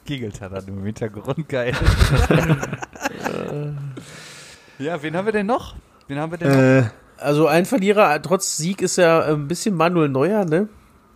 Giggelt 0.05 0.39
hat 0.41 0.51
er 0.53 0.67
im 0.67 0.83
Hintergrund, 0.85 1.47
geil. 1.49 1.73
ja, 4.79 5.01
wen 5.01 5.15
haben 5.15 5.25
wir 5.25 5.31
denn 5.33 5.45
noch? 5.45 5.75
Wen 6.07 6.19
haben 6.19 6.31
wir 6.31 6.37
denn 6.37 6.49
noch? 6.49 6.57
äh, 6.87 6.89
Also 7.17 7.47
ein 7.47 7.65
Verlierer, 7.65 8.15
äh, 8.15 8.21
trotz 8.21 8.57
Sieg, 8.57 8.81
ist 8.81 8.97
ja 8.97 9.21
ein 9.23 9.47
bisschen 9.47 9.75
Manuel 9.75 10.09
Neuer, 10.09 10.45
ne? 10.45 10.67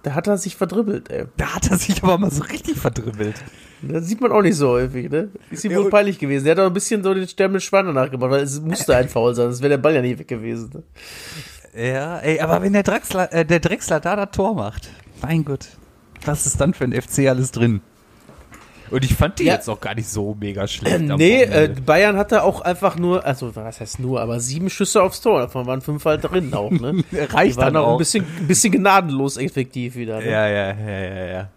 Da 0.04 0.14
hat 0.14 0.28
er 0.28 0.38
sich 0.38 0.56
verdribbelt, 0.56 1.10
ey. 1.10 1.26
Da 1.38 1.56
hat 1.56 1.72
er 1.72 1.78
sich 1.78 2.04
aber 2.04 2.18
mal 2.20 2.30
so 2.32 2.44
richtig 2.44 2.78
verdribbelt. 2.78 3.36
Das 3.82 4.06
sieht 4.08 4.22
man 4.22 4.32
auch 4.32 4.42
nicht 4.44 4.56
so 4.56 4.70
häufig, 4.70 5.10
ne? 5.10 5.30
Ist 5.50 5.66
ihm 5.66 5.72
Ja, 5.72 5.80
wohl 5.80 5.90
peinlich 5.90 6.20
gewesen. 6.20 6.46
Der 6.46 6.52
hat 6.56 6.60
auch 6.60 6.68
ein 6.68 6.74
bisschen 6.74 7.04
so 7.04 7.14
den 7.14 7.28
Stern 7.28 7.52
mit 7.52 7.64
Schwan 7.64 7.88
danach 7.88 8.12
gemacht, 8.12 8.30
weil 8.32 8.44
es 8.44 8.62
musste 8.62 8.96
ein 8.96 9.10
Foul 9.10 9.34
sein, 9.34 9.48
sonst 9.48 9.62
wäre 9.62 9.72
der 9.72 9.78
Ball 9.78 9.96
ja 9.96 10.02
nicht 10.02 10.20
weg 10.20 10.28
gewesen. 10.28 10.70
Ne? 10.74 10.84
Ja, 11.76 12.20
ey, 12.20 12.40
aber 12.40 12.62
wenn 12.62 12.74
der 12.74 12.84
Drechsler, 12.84 13.34
äh, 13.34 13.46
der 13.46 13.60
Drechsler 13.60 14.00
da 14.00 14.16
das 14.16 14.32
Tor 14.32 14.56
macht, 14.56 14.90
mein 15.22 15.44
Gott, 15.44 15.68
was 16.26 16.46
ist 16.46 16.62
dann 16.62 16.74
für 16.74 16.86
ein 16.86 16.94
FC 16.94 17.28
alles 17.28 17.52
drin? 17.52 17.82
Und 18.92 19.04
ich 19.04 19.16
fand 19.16 19.40
die 19.40 19.46
Ja. 19.46 19.54
jetzt 19.56 19.68
auch 19.68 19.82
gar 19.82 19.96
nicht 19.96 20.08
so 20.08 20.38
mega 20.40 20.68
schlecht. 20.68 21.10
am 21.10 21.18
nee, 21.18 21.42
äh. 21.42 21.68
Bayern 21.86 22.18
hatte 22.18 22.44
auch 22.44 22.62
einfach 22.62 22.98
nur, 22.98 23.26
also 23.26 23.56
was 23.56 23.82
heißt 23.82 24.00
nur, 24.00 24.22
aber 24.22 24.40
sieben 24.40 24.70
Schüsse 24.70 25.02
aufs 25.02 25.22
Tor, 25.22 25.42
davon 25.42 25.66
waren 25.66 25.82
fünf 25.82 26.06
halt 26.06 26.24
drin 26.24 26.54
auch, 26.54 26.70
ne? 26.72 27.04
Die 27.12 27.18
reicht 27.18 27.58
waren 27.58 27.74
dann 27.74 27.84
auch 27.84 27.94
ein 27.94 27.98
bisschen, 27.98 28.26
ein 28.40 28.48
bisschen 28.48 28.72
gnadenlos 28.74 29.38
effektiv 29.38 29.96
wieder, 29.96 30.20
ne? 30.20 30.30
Ja, 30.30 30.48
ja, 30.48 30.74
ja, 30.74 31.00
ja, 31.00 31.26
ja. 31.26 31.50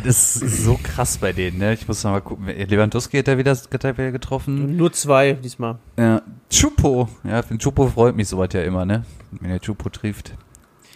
Das 0.00 0.36
ist 0.36 0.64
so 0.64 0.78
krass 0.82 1.18
bei 1.18 1.32
denen, 1.32 1.58
ne? 1.58 1.74
Ich 1.74 1.86
muss 1.86 2.02
noch 2.04 2.12
mal 2.12 2.20
gucken. 2.20 2.46
Lewandowski 2.46 3.18
hat 3.18 3.28
er 3.28 3.38
wieder, 3.38 3.52
hat 3.52 3.84
er 3.84 3.98
wieder 3.98 4.10
getroffen. 4.12 4.76
Nur 4.76 4.92
zwei 4.92 5.32
diesmal. 5.34 5.78
Ja. 5.98 6.22
Chupo. 6.50 7.08
Ja, 7.24 7.42
den 7.42 7.58
Chupo 7.58 7.88
freut 7.88 8.16
mich 8.16 8.28
sowas 8.28 8.48
ja 8.52 8.62
immer, 8.62 8.84
ne? 8.84 9.04
Wenn 9.32 9.50
der 9.50 9.60
Chupo 9.60 9.88
trifft. 9.88 10.34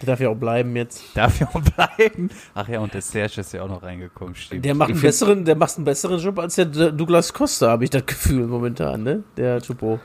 Der 0.00 0.06
darf 0.06 0.20
ja 0.20 0.28
auch 0.28 0.36
bleiben 0.36 0.76
jetzt. 0.76 1.02
Darf 1.14 1.40
ja 1.40 1.48
auch 1.52 1.60
bleiben. 1.60 2.30
Ach 2.54 2.68
ja, 2.68 2.80
und 2.80 2.92
der 2.92 3.00
Serge 3.00 3.40
ist 3.40 3.52
ja 3.52 3.62
auch 3.62 3.68
noch 3.68 3.82
reingekommen, 3.82 4.34
stimmt. 4.34 4.64
Der 4.64 4.74
macht 4.74 4.90
einen 4.90 5.00
besseren, 5.00 5.44
der 5.44 5.56
macht 5.56 5.76
einen 5.76 5.84
besseren 5.86 6.20
Job 6.20 6.38
als 6.38 6.56
der 6.56 6.66
Douglas 6.66 7.32
Costa, 7.32 7.70
habe 7.70 7.84
ich 7.84 7.90
das 7.90 8.04
Gefühl 8.04 8.46
momentan, 8.46 9.02
ne? 9.02 9.22
Der 9.36 9.60
Chupo. 9.62 9.98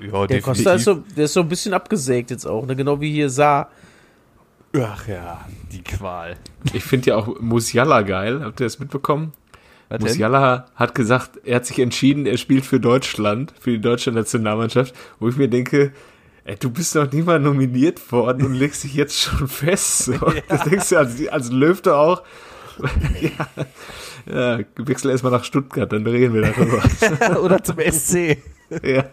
ja, 0.00 0.26
Der 0.26 0.40
Costa 0.40 0.74
ist 0.74 0.84
so, 0.84 0.94
der 1.16 1.26
ist 1.26 1.34
so 1.34 1.40
ein 1.40 1.48
bisschen 1.48 1.74
abgesägt 1.74 2.30
jetzt 2.30 2.46
auch, 2.46 2.66
ne? 2.66 2.74
Genau 2.76 3.00
wie 3.00 3.12
hier 3.12 3.28
Saar. 3.28 3.68
Ach 4.76 5.06
ja, 5.06 5.44
die 5.72 5.82
Qual. 5.82 6.36
ich 6.72 6.82
finde 6.82 7.10
ja 7.10 7.16
auch 7.16 7.40
Musiala 7.40 8.02
geil. 8.02 8.40
Habt 8.42 8.60
ihr 8.60 8.66
das 8.66 8.78
mitbekommen? 8.78 9.32
Was 9.88 9.98
denn? 9.98 10.08
Musiala 10.08 10.66
hat 10.74 10.94
gesagt, 10.94 11.38
er 11.44 11.56
hat 11.56 11.66
sich 11.66 11.78
entschieden, 11.78 12.26
er 12.26 12.38
spielt 12.38 12.64
für 12.64 12.80
Deutschland, 12.80 13.52
für 13.60 13.70
die 13.70 13.80
deutsche 13.80 14.10
Nationalmannschaft, 14.10 14.94
wo 15.20 15.28
ich 15.28 15.36
mir 15.36 15.48
denke, 15.48 15.92
ey, 16.44 16.56
du 16.56 16.70
bist 16.70 16.94
noch 16.94 17.10
nie 17.12 17.22
mal 17.22 17.38
nominiert 17.38 18.10
worden 18.10 18.46
und 18.46 18.54
legst 18.54 18.84
dich 18.84 18.94
jetzt 18.94 19.20
schon 19.20 19.48
fest. 19.48 20.06
So. 20.06 20.14
Das 20.48 20.64
denkst 20.64 20.88
du 20.88 20.98
als, 20.98 21.28
als 21.28 21.50
Löw 21.50 21.86
auch. 21.86 22.22
ja, 24.26 24.58
ja, 24.58 24.64
wechsel 24.76 25.10
erstmal 25.10 25.32
nach 25.32 25.44
Stuttgart, 25.44 25.92
dann 25.92 26.06
reden 26.06 26.34
wir 26.34 26.42
darüber. 26.42 27.40
Oder 27.42 27.62
zum 27.62 27.76
SC. 27.80 28.38
ja. 28.82 29.04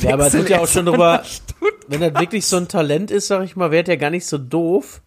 Ja, 0.00 0.12
aber 0.14 0.26
es 0.26 0.34
wird 0.34 0.48
ja 0.50 0.60
auch 0.60 0.68
schon 0.68 0.86
drüber, 0.86 1.22
wenn 1.88 2.00
das 2.00 2.14
wirklich 2.20 2.46
so 2.46 2.56
ein 2.56 2.68
Talent 2.68 3.10
ist, 3.10 3.28
sag 3.28 3.44
ich 3.44 3.56
mal, 3.56 3.70
wäre 3.70 3.86
ja 3.88 3.96
gar 3.96 4.10
nicht 4.10 4.26
so 4.26 4.38
doof, 4.38 5.00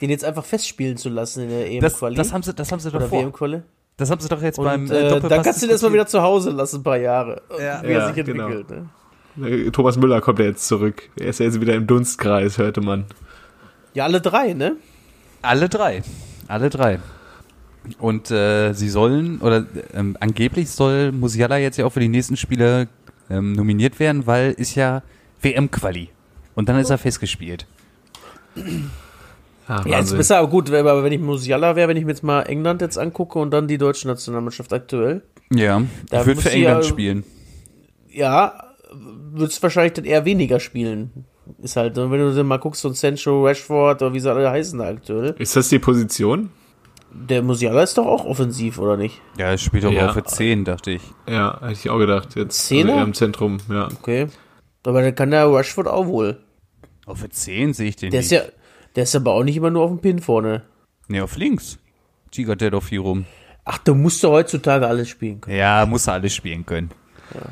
den 0.00 0.10
jetzt 0.10 0.24
einfach 0.24 0.44
festspielen 0.44 0.96
zu 0.96 1.08
lassen 1.08 1.42
in 1.44 1.48
der 1.50 1.80
Das, 1.80 1.94
EM-Quali. 1.94 2.14
das 2.16 2.32
haben 2.32 2.42
sie, 2.42 2.54
das 2.54 2.72
haben 2.72 2.80
sie 2.80 2.90
doch 2.90 2.96
oder 2.96 3.08
vor. 3.08 3.20
WM-Quali. 3.22 3.62
Das 3.96 4.10
haben 4.10 4.20
sie 4.20 4.28
doch 4.28 4.42
jetzt 4.42 4.58
Und 4.58 4.64
beim 4.64 4.84
äh, 4.86 4.88
Doppelpass 4.88 5.28
dann 5.28 5.42
kannst 5.42 5.62
du 5.62 5.66
den 5.66 5.72
erstmal 5.72 5.92
wieder 5.92 6.06
zu 6.06 6.22
Hause 6.22 6.50
lassen, 6.50 6.76
ein 6.80 6.82
paar 6.82 6.96
Jahre. 6.96 7.42
Ja. 7.50 7.80
wie 7.82 7.86
er 7.88 7.92
Ja, 7.92 8.12
sich 8.12 8.24
genau. 8.24 8.48
entwickelt. 8.48 8.88
Ne? 9.36 9.48
Äh, 9.48 9.70
Thomas 9.70 9.96
Müller 9.96 10.20
kommt 10.20 10.38
ja 10.38 10.46
jetzt 10.46 10.66
zurück. 10.66 11.08
Er 11.18 11.28
ist 11.28 11.38
ja 11.40 11.46
jetzt 11.46 11.60
wieder 11.60 11.74
im 11.74 11.86
Dunstkreis, 11.86 12.58
hörte 12.58 12.80
man. 12.80 13.04
Ja, 13.92 14.04
alle 14.04 14.20
drei, 14.20 14.52
ne? 14.54 14.76
Alle 15.44 15.68
drei. 15.68 16.02
Alle 16.48 16.70
drei. 16.70 16.98
Und 17.98 18.30
äh, 18.30 18.72
sie 18.72 18.88
sollen, 18.88 19.40
oder 19.40 19.66
ähm, 19.94 20.16
angeblich 20.20 20.70
soll 20.70 21.12
Musiala 21.12 21.58
jetzt 21.58 21.76
ja 21.76 21.84
auch 21.84 21.92
für 21.92 22.00
die 22.00 22.08
nächsten 22.08 22.36
Spiele 22.36 22.88
ähm, 23.30 23.52
nominiert 23.52 24.00
werden, 24.00 24.26
weil 24.26 24.52
ist 24.52 24.74
ja 24.74 25.02
WM-Quali. 25.42 26.08
Und 26.54 26.68
dann 26.68 26.78
ist 26.78 26.90
er 26.90 26.98
festgespielt. 26.98 27.66
Ah, 29.66 29.82
Ja, 29.86 29.98
jetzt 29.98 30.12
ist 30.12 30.30
aber 30.30 30.48
gut, 30.48 30.70
wenn- 30.70 30.86
aber 30.86 31.02
wenn 31.04 31.12
ich 31.12 31.20
Musiala 31.20 31.74
wäre, 31.76 31.88
wenn 31.88 31.96
ich 31.96 32.04
mir 32.04 32.10
jetzt 32.12 32.22
mal 32.22 32.42
England 32.42 32.80
jetzt 32.82 32.98
angucke 32.98 33.38
und 33.38 33.50
dann 33.50 33.66
die 33.66 33.78
deutsche 33.78 34.06
Nationalmannschaft 34.08 34.72
aktuell, 34.72 35.22
Ja, 35.52 35.82
Da 36.10 36.20
ich 36.20 36.26
würde 36.26 36.40
für 36.42 36.50
England 36.50 36.84
ja- 36.84 36.88
spielen. 36.88 37.24
ja, 38.10 38.62
würdest 39.32 39.62
wahrscheinlich 39.62 39.94
dann 39.94 40.04
eher 40.04 40.24
weniger 40.24 40.60
spielen. 40.60 41.24
Ist 41.62 41.76
halt, 41.76 41.96
wenn 41.96 42.10
du 42.10 42.34
dann 42.34 42.46
mal 42.46 42.58
guckst, 42.58 42.82
so 42.82 42.88
ein 42.88 42.94
Sancho, 42.94 43.44
Rashford 43.44 44.00
oder 44.02 44.12
wie 44.14 44.20
sie 44.20 44.30
alle 44.30 44.50
heißen 44.50 44.78
da 44.78 44.88
aktuell, 44.88 45.34
Ist 45.38 45.56
das 45.56 45.68
die 45.68 45.78
Position? 45.78 46.50
der 47.16 47.42
Musiala 47.42 47.82
ist 47.84 47.96
doch 47.96 48.06
auch 48.06 48.24
offensiv, 48.24 48.78
oder 48.78 48.96
nicht? 48.96 49.20
Ja, 49.38 49.46
er 49.50 49.58
spielt 49.58 49.84
aber 49.84 49.94
Ja. 49.94 50.08
auch 50.10 50.14
für 50.14 50.24
10, 50.24 50.64
dachte 50.64 50.90
ich. 50.92 51.02
Ja, 51.28 51.58
hätte 51.60 51.72
ich 51.72 51.88
auch 51.90 51.98
gedacht. 51.98 52.34
Jetzt 52.34 52.66
Zehner? 52.66 52.94
also 52.94 53.04
im 53.04 53.14
Zentrum, 53.14 53.58
ja. 53.70 53.86
Okay. 54.00 54.26
Aber 54.84 55.00
dann 55.02 55.14
kann 55.14 55.30
der 55.30 55.46
Rashford 55.52 55.86
auch 55.86 56.06
wohl. 56.06 56.40
Auch 57.06 57.16
für 57.16 57.28
10 57.28 57.72
sehe 57.72 57.88
ich 57.88 57.96
den 57.96 58.10
Der 58.10 58.20
nicht. 58.20 58.32
ist 58.32 58.38
ja, 58.38 58.42
der 58.96 59.04
ist 59.04 59.14
aber 59.14 59.32
auch 59.32 59.44
nicht 59.44 59.56
immer 59.56 59.70
nur 59.70 59.84
auf 59.84 59.90
dem 59.90 60.00
Pin 60.00 60.18
vorne. 60.18 60.62
nee, 61.08 61.20
auf 61.20 61.36
links. 61.36 61.78
Tigert 62.32 62.60
der 62.62 62.70
doch 62.72 62.82
viel 62.82 62.98
rum. 63.00 63.26
Ach, 63.64 63.78
du 63.78 63.94
musst 63.94 64.24
doch 64.24 64.32
heutzutage 64.32 64.86
alles 64.86 65.08
spielen 65.08 65.40
können. 65.40 65.56
Ja, 65.56 65.86
muss 65.86 66.06
er 66.08 66.14
alles 66.14 66.34
spielen 66.34 66.66
können. 66.66 66.90
ja. 67.34 67.42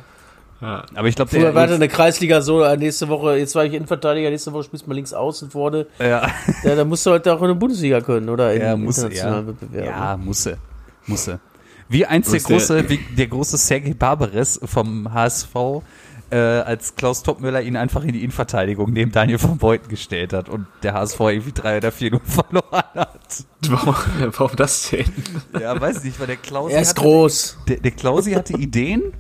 Aber 0.63 1.09
ich 1.09 1.17
glaube, 1.17 1.31
Früher 1.31 1.41
der 1.43 1.55
war 1.55 1.67
das 1.67 1.75
in 1.75 1.81
der 1.81 1.89
Kreisliga 1.89 2.41
so, 2.41 2.63
äh, 2.63 2.77
nächste 2.77 3.09
Woche, 3.09 3.37
jetzt 3.37 3.55
war 3.55 3.65
ich 3.65 3.73
Innenverteidiger, 3.75 4.31
nächste 4.31 4.53
Woche 4.53 4.65
spielst 4.65 4.85
du 4.87 4.91
mal 4.91 4.95
links 4.95 5.13
außen 5.13 5.51
vorne. 5.51 5.87
ja, 5.99 6.29
Ja, 6.63 6.75
dann 6.77 6.89
musst 6.89 7.05
du 7.05 7.11
halt 7.11 7.27
auch 7.29 7.41
in 7.43 7.49
der 7.49 7.55
Bundesliga 7.55 8.01
können, 8.01 8.29
oder? 8.29 8.55
In 8.55 8.63
ja, 8.63 8.77
muss 8.77 8.99
er, 8.99 9.05
internationalen 9.05 9.47
ja. 9.47 9.53
Wettbewerben. 9.53 9.89
ja, 9.91 10.17
muss 10.17 10.47
er. 10.47 10.57
Muss 11.07 11.29
er. 11.29 11.41
Wie 11.89 12.07
eins 12.07 12.27
der 12.31 12.35
Muss 12.35 12.45
der- 12.47 12.57
große, 12.83 12.89
wie 12.91 12.99
der 13.17 13.27
große 13.27 13.57
Sergei 13.59 13.93
Barbares 13.93 14.61
vom 14.65 15.13
HSV, 15.13 15.55
äh, 16.31 16.37
als 16.37 16.95
Klaus 16.97 17.23
Toppmöller 17.23 17.61
ihn 17.61 17.77
einfach 17.77 18.03
in 18.05 18.13
die 18.13 18.21
Innenverteidigung 18.23 18.91
neben 18.93 19.13
Daniel 19.13 19.37
von 19.39 19.59
Beuten 19.59 19.89
gestellt 19.89 20.33
hat 20.33 20.49
und 20.49 20.67
der 20.83 20.95
HSV 20.95 21.21
irgendwie 21.21 21.53
drei 21.53 21.77
oder 21.77 21.93
vier 21.93 22.13
nur 22.13 22.21
verloren 22.25 22.85
hat. 22.95 23.45
Warum, 23.69 23.95
warum 24.39 24.57
das 24.57 24.89
denn? 24.91 25.05
Ja, 25.61 25.79
weiß 25.79 26.03
nicht, 26.05 26.19
weil 26.19 26.29
der 26.29 26.37
Klausi 26.37 26.73
Er 26.75 26.81
ist 26.81 26.91
hatte, 26.91 27.01
groß. 27.03 27.59
Der, 27.69 27.77
der 27.81 27.91
Klausi 27.91 28.33
hatte 28.33 28.55
Ideen. 28.55 29.13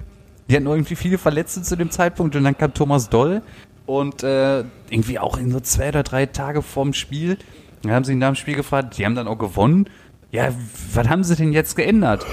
Die 0.48 0.56
hatten 0.56 0.66
irgendwie 0.66 0.96
viele 0.96 1.18
Verletzte 1.18 1.62
zu 1.62 1.76
dem 1.76 1.90
Zeitpunkt 1.90 2.36
und 2.36 2.44
dann 2.44 2.56
kam 2.56 2.74
Thomas 2.74 3.08
Doll 3.08 3.42
und 3.86 4.22
äh, 4.22 4.60
irgendwie 4.90 5.18
auch 5.18 5.38
in 5.38 5.50
so 5.50 5.60
zwei 5.60 5.88
oder 5.88 6.02
drei 6.02 6.26
Tage 6.26 6.62
vorm 6.62 6.92
Spiel. 6.92 7.38
Dann 7.82 7.92
haben 7.92 8.04
sie 8.04 8.12
ihn 8.12 8.18
nach 8.18 8.28
dem 8.28 8.36
Spiel 8.36 8.54
gefragt, 8.54 8.98
die 8.98 9.04
haben 9.04 9.14
dann 9.14 9.28
auch 9.28 9.38
gewonnen. 9.38 9.88
Ja, 10.30 10.48
was 10.94 11.08
haben 11.08 11.24
sie 11.24 11.36
denn 11.36 11.52
jetzt 11.52 11.76
geändert? 11.76 12.24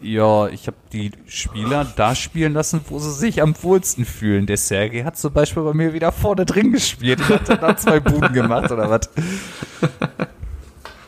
Ja, 0.00 0.46
ich 0.48 0.66
habe 0.66 0.76
die 0.92 1.12
Spieler 1.26 1.86
da 1.96 2.14
spielen 2.14 2.52
lassen, 2.52 2.80
wo 2.88 2.98
sie 2.98 3.12
sich 3.12 3.40
am 3.40 3.54
wohlsten 3.62 4.04
fühlen. 4.04 4.46
Der 4.46 4.58
Sergei 4.58 5.04
hat 5.04 5.16
zum 5.16 5.32
Beispiel 5.32 5.62
bei 5.62 5.72
mir 5.72 5.94
wieder 5.94 6.12
vorne 6.12 6.44
drin 6.44 6.72
gespielt 6.72 7.20
und 7.20 7.28
hat 7.30 7.48
dann 7.48 7.60
da 7.60 7.76
zwei 7.76 8.00
Buden 8.00 8.32
gemacht 8.32 8.70
oder 8.70 8.90
was. 8.90 9.08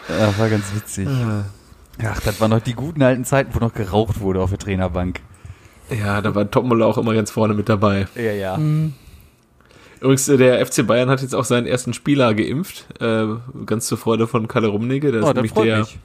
Ja, 0.09 0.39
war 0.39 0.49
ganz 0.49 0.65
witzig. 0.75 1.07
Ach, 2.03 2.21
das 2.21 2.41
waren 2.41 2.51
noch 2.51 2.61
die 2.61 2.75
guten 2.75 3.03
alten 3.03 3.25
Zeiten, 3.25 3.55
wo 3.55 3.59
noch 3.59 3.75
geraucht 3.75 4.21
wurde 4.21 4.41
auf 4.41 4.51
der 4.51 4.59
Trainerbank. 4.59 5.21
Ja, 5.91 6.21
da 6.21 6.35
war 6.35 6.51
Topmuller 6.51 6.87
auch 6.87 6.99
immer 6.99 7.15
ganz 7.15 7.31
vorne 7.31 7.55
mit 7.55 7.69
dabei. 7.69 8.07
Ja, 8.15 8.33
ja. 8.33 8.59
Übrigens, 10.01 10.29
äh, 10.29 10.37
der 10.37 10.65
FC 10.65 10.87
Bayern 10.87 11.09
hat 11.11 11.23
jetzt 11.23 11.35
auch 11.35 11.45
seinen 11.45 11.67
ersten 11.67 11.93
Spieler 11.95 12.35
geimpft. 12.35 12.87
Äh, 13.01 13.27
ganz 13.67 13.87
zur 13.87 13.99
Freude 13.99 14.27
von 14.27 14.47
Kalle 14.49 14.69
Rummenigge. 14.69 15.11
Der 15.13 15.23
Oh, 15.23 15.25
ist 15.25 15.29
das 15.29 15.35
nämlich 15.35 15.53
freut 15.53 15.67
der, 15.67 15.79
mich. 15.81 15.99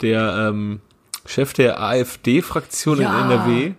der 0.00 0.48
ähm, 0.50 0.80
Chef 1.26 1.52
der 1.52 1.82
AfD-Fraktion 1.82 3.00
Ja. 3.00 3.18
in 3.24 3.30
NRW. 3.30 3.72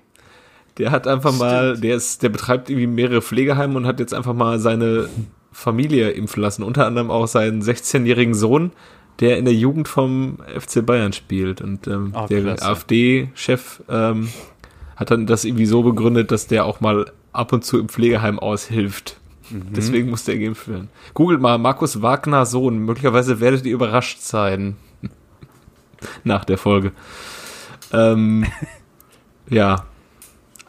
Der 0.78 0.92
hat 0.92 1.08
einfach 1.08 1.34
mal, 1.38 1.78
der 1.78 1.96
ist, 1.96 2.24
der 2.24 2.30
betreibt 2.30 2.70
irgendwie 2.70 2.88
mehrere 2.88 3.22
Pflegeheime 3.22 3.76
und 3.76 3.86
hat 3.86 4.00
jetzt 4.00 4.14
einfach 4.14 4.34
mal 4.34 4.58
seine 4.60 5.10
Familie 5.52 6.12
impfen 6.12 6.42
lassen. 6.42 6.64
Unter 6.64 6.86
anderem 6.86 7.12
auch 7.12 7.28
seinen 7.28 7.62
16-jährigen 7.62 8.34
Sohn, 8.34 8.72
der 9.20 9.38
in 9.38 9.46
der 9.46 9.54
Jugend 9.54 9.88
vom 9.88 10.38
FC 10.60 10.86
Bayern 10.86 11.14
spielt. 11.14 11.62
Und 11.62 11.88
ähm, 11.88 12.12
Ah, 12.16 12.26
der. 12.28 12.62
AfD-Chef 12.64 13.82
ähm, 13.90 14.30
hat 15.02 15.10
dann 15.12 15.26
das 15.26 15.44
irgendwie 15.46 15.66
so 15.66 15.82
begründet, 15.82 16.32
dass 16.32 16.46
der 16.48 16.64
auch 16.66 16.80
mal 16.80 17.12
ab 17.34 17.52
und 17.54 17.66
zu 17.66 17.80
im 17.80 17.90
Pflegeheim 17.90 18.38
aushilft. 18.40 19.20
Mhm. 19.50 19.74
Deswegen 19.76 20.10
musste 20.12 20.32
er 20.32 20.38
geimpft 20.40 20.68
werden. 20.68 20.90
Googelt 21.16 21.42
mal 21.42 21.58
Markus 21.58 22.02
Wagner 22.04 22.46
Sohn. 22.46 22.78
Möglicherweise 22.78 23.40
werdet 23.40 23.66
ihr 23.66 23.74
überrascht 23.74 24.20
sein. 24.22 24.78
Nach 26.24 26.46
der 26.46 26.60
Folge. 26.60 26.92
Ähm, 27.92 28.46
ja. 29.50 29.86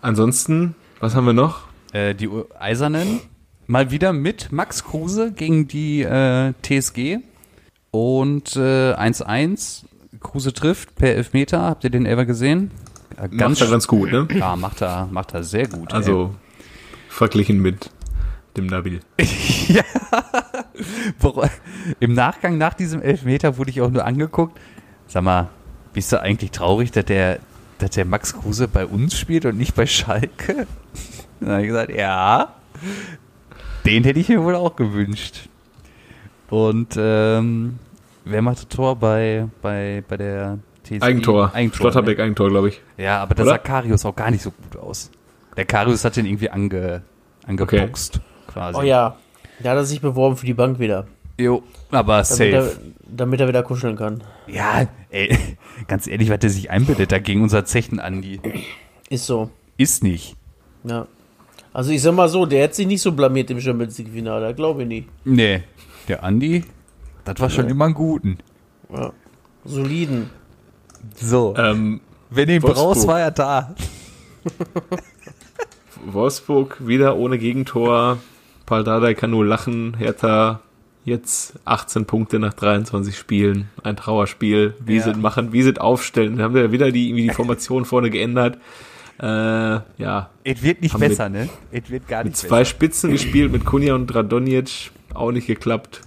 Ansonsten, 0.00 0.74
was 0.98 1.14
haben 1.14 1.26
wir 1.26 1.32
noch? 1.34 1.60
Äh, 1.92 2.14
die 2.14 2.28
U- 2.28 2.46
Eisernen 2.58 3.20
mal 3.66 3.90
wieder 3.90 4.12
mit 4.14 4.50
Max 4.50 4.82
Kruse 4.82 5.32
gegen 5.32 5.68
die 5.68 6.02
äh, 6.02 6.54
TSG 6.62 7.18
und 7.90 8.56
äh, 8.56 8.94
1-1. 8.94 9.84
Kruse 10.20 10.52
trifft 10.54 10.94
per 10.96 11.14
Elfmeter. 11.14 11.60
Habt 11.62 11.84
ihr 11.84 11.90
den 11.90 12.06
ever 12.06 12.24
gesehen? 12.24 12.70
Ja, 13.30 13.48
Macht 13.48 13.60
er 13.60 13.68
ganz 13.68 13.86
gut, 13.86 14.10
ne? 14.10 14.26
Ja, 14.34 14.56
macht 14.56 14.82
er, 14.82 15.08
macht 15.10 15.32
er 15.34 15.44
sehr 15.44 15.68
gut. 15.68 15.92
Also, 15.92 16.34
verglichen 17.08 17.60
mit 17.60 17.90
dem 18.56 18.66
Nabil. 18.66 19.00
ja. 19.68 19.82
Im 22.00 22.14
Nachgang 22.14 22.58
nach 22.58 22.74
diesem 22.74 23.00
Elfmeter 23.00 23.56
wurde 23.56 23.70
ich 23.70 23.80
auch 23.80 23.90
nur 23.90 24.04
angeguckt. 24.04 24.58
Sag 25.06 25.22
mal, 25.22 25.48
bist 25.92 26.12
du 26.12 26.20
eigentlich 26.20 26.50
traurig, 26.50 26.90
dass 26.90 27.04
der, 27.04 27.38
dass 27.78 27.90
der 27.90 28.04
Max 28.04 28.34
Kruse 28.34 28.66
bei 28.66 28.86
uns 28.86 29.18
spielt 29.18 29.44
und 29.46 29.56
nicht 29.56 29.74
bei 29.74 29.86
Schalke? 29.86 30.66
Dann 31.40 31.50
habe 31.50 31.62
ich 31.62 31.68
gesagt, 31.68 31.92
ja, 31.94 32.54
den 33.84 34.04
hätte 34.04 34.20
ich 34.20 34.28
mir 34.28 34.42
wohl 34.42 34.54
auch 34.54 34.76
gewünscht. 34.76 35.48
Und 36.50 36.96
ähm, 36.96 37.78
wer 38.24 38.42
macht 38.42 38.58
das 38.58 38.68
Tor 38.68 38.96
bei, 38.96 39.48
bei, 39.60 40.04
bei 40.08 40.16
der 40.16 40.58
TSG? 40.92 41.02
Eigentor. 41.02 41.54
Eigentor 41.54 41.76
Schlotterbeck 41.76 42.18
ne? 42.18 42.24
Eigentor, 42.24 42.48
glaube 42.50 42.68
ich. 42.68 42.80
Ja, 42.96 43.22
aber 43.22 43.34
da 43.34 43.44
sah 43.44 43.58
Karius 43.58 44.04
auch 44.04 44.16
gar 44.16 44.30
nicht 44.30 44.42
so 44.42 44.50
gut 44.50 44.80
aus. 44.80 45.10
Der 45.56 45.64
Karius 45.64 46.04
hat 46.04 46.16
den 46.16 46.26
irgendwie 46.26 46.50
ange, 46.50 47.02
angeboxt, 47.46 48.20
quasi. 48.46 48.78
Oh 48.78 48.82
ja. 48.82 49.16
Da 49.60 49.70
hat 49.70 49.76
er 49.76 49.84
sich 49.84 50.00
beworben 50.00 50.36
für 50.36 50.46
die 50.46 50.54
Bank 50.54 50.78
wieder. 50.78 51.06
Jo, 51.38 51.62
aber 51.90 52.22
Damit 52.22 52.40
er, 52.52 52.62
safe. 52.64 52.80
damit 53.02 53.40
er 53.40 53.48
wieder 53.48 53.62
kuscheln 53.62 53.96
kann. 53.96 54.22
Ja, 54.46 54.86
ey, 55.10 55.36
ganz 55.88 56.06
ehrlich, 56.06 56.30
was 56.30 56.38
der 56.40 56.50
sich 56.50 56.70
einbildet, 56.70 57.12
da 57.12 57.18
gegen 57.18 57.42
unser 57.42 57.64
Zechten 57.64 57.98
Andi. 58.00 58.40
Ist 59.08 59.26
so. 59.26 59.50
Ist 59.76 60.02
nicht. 60.02 60.36
Ja. 60.84 61.06
Also 61.72 61.90
ich 61.90 62.02
sag 62.02 62.14
mal 62.14 62.28
so, 62.28 62.44
der 62.44 62.62
hätte 62.62 62.74
sich 62.76 62.86
nicht 62.86 63.00
so 63.00 63.12
blamiert 63.12 63.50
im 63.50 63.60
Champions 63.60 63.96
League 63.98 64.12
Finale, 64.12 64.54
glaube 64.54 64.82
ich 64.82 64.88
nicht. 64.88 65.08
Nee, 65.24 65.62
der 66.08 66.22
Andi, 66.22 66.64
das 67.24 67.40
war 67.40 67.48
schon 67.48 67.68
immer 67.68 67.86
ein 67.86 67.94
Guten. 67.94 68.38
Ja. 68.92 69.12
Soliden. 69.64 70.30
So, 71.16 71.54
Ähm, 71.56 72.00
wenn 72.30 72.48
du 72.48 72.54
ihn 72.54 72.62
Wolfsburg. 72.62 72.86
brauchst, 72.94 73.06
war 73.06 73.20
er 73.20 73.30
da. 73.30 73.74
Wolfsburg 76.04 76.86
wieder 76.86 77.16
ohne 77.16 77.38
Gegentor. 77.38 78.18
Paldada 78.66 79.12
kann 79.14 79.30
nur 79.30 79.44
lachen. 79.44 79.94
Hertha 79.98 80.60
jetzt 81.04 81.54
18 81.64 82.06
Punkte 82.06 82.38
nach 82.38 82.54
23 82.54 83.16
Spielen. 83.16 83.68
Ein 83.82 83.96
Trauerspiel. 83.96 84.74
Wie 84.84 84.96
Ja. 84.96 85.02
sie 85.02 85.14
machen, 85.14 85.52
wie 85.52 85.62
sie 85.62 85.78
aufstellen. 85.78 86.36
Dann 86.36 86.44
haben 86.44 86.54
wir 86.54 86.72
wieder 86.72 86.90
die, 86.90 87.08
irgendwie 87.08 87.28
die 87.28 87.34
Formation 87.34 87.84
vorne 87.84 88.10
geändert. 88.10 88.58
Äh, 89.20 89.26
ja, 89.26 90.30
Es 90.42 90.62
wird 90.62 90.80
nicht 90.80 90.94
Haben 90.94 91.00
besser, 91.00 91.28
ne? 91.28 91.48
Es 91.70 91.90
wird 91.90 92.08
gar 92.08 92.18
mit 92.24 92.32
nicht 92.32 92.36
zwei 92.38 92.60
besser. 92.60 92.64
Spitzen 92.70 93.10
gespielt, 93.10 93.52
mit 93.52 93.64
Kunja 93.64 93.94
und 93.94 94.12
Radonjic. 94.14 94.90
Auch 95.14 95.30
nicht 95.30 95.46
geklappt. 95.46 96.00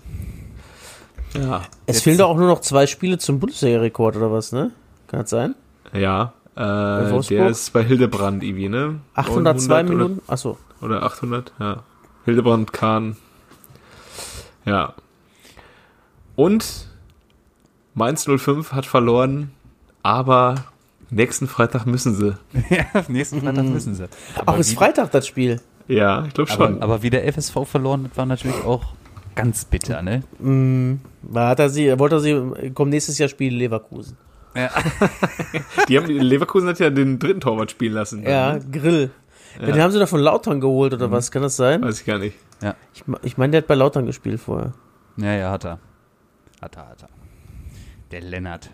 Ja, 1.33 1.61
Es 1.85 1.97
Jetzt- 1.97 2.03
fehlen 2.03 2.17
doch 2.17 2.29
auch 2.29 2.37
nur 2.37 2.47
noch 2.47 2.61
zwei 2.61 2.87
Spiele 2.87 3.17
zum 3.17 3.39
Bundesliga-Rekord 3.39 4.15
oder 4.17 4.31
was, 4.31 4.51
ne? 4.51 4.71
Kann 5.15 5.21
das 5.21 5.29
sein? 5.29 5.55
ja. 5.93 6.33
Äh, 6.57 6.61
Wolfsburg? 6.61 7.27
der 7.27 7.49
ist 7.49 7.71
bei 7.71 7.83
Hildebrand 7.83 8.43
irgendwie, 8.43 8.67
ne? 8.67 8.99
802 9.13 9.83
900 9.83 9.89
Minuten? 9.89 10.21
Achso. 10.27 10.57
Oder 10.81 11.03
800, 11.03 11.53
ja. 11.57 11.83
Hildebrand, 12.25 12.73
Kahn. 12.73 13.15
Ja. 14.65 14.93
Und 16.35 16.87
Mainz 17.93 18.25
05 18.25 18.73
hat 18.73 18.85
verloren, 18.85 19.51
aber 20.03 20.65
Nächsten 21.11 21.47
Freitag 21.47 21.85
müssen 21.85 22.13
sie. 22.15 22.35
ja, 22.69 22.85
nächsten 23.07 23.39
Freitag 23.39 23.65
müssen 23.65 23.95
sie. 23.95 24.09
Auch 24.45 24.57
ist 24.57 24.73
Freitag 24.73 25.11
das 25.11 25.27
Spiel. 25.27 25.61
Ja, 25.87 26.25
ich 26.25 26.33
glaube 26.33 26.49
schon. 26.49 26.75
aber, 26.75 26.83
aber 26.83 27.03
wie 27.03 27.09
der 27.09 27.31
FSV 27.31 27.65
verloren 27.65 28.05
hat, 28.05 28.17
war 28.17 28.25
natürlich 28.25 28.65
auch 28.65 28.83
ganz 29.35 29.63
bitter, 29.63 30.01
ne? 30.01 30.23
Mm, 30.39 30.95
da 31.21 31.49
hat 31.49 31.59
er 31.59 31.69
sie, 31.69 31.97
wollte 31.99 32.15
er 32.15 32.19
sie, 32.19 32.71
kommt 32.73 32.89
nächstes 32.89 33.17
Jahr 33.17 33.29
spielen 33.29 33.53
Leverkusen. 33.53 34.17
Ja. 34.55 34.69
Die 35.89 35.97
haben, 35.97 36.07
Leverkusen 36.07 36.69
hat 36.69 36.79
ja 36.79 36.89
den 36.89 37.19
dritten 37.19 37.41
Torwart 37.41 37.71
spielen 37.71 37.93
lassen. 37.93 38.23
Ja, 38.23 38.57
Grill. 38.71 39.11
Den 39.59 39.81
haben 39.81 39.91
sie 39.91 39.99
doch 39.99 40.07
von 40.09 40.19
Lautern 40.19 40.59
geholt, 40.59 40.93
oder 40.93 41.11
was? 41.11 41.31
Kann 41.31 41.41
das 41.41 41.55
sein? 41.55 41.81
Weiß 41.81 41.99
ich 42.01 42.05
gar 42.05 42.17
nicht. 42.19 42.37
Ich, 42.93 43.05
me- 43.07 43.19
ich 43.21 43.37
meine, 43.37 43.51
der 43.51 43.61
hat 43.61 43.67
bei 43.67 43.75
Lautern 43.75 44.05
gespielt 44.05 44.39
vorher. 44.39 44.73
Ja, 45.17 45.33
ja, 45.33 45.51
hat 45.51 45.65
er. 45.65 45.79
Hat 46.61 46.75
er, 46.75 46.87
hat 46.89 47.03
er. 47.03 47.09
Der 48.11 48.21
Lennart. 48.21 48.69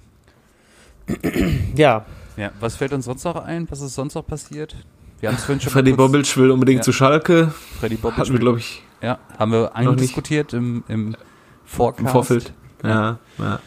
Ja, 1.75 2.05
Ja, 2.37 2.51
was 2.59 2.75
fällt 2.75 2.93
uns 2.93 3.05
sonst 3.05 3.23
noch 3.25 3.35
ein? 3.35 3.69
Was 3.69 3.81
ist 3.81 3.95
sonst 3.95 4.15
noch 4.15 4.25
passiert? 4.25 4.75
Wir 5.19 5.29
haben 5.29 5.35
es 5.35 5.43
vorhin 5.43 5.61
schon 5.61 5.71
Freddy 5.71 5.91
Bobic 5.93 6.35
will 6.37 6.49
unbedingt 6.51 6.79
Ja. 6.79 6.83
zu 6.83 6.93
Schalke. 6.93 7.53
Freddy 7.79 7.95
Bobic. 7.95 8.17
Hatten 8.17 8.31
wir, 8.33 8.39
glaube 8.39 8.59
ich, 8.59 8.81
ja, 9.01 9.19
haben 9.37 9.51
wir 9.51 9.63
nicht. 9.63 9.75
angediskutiert 9.75 10.53
im, 10.53 10.83
im 10.87 11.15
Forecast. 11.65 11.99
im 12.01 12.07
Vorfeld. 12.07 12.53
Ja, 12.83 13.19
ja. 13.37 13.59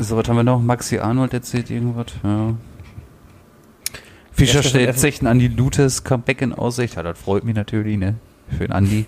So, 0.00 0.16
was 0.16 0.28
haben 0.28 0.36
wir 0.36 0.44
noch? 0.44 0.60
Maxi 0.60 0.98
Arnold 0.98 1.34
erzählt 1.34 1.70
irgendwas. 1.70 2.06
Ja. 2.22 2.54
Fischer 4.32 4.62
stellt 4.62 4.98
sich 4.98 5.26
an 5.26 5.38
die 5.40 5.48
Lutes 5.48 6.04
Comeback 6.04 6.40
in 6.42 6.52
Aussicht. 6.52 6.94
Ja, 6.94 7.02
das 7.02 7.18
freut 7.18 7.44
mich 7.44 7.56
natürlich, 7.56 7.98
ne? 7.98 8.14
Für 8.56 8.66
den 8.68 8.72
Andi. 8.72 9.06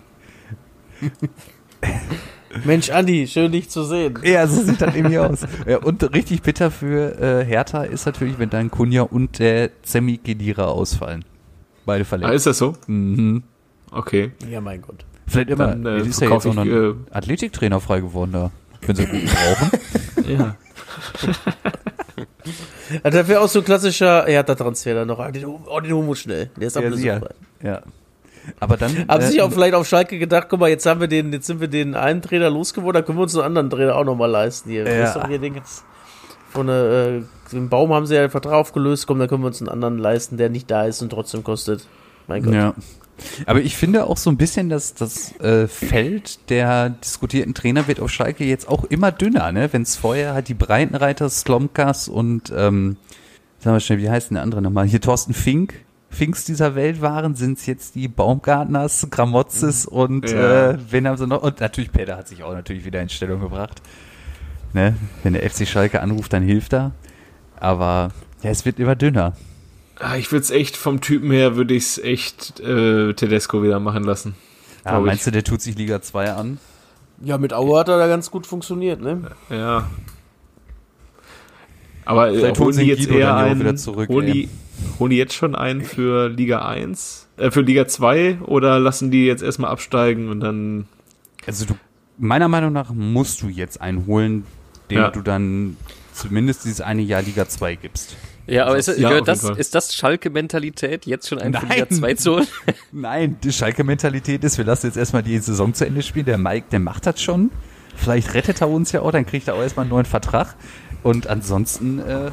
Mensch, 2.64 2.90
Andi, 2.90 3.28
schön 3.28 3.52
dich 3.52 3.70
zu 3.70 3.84
sehen. 3.84 4.18
Ja, 4.24 4.46
so 4.48 4.60
sieht 4.64 4.80
das 4.80 4.94
irgendwie 4.96 5.18
aus. 5.18 5.46
Ja, 5.66 5.78
und 5.78 6.02
richtig 6.12 6.42
bitter 6.42 6.72
für 6.72 7.16
äh, 7.20 7.44
Hertha 7.44 7.84
ist 7.84 8.06
natürlich, 8.06 8.40
wenn 8.40 8.50
dann 8.50 8.70
Kunja 8.72 9.02
und 9.02 9.38
der 9.38 9.70
Semi 9.84 10.18
Kedira 10.18 10.64
ausfallen. 10.64 11.24
Beide 11.86 12.02
Ah, 12.02 12.06
verletzt. 12.06 12.34
ist 12.34 12.46
das 12.46 12.58
so? 12.58 12.74
Mhm. 12.88 13.44
Okay. 13.92 14.32
Ja, 14.50 14.60
mein 14.60 14.82
Gott. 14.82 15.04
Vielleicht 15.28 15.50
immer. 15.50 15.68
Dann, 15.68 15.86
äh, 15.86 15.98
ist 16.00 16.20
ja 16.20 16.28
jetzt 16.28 16.46
auch 16.46 16.54
noch 16.54 16.64
ein 16.64 17.06
Athletiktrainer 17.12 17.80
frei 17.80 18.00
geworden 18.00 18.32
da. 18.32 18.50
Wenn 18.84 18.96
sie 18.96 19.06
gut 19.06 19.20
brauchen. 19.26 19.70
Ja. 20.28 20.56
Ja, 23.04 23.10
das 23.10 23.28
wäre 23.28 23.40
auch 23.40 23.48
so 23.48 23.60
ein 23.60 23.64
klassischer 23.64 24.24
Hertha-Transfer 24.26 24.94
dann 24.94 25.08
noch. 25.08 25.20
Ah, 25.20 25.30
Den, 25.30 25.44
oh, 25.44 25.80
den 25.80 25.92
holen 25.92 26.08
wir 26.08 26.16
schnell. 26.16 26.50
Der 26.56 26.66
ist 26.66 26.76
Ja, 26.76 26.82
ablösefrei. 26.82 27.28
ja. 27.62 27.82
Aber 28.58 28.76
dann. 28.76 29.06
Haben 29.06 29.22
äh, 29.22 29.26
sich 29.26 29.42
auch 29.42 29.52
vielleicht 29.52 29.74
auf 29.74 29.86
Schalke 29.86 30.18
gedacht, 30.18 30.46
guck 30.48 30.58
mal, 30.60 30.68
jetzt 30.70 30.86
haben 30.86 31.00
wir 31.00 31.06
den, 31.08 31.32
jetzt 31.32 31.46
sind 31.46 31.60
wir 31.60 31.68
den 31.68 31.94
einen 31.94 32.22
Trainer 32.22 32.50
losgeworden, 32.50 33.00
da 33.00 33.06
können 33.06 33.18
wir 33.18 33.22
uns 33.22 33.34
einen 33.36 33.44
anderen 33.44 33.70
Trainer 33.70 33.94
auch 33.94 34.04
nochmal 34.04 34.30
leisten 34.30 34.70
hier. 34.70 34.90
Ja. 34.90 35.12
Du, 35.12 35.28
hier 35.28 35.38
den 35.38 35.54
jetzt 35.54 35.84
von 36.50 36.66
der, 36.66 37.08
äh, 37.08 37.22
dem 37.52 37.68
Baum 37.68 37.92
haben 37.92 38.06
sie 38.06 38.14
ja 38.16 38.22
den 38.22 38.30
Vertrag 38.30 38.54
aufgelöst, 38.54 39.06
komm, 39.06 39.18
da 39.20 39.28
können 39.28 39.42
wir 39.42 39.48
uns 39.48 39.60
einen 39.60 39.68
anderen 39.68 39.98
leisten, 39.98 40.36
der 40.36 40.48
nicht 40.48 40.68
da 40.70 40.84
ist 40.84 41.00
und 41.02 41.10
trotzdem 41.10 41.44
kostet. 41.44 41.86
Mein 42.26 42.42
Gott. 42.42 42.54
Ja. 42.54 42.74
Aber 43.46 43.60
ich 43.60 43.76
finde 43.76 44.06
auch 44.06 44.16
so 44.16 44.30
ein 44.30 44.36
bisschen, 44.36 44.68
dass 44.68 44.94
das 44.94 45.38
äh, 45.40 45.68
Feld 45.68 46.50
der 46.50 46.90
diskutierten 46.90 47.54
Trainer 47.54 47.86
wird 47.88 48.00
auf 48.00 48.10
Schalke 48.10 48.44
jetzt 48.44 48.68
auch 48.68 48.84
immer 48.84 49.12
dünner, 49.12 49.52
ne? 49.52 49.72
Wenn 49.72 49.82
es 49.82 49.96
vorher 49.96 50.34
halt 50.34 50.48
die 50.48 50.54
Breitenreiter, 50.54 51.28
Slomkas 51.28 52.08
und 52.08 52.52
ähm, 52.56 52.96
sagen 53.58 53.76
wir 53.76 53.80
schnell, 53.80 53.98
wie 53.98 54.10
heißt 54.10 54.30
denn 54.30 54.36
der 54.36 54.42
andere 54.42 54.62
nochmal? 54.62 54.86
Hier 54.86 55.00
Thorsten 55.00 55.34
Fink, 55.34 55.74
Finks 56.08 56.44
dieser 56.44 56.74
Welt 56.74 57.00
waren, 57.02 57.34
sind 57.36 57.58
es 57.58 57.66
jetzt 57.66 57.94
die 57.94 58.08
Baumgartners, 58.08 59.08
Gramotzes 59.10 59.86
und 59.86 60.28
Ja. 60.30 60.70
äh, 60.72 60.78
wen 60.90 61.06
haben 61.06 61.16
sie 61.16 61.26
noch? 61.26 61.42
Und 61.42 61.60
natürlich 61.60 61.92
Peter 61.92 62.16
hat 62.16 62.26
sich 62.28 62.42
auch 62.42 62.52
natürlich 62.52 62.84
wieder 62.84 63.00
in 63.00 63.08
Stellung 63.08 63.40
gebracht. 63.40 63.80
Ne? 64.72 64.96
Wenn 65.22 65.34
der 65.34 65.48
FC 65.48 65.66
Schalke 65.68 66.00
anruft, 66.00 66.32
dann 66.32 66.42
hilft 66.42 66.72
er. 66.72 66.92
Aber 67.58 68.10
ja, 68.42 68.50
es 68.50 68.64
wird 68.64 68.78
immer 68.80 68.96
dünner. 68.96 69.34
Ah, 70.00 70.16
Ich 70.16 70.32
würde 70.32 70.42
es 70.44 70.50
echt 70.50 70.76
vom 70.76 71.00
Typen 71.00 71.30
her, 71.30 71.56
würde 71.56 71.74
ich 71.74 71.84
es 71.84 71.98
echt 71.98 72.58
äh, 72.60 73.12
Tedesco 73.14 73.62
wieder 73.62 73.78
machen 73.80 74.02
lassen. 74.04 74.34
Ja, 74.84 74.98
meinst 74.98 75.20
ich. 75.20 75.24
du, 75.26 75.30
der 75.32 75.44
tut 75.44 75.60
sich 75.60 75.76
Liga 75.76 76.00
2 76.00 76.32
an? 76.32 76.58
Ja, 77.22 77.36
mit 77.36 77.52
Aue 77.52 77.78
hat 77.78 77.88
er 77.88 77.98
da 77.98 78.06
ganz 78.08 78.30
gut 78.30 78.46
funktioniert, 78.46 79.00
ne? 79.02 79.30
Ja. 79.50 79.86
Aber 82.04 82.30
äh, 82.30 82.34
Vielleicht 82.38 82.58
holen 82.60 82.76
die 82.76 82.84
jetzt 82.84 83.06
Guido 83.08 83.18
eher 83.18 83.36
einen, 83.36 83.60
wieder 83.60 83.76
zurück, 83.76 84.08
holen, 84.08 84.26
die, 84.32 84.48
holen 84.98 85.10
die 85.10 85.16
jetzt 85.18 85.34
schon 85.34 85.54
einen 85.54 85.82
für 85.84 86.28
Liga 86.28 86.66
1, 86.66 87.28
äh, 87.36 87.50
für 87.50 87.60
Liga 87.60 87.86
2 87.86 88.38
oder 88.40 88.78
lassen 88.80 89.10
die 89.10 89.26
jetzt 89.26 89.42
erstmal 89.42 89.70
absteigen 89.70 90.30
und 90.30 90.40
dann 90.40 90.86
Also 91.46 91.66
du, 91.66 91.74
meiner 92.18 92.48
Meinung 92.48 92.72
nach 92.72 92.90
musst 92.92 93.42
du 93.42 93.48
jetzt 93.48 93.80
einen 93.80 94.06
holen, 94.06 94.44
dem 94.90 94.98
Ja. 94.98 95.10
du 95.10 95.20
dann 95.20 95.76
zumindest 96.14 96.64
dieses 96.64 96.80
eine 96.80 97.02
Jahr 97.02 97.22
Liga 97.22 97.46
2 97.48 97.74
gibst. 97.76 98.16
Ja, 98.46 98.66
aber 98.66 98.78
ist, 98.78 98.88
das- 98.88 98.98
Ja, 98.98 99.08
gehört 99.10 99.28
das, 99.28 99.44
ist 99.44 99.74
das 99.74 99.94
Schalke-Mentalität, 99.94 101.06
jetzt 101.06 101.28
schon 101.28 101.38
für 101.38 101.50
Nein. 101.50 101.86
2 101.90 102.14
zu 102.14 102.34
holen? 102.36 102.46
Nein, 102.92 103.36
die 103.44 103.52
Schalke-Mentalität 103.52 104.42
ist, 104.44 104.58
wir 104.58 104.64
lassen 104.64 104.86
jetzt 104.86 104.96
erstmal 104.96 105.22
die 105.22 105.38
Saison 105.38 105.72
zu 105.74 105.86
Ende 105.86 106.02
spielen. 106.02 106.26
Der 106.26 106.38
Mike, 106.38 106.66
der 106.72 106.80
macht 106.80 107.06
das 107.06 107.20
schon. 107.22 107.50
Vielleicht 107.96 108.34
rettet 108.34 108.60
er 108.60 108.68
uns 108.70 108.92
ja 108.92 109.02
auch, 109.02 109.12
dann 109.12 109.26
kriegt 109.26 109.46
er 109.48 109.54
auch 109.54 109.62
erstmal 109.62 109.84
einen 109.84 109.90
neuen 109.90 110.06
Vertrag. 110.06 110.54
Und 111.02 111.26
ansonsten 111.28 111.98
äh, 112.00 112.30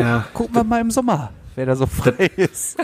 Ja. 0.00 0.24
gucken 0.34 0.54
wir 0.54 0.64
mal 0.64 0.80
im 0.80 0.90
Sommer, 0.90 1.32
wer 1.56 1.66
da 1.66 1.76
so 1.76 1.86
frei 1.86 2.30
ist. 2.36 2.76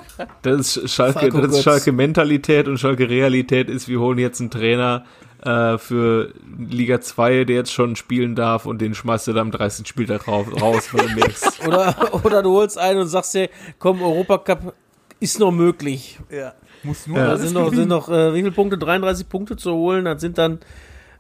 Das 0.43 0.77
ist 0.77 0.93
Schalke, 0.95 1.20
Falco 1.20 1.39
das 1.39 1.47
ist 1.49 1.53
Götz. 1.57 1.62
Schalke 1.64 1.93
Mentalität 1.93 2.68
und 2.68 2.79
Schalke 2.79 3.09
Realität 3.09 3.68
ist, 3.68 3.89
wir 3.89 4.01
holen 4.01 4.18
jetzt 4.18 4.41
einen 4.41 4.51
Trainer 4.51 5.05
äh, 5.47 5.78
für 5.78 6.32
Liga 6.59 7.01
2, 7.01 7.44
der 7.44 7.57
jetzt 7.57 7.72
schon 7.72 7.97
spielen 7.97 8.34
darf 8.34 8.66
und 8.66 8.80
den 8.80 8.94
schmeißt 8.94 9.28
du 9.28 9.32
dann 9.32 9.47
am 9.47 9.51
30. 9.53 9.86
Spieltag 9.86 10.26
raus, 10.28 10.47
raus 10.61 10.88
weil 10.92 11.07
du 11.09 11.14
merkst. 11.14 11.66
Oder, 11.66 12.24
oder 12.24 12.42
du 12.42 12.51
holst 12.53 12.78
einen 12.78 13.01
und 13.01 13.07
sagst 13.09 13.34
dir, 13.34 13.49
komm, 13.78 14.03
Europacup 14.03 14.74
ist 15.20 15.38
noch 15.38 15.53
möglich. 15.53 16.18
Ja. 16.30 16.53
Muss 16.82 17.07
nur 17.07 17.18
Ja. 17.18 17.26
Da 17.28 17.36
sind 17.38 17.55
noch, 17.55 17.72
sind 17.72 17.88
noch 17.88 18.09
äh, 18.09 18.32
wie 18.34 18.38
viele 18.40 18.53
Punkte? 18.53 18.76
33 18.78 19.28
Punkte 19.28 19.57
zu 19.57 19.72
holen. 19.72 20.05
Das 20.05 20.20
sind 20.20 20.36
dann 20.38 20.59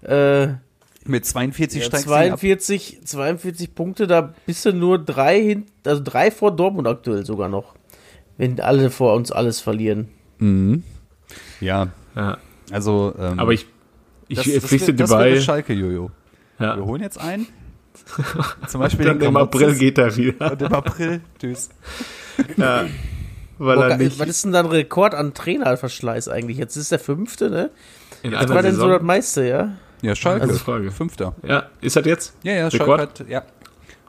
äh, 0.02 0.48
Mit 1.04 1.24
42 1.24 1.80
ja, 1.80 1.86
steigst 1.86 2.06
du 2.06 2.10
nicht 2.10 2.32
ab. 2.32 2.38
42, 2.40 3.00
42 3.04 3.74
Punkte. 3.74 4.06
Da 4.06 4.34
bist 4.44 4.64
du 4.66 4.72
nur 4.72 4.98
drei 4.98 5.40
hin, 5.40 5.66
also 5.84 6.02
drei 6.04 6.30
vor 6.30 6.54
Dortmund 6.54 6.86
aktuell 6.86 7.24
sogar 7.24 7.48
noch. 7.48 7.74
Wenn 8.36 8.60
alle 8.60 8.90
vor 8.90 9.14
uns 9.14 9.32
alles 9.32 9.60
verlieren. 9.60 10.08
Mhm. 10.38 10.82
Ja, 11.60 11.88
Ja. 12.14 12.36
also 12.70 13.14
ähm, 13.18 13.38
Aber 13.40 13.52
ich, 13.52 13.66
ich 14.28 14.36
das, 14.60 14.96
das, 14.96 15.10
bei. 15.10 15.34
das 15.34 15.44
Schalke, 15.44 15.72
Jojo. 15.72 16.10
Wir 16.58 16.66
Ja. 16.68 16.76
holen 16.76 17.02
jetzt 17.02 17.18
einen. 17.18 17.46
Zum 18.68 18.80
Beispiel 18.80 19.06
Dann 19.06 19.18
den 19.18 19.28
im 19.30 19.36
April 19.36 19.74
geht 19.74 19.98
er 19.98 20.14
wieder. 20.16 20.52
Und 20.52 20.62
im 20.62 20.72
April, 20.72 21.20
tschüss. 21.38 21.70
Ja. 22.56 22.84
Weil 23.58 23.76
Boah, 23.76 23.88
er 23.88 23.96
nicht 23.96 24.18
was 24.18 24.28
ist 24.28 24.44
denn 24.44 24.52
dein 24.52 24.66
Rekord 24.66 25.14
an 25.14 25.32
Trainerverschleiß 25.32 26.28
eigentlich? 26.28 26.58
Jetzt 26.58 26.76
ist 26.76 26.92
der 26.92 26.98
fünfte, 26.98 27.48
ne? 27.48 27.70
in 28.22 28.32
Was 28.32 28.40
einer 28.42 28.54
war 28.54 28.62
denn 28.62 28.74
so 28.74 28.86
das 28.88 29.00
meiste, 29.00 29.46
ja? 29.46 29.72
Ja, 30.02 30.14
Schalke. 30.14 30.42
Also 30.42 30.56
Frage. 30.58 30.90
Fünfter. 30.90 31.34
Ja, 31.42 31.70
ist 31.80 31.96
das 31.96 32.04
jetzt? 32.04 32.34
Ja, 32.42 32.52
ja, 32.52 32.70
Schalke 32.70 32.84
Rekord? 32.84 33.00
hat, 33.20 33.28
ja. 33.30 33.42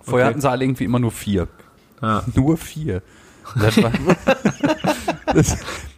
Vorher 0.02 0.26
Okay. 0.28 0.32
hatten 0.34 0.42
sie 0.42 0.50
alle 0.50 0.66
irgendwie 0.66 0.84
immer 0.84 1.00
nur 1.00 1.12
vier. 1.12 1.48
Ja. 2.02 2.24
Nur 2.36 2.58
vier. 2.58 3.02
Und 3.56 3.64
Das, 3.64 3.82
war, 3.82 3.92
das, 5.34 5.58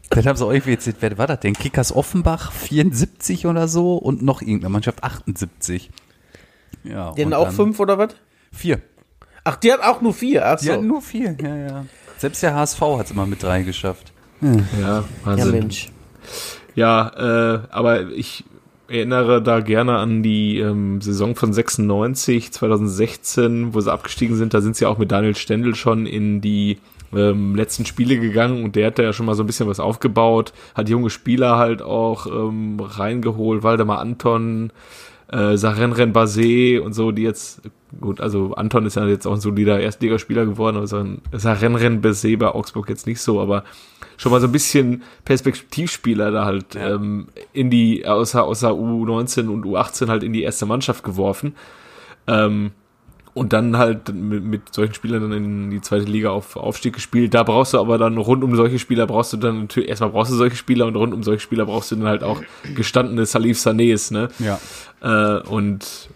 das 0.09 0.25
haben 0.25 0.35
sie 0.35 0.45
auch 0.45 0.51
irgendwie 0.51 0.71
jetzt, 0.71 0.89
wer 0.99 1.17
war 1.17 1.27
das 1.27 1.39
denn? 1.41 1.53
Kickers 1.53 1.95
Offenbach 1.95 2.51
74 2.51 3.45
oder 3.45 3.67
so 3.67 3.95
und 3.97 4.21
noch 4.21 4.41
irgendeine 4.41 4.69
Mannschaft 4.69 5.03
78. 5.03 5.89
Ja, 6.83 7.11
Die 7.13 7.21
hatten 7.21 7.33
auch 7.33 7.45
dann 7.45 7.53
fünf 7.55 7.79
oder 7.79 7.97
was? 7.97 8.15
Vier. 8.51 8.81
Ach, 9.43 9.55
die 9.55 9.71
hat 9.71 9.81
auch 9.81 10.01
nur 10.01 10.13
vier. 10.13 10.45
Ach 10.47 10.59
Die 10.59 10.65
so. 10.65 10.73
hatten 10.73 10.87
nur 10.87 11.01
vier, 11.01 11.35
ja, 11.41 11.55
ja. 11.55 11.85
Selbst 12.17 12.43
der 12.43 12.55
HSV 12.55 12.81
hat 12.81 13.05
es 13.05 13.11
immer 13.11 13.25
mit 13.25 13.41
drei 13.43 13.63
geschafft. 13.63 14.11
Ja, 14.41 14.51
Ja, 14.81 15.03
Wahnsinn. 15.23 15.51
Mensch. 15.51 15.89
Ja, 16.75 17.55
äh, 17.55 17.59
aber 17.69 18.09
ich 18.11 18.45
erinnere 18.87 19.41
da 19.43 19.59
gerne 19.59 19.97
an 19.97 20.23
die 20.23 20.57
ähm, 20.59 21.01
Saison 21.01 21.35
von 21.35 21.53
96, 21.53 22.51
2016, 22.51 23.73
wo 23.73 23.81
sie 23.81 23.91
abgestiegen 23.91 24.35
sind. 24.35 24.53
Da 24.53 24.61
sind 24.61 24.75
sie 24.75 24.85
auch 24.85 24.97
mit 24.97 25.11
Daniel 25.11 25.35
Stendel 25.35 25.75
schon 25.75 26.05
in 26.05 26.41
die 26.41 26.79
ähm, 27.15 27.55
letzten 27.55 27.85
Spiele 27.85 28.19
gegangen 28.19 28.63
und 28.63 28.75
der 28.75 28.87
hat 28.87 28.99
da 28.99 29.03
ja 29.03 29.13
schon 29.13 29.25
mal 29.25 29.35
so 29.35 29.43
ein 29.43 29.47
bisschen 29.47 29.67
was 29.67 29.79
aufgebaut, 29.79 30.53
hat 30.75 30.89
junge 30.89 31.09
Spieler 31.09 31.57
halt 31.57 31.81
auch 31.81 32.27
ähm, 32.27 32.79
reingeholt, 32.79 33.63
Waldemar 33.63 33.99
Anton, 33.99 34.71
äh, 35.31 35.57
Sarenren 35.57 36.13
Basé 36.13 36.79
und 36.79 36.93
so, 36.93 37.11
die 37.11 37.23
jetzt, 37.23 37.61
gut, 37.99 38.21
also 38.21 38.53
Anton 38.55 38.85
ist 38.85 38.95
ja 38.95 39.07
jetzt 39.07 39.25
auch 39.27 39.33
ein 39.33 39.39
solider 39.41 39.79
Erstligaspieler 39.79 40.45
geworden, 40.45 40.77
aber 40.77 40.87
Sarenren 40.87 42.01
Basé 42.01 42.37
bei 42.37 42.47
Augsburg 42.47 42.89
jetzt 42.89 43.07
nicht 43.07 43.21
so, 43.21 43.39
aber 43.39 43.63
schon 44.17 44.31
mal 44.31 44.41
so 44.41 44.47
ein 44.47 44.51
bisschen 44.51 45.03
Perspektivspieler 45.25 46.31
da 46.31 46.45
halt 46.45 46.75
Ja. 46.75 46.95
ähm, 46.95 47.27
in 47.53 47.69
die, 47.69 48.05
außer, 48.05 48.43
außer 48.43 48.71
U19 48.71 49.47
und 49.47 49.65
U18 49.65 50.07
halt 50.09 50.23
in 50.23 50.33
die 50.33 50.43
erste 50.43 50.65
Mannschaft 50.65 51.03
geworfen. 51.03 51.55
Ähm, 52.27 52.71
und 53.39 53.53
dann 53.53 53.77
halt 53.77 54.13
mit, 54.13 54.43
mit 54.43 54.73
solchen 54.73 54.93
Spielern 54.93 55.21
dann 55.21 55.31
in 55.31 55.71
die 55.71 55.79
zweite 55.79 56.03
Liga 56.03 56.29
auf 56.29 56.57
Aufstieg 56.57 56.93
gespielt. 56.93 57.33
Da 57.33 57.43
brauchst 57.43 57.73
du 57.73 57.79
aber 57.79 57.97
dann 57.97 58.17
rund 58.17 58.43
um 58.43 58.53
solche 58.57 58.79
Spieler 58.79 59.07
brauchst 59.07 59.31
du 59.31 59.37
dann 59.37 59.61
natürlich, 59.61 59.87
erstmal 59.87 60.09
brauchst 60.09 60.33
du 60.33 60.35
solche 60.35 60.57
Spieler 60.57 60.85
und 60.87 60.97
rund 60.97 61.13
um 61.13 61.23
solche 61.23 61.39
Spieler 61.39 61.65
brauchst 61.65 61.89
du 61.89 61.95
dann 61.95 62.05
halt 62.05 62.21
auch 62.21 62.41
gestandene 62.75 63.25
Salif 63.25 63.57
Sanés, 63.57 64.11
ne? 64.11 64.27
Ja. 64.39 64.59
Äh, 65.01 65.41
und 65.47 66.09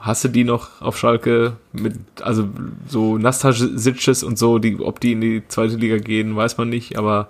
hast 0.00 0.24
du 0.24 0.28
die 0.28 0.44
noch 0.44 0.80
auf 0.80 0.96
Schalke 0.96 1.58
mit, 1.74 1.96
also 2.22 2.48
so 2.88 3.18
Nastasicis 3.18 4.22
und 4.22 4.38
so, 4.38 4.58
die, 4.58 4.80
ob 4.80 5.00
die 5.00 5.12
in 5.12 5.20
die 5.20 5.42
zweite 5.48 5.76
Liga 5.76 5.98
gehen, 5.98 6.34
weiß 6.34 6.56
man 6.56 6.70
nicht, 6.70 6.96
aber 6.96 7.28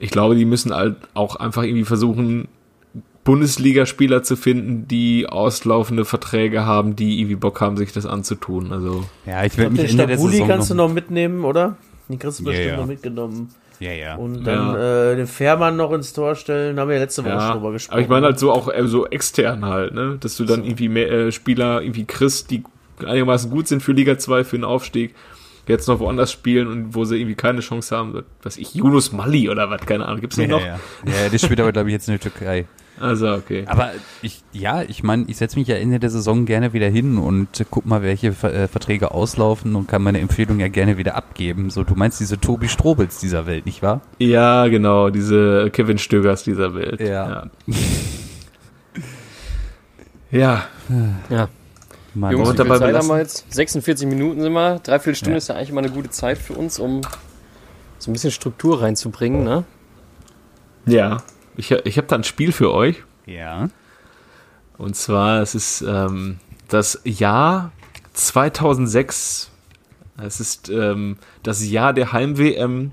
ich 0.00 0.10
glaube, 0.10 0.34
die 0.34 0.46
müssen 0.46 0.74
halt 0.74 0.96
auch 1.14 1.36
einfach 1.36 1.62
irgendwie 1.62 1.84
versuchen, 1.84 2.48
Bundesligaspieler 3.24 4.22
zu 4.22 4.36
finden, 4.36 4.88
die 4.88 5.26
auslaufende 5.28 6.04
Verträge 6.04 6.66
haben, 6.66 6.96
die 6.96 7.20
irgendwie 7.20 7.36
Bock 7.36 7.60
haben, 7.60 7.76
sich 7.76 7.92
das 7.92 8.04
anzutun. 8.04 8.72
Also 8.72 9.04
Ja, 9.26 9.44
ich 9.44 9.56
werde 9.56 9.70
mich 9.70 9.82
den 9.82 9.90
Ende 9.90 10.06
der 10.08 10.14
Stabuli 10.14 10.32
Saison 10.32 10.48
kannst 10.48 10.70
du 10.70 10.74
noch, 10.74 10.88
noch 10.88 10.94
mitnehmen, 10.94 11.44
oder? 11.44 11.76
Den 12.08 12.18
kriegst 12.18 12.40
du 12.40 12.44
Ja, 12.44 12.50
bestimmt 12.50 12.70
ja. 12.70 12.76
noch 12.76 12.86
mitgenommen. 12.86 13.48
Ja, 13.78 13.92
ja. 13.92 14.14
Und 14.16 14.44
dann 14.44 14.76
äh, 14.76 15.16
den 15.16 15.26
Fährmann 15.26 15.76
noch 15.76 15.92
ins 15.92 16.12
Tor 16.12 16.34
stellen, 16.34 16.78
haben 16.78 16.88
wir 16.88 16.96
ja 16.96 17.02
letzte 17.02 17.24
Woche 17.24 17.34
ja, 17.34 17.40
schon 17.48 17.56
drüber 17.58 17.72
gesprochen. 17.72 17.94
aber 17.94 18.02
ich 18.02 18.08
meine 18.08 18.26
halt 18.26 18.38
so 18.38 18.52
auch 18.52 18.72
äh, 18.72 18.86
so 18.86 19.06
extern 19.06 19.64
halt, 19.64 19.94
ne, 19.94 20.18
dass 20.20 20.36
du 20.36 20.44
dann 20.44 20.64
irgendwie 20.64 20.88
mehr 20.88 21.10
äh, 21.10 21.32
Spieler 21.32 21.82
irgendwie 21.82 22.04
kriegst, 22.04 22.50
die 22.50 22.62
einigermaßen 23.04 23.50
gut 23.50 23.66
sind 23.66 23.82
für 23.82 23.92
Liga 23.92 24.18
2 24.18 24.44
für 24.44 24.56
den 24.56 24.64
Aufstieg, 24.64 25.14
jetzt 25.66 25.88
noch 25.88 25.98
woanders 25.98 26.30
spielen 26.30 26.68
und 26.68 26.94
wo 26.94 27.04
sie 27.04 27.16
irgendwie 27.16 27.34
keine 27.34 27.60
Chance 27.60 27.96
haben, 27.96 28.22
was 28.42 28.56
ich 28.56 28.74
Yunus 28.74 29.10
Mali 29.12 29.48
oder 29.48 29.68
was, 29.70 29.80
keine 29.80 30.06
Ahnung, 30.06 30.20
gibt's 30.20 30.36
ja, 30.36 30.44
den 30.44 30.50
noch? 30.50 30.60
ja. 30.60 30.78
ja, 31.04 31.28
der 31.28 31.38
spielt 31.38 31.60
aber, 31.60 31.72
glaube 31.72 31.88
ich, 31.88 31.92
jetzt 31.92 32.08
in 32.08 32.14
der 32.14 32.20
Türkei. 32.20 32.66
Also 33.00 33.32
okay. 33.34 33.64
Aber 33.66 33.90
ich, 34.20 34.42
ja, 34.52 34.82
ich 34.82 35.02
meine, 35.02 35.24
ich 35.26 35.36
setze 35.38 35.58
mich 35.58 35.66
ja 35.66 35.76
Ende 35.76 35.98
der 35.98 36.10
Saison 36.10 36.44
gerne 36.46 36.72
wieder 36.72 36.88
hin 36.88 37.18
und 37.18 37.58
äh, 37.60 37.64
guck 37.68 37.84
mal, 37.86 38.02
welche 38.02 38.32
Ver 38.32 38.52
äh, 38.54 38.68
Verträge 38.68 39.10
auslaufen 39.12 39.74
und 39.74 39.88
kann 39.88 40.02
meine 40.02 40.20
Empfehlung 40.20 40.60
ja 40.60 40.68
gerne 40.68 40.98
wieder 40.98 41.16
abgeben. 41.16 41.70
So, 41.70 41.82
du 41.84 41.94
meinst 41.94 42.20
diese 42.20 42.38
Tobi 42.38 42.68
Strobels 42.68 43.18
dieser 43.18 43.46
Welt, 43.46 43.66
nicht 43.66 43.82
wahr? 43.82 44.02
Ja, 44.18 44.68
genau, 44.68 45.10
diese 45.10 45.70
Kevin 45.72 45.98
Stögers 45.98 46.44
dieser 46.44 46.74
Welt. 46.74 47.00
Ja. 47.00 47.50
Ja, 50.30 50.64
Ja. 51.28 51.48
Mann, 52.14 52.32
Jungs, 52.32 52.54
dabei 52.54 52.74
Zeit 52.78 52.82
haben 52.82 52.88
belassen? 52.88 53.10
wir 53.10 53.18
jetzt? 53.18 53.46
46 53.54 54.06
Minuten 54.06 54.42
sind 54.42 54.52
wir. 54.52 54.78
Dreiviertel 54.80 55.14
Stunde 55.14 55.32
Ja. 55.32 55.38
ist 55.38 55.48
ja 55.48 55.54
eigentlich 55.54 55.72
mal 55.72 55.82
eine 55.82 55.90
gute 55.92 56.10
Zeit 56.10 56.36
für 56.36 56.52
uns, 56.52 56.78
um 56.78 57.00
so 57.98 58.10
ein 58.10 58.12
bisschen 58.12 58.30
Struktur 58.30 58.82
reinzubringen, 58.82 59.44
ne? 59.44 59.64
ja. 60.86 61.22
Ich, 61.56 61.70
ich 61.70 61.96
habe 61.98 62.06
da 62.08 62.16
ein 62.16 62.24
Spiel 62.24 62.52
für 62.52 62.72
euch. 62.72 63.02
ja. 63.26 63.68
Und 64.78 64.96
zwar, 64.96 65.42
es 65.42 65.54
ist 65.54 65.82
ähm, 65.86 66.38
das 66.66 67.00
Jahr 67.04 67.70
2006. 68.14 69.50
Es 70.18 70.40
ist 70.40 70.68
ähm, 70.70 71.18
das 71.42 71.64
Jahr 71.68 71.92
der 71.92 72.12
Heim-WM. 72.12 72.90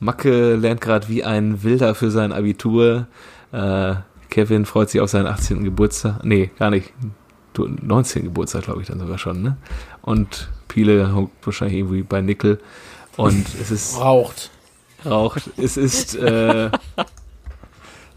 Macke 0.00 0.54
lernt 0.56 0.80
gerade 0.80 1.08
wie 1.08 1.22
ein 1.24 1.62
Wilder 1.64 1.94
für 1.94 2.10
sein 2.10 2.32
Abitur. 2.32 3.08
Äh, 3.52 3.96
Kevin 4.30 4.64
freut 4.64 4.90
sich 4.90 5.00
auf 5.00 5.10
seinen 5.10 5.26
18. 5.26 5.64
Geburtstag. 5.64 6.24
Nee, 6.24 6.50
gar 6.58 6.70
nicht. 6.70 6.92
Du- 7.52 7.68
19. 7.68 8.24
Geburtstag, 8.24 8.62
glaube 8.62 8.80
ich, 8.80 8.88
dann 8.88 8.98
sogar 8.98 9.18
schon. 9.18 9.42
Ne? 9.42 9.56
Und 10.00 10.48
Piele 10.68 11.14
hockt 11.14 11.44
wahrscheinlich 11.44 11.78
irgendwie 11.78 12.02
bei 12.02 12.22
Nickel. 12.22 12.58
Und 13.16 13.46
es 13.60 13.70
ist 13.70 13.98
Raucht. 14.00 14.50
raucht. 15.04 15.50
Es 15.58 15.76
ist 15.76 16.14
äh, 16.14 16.70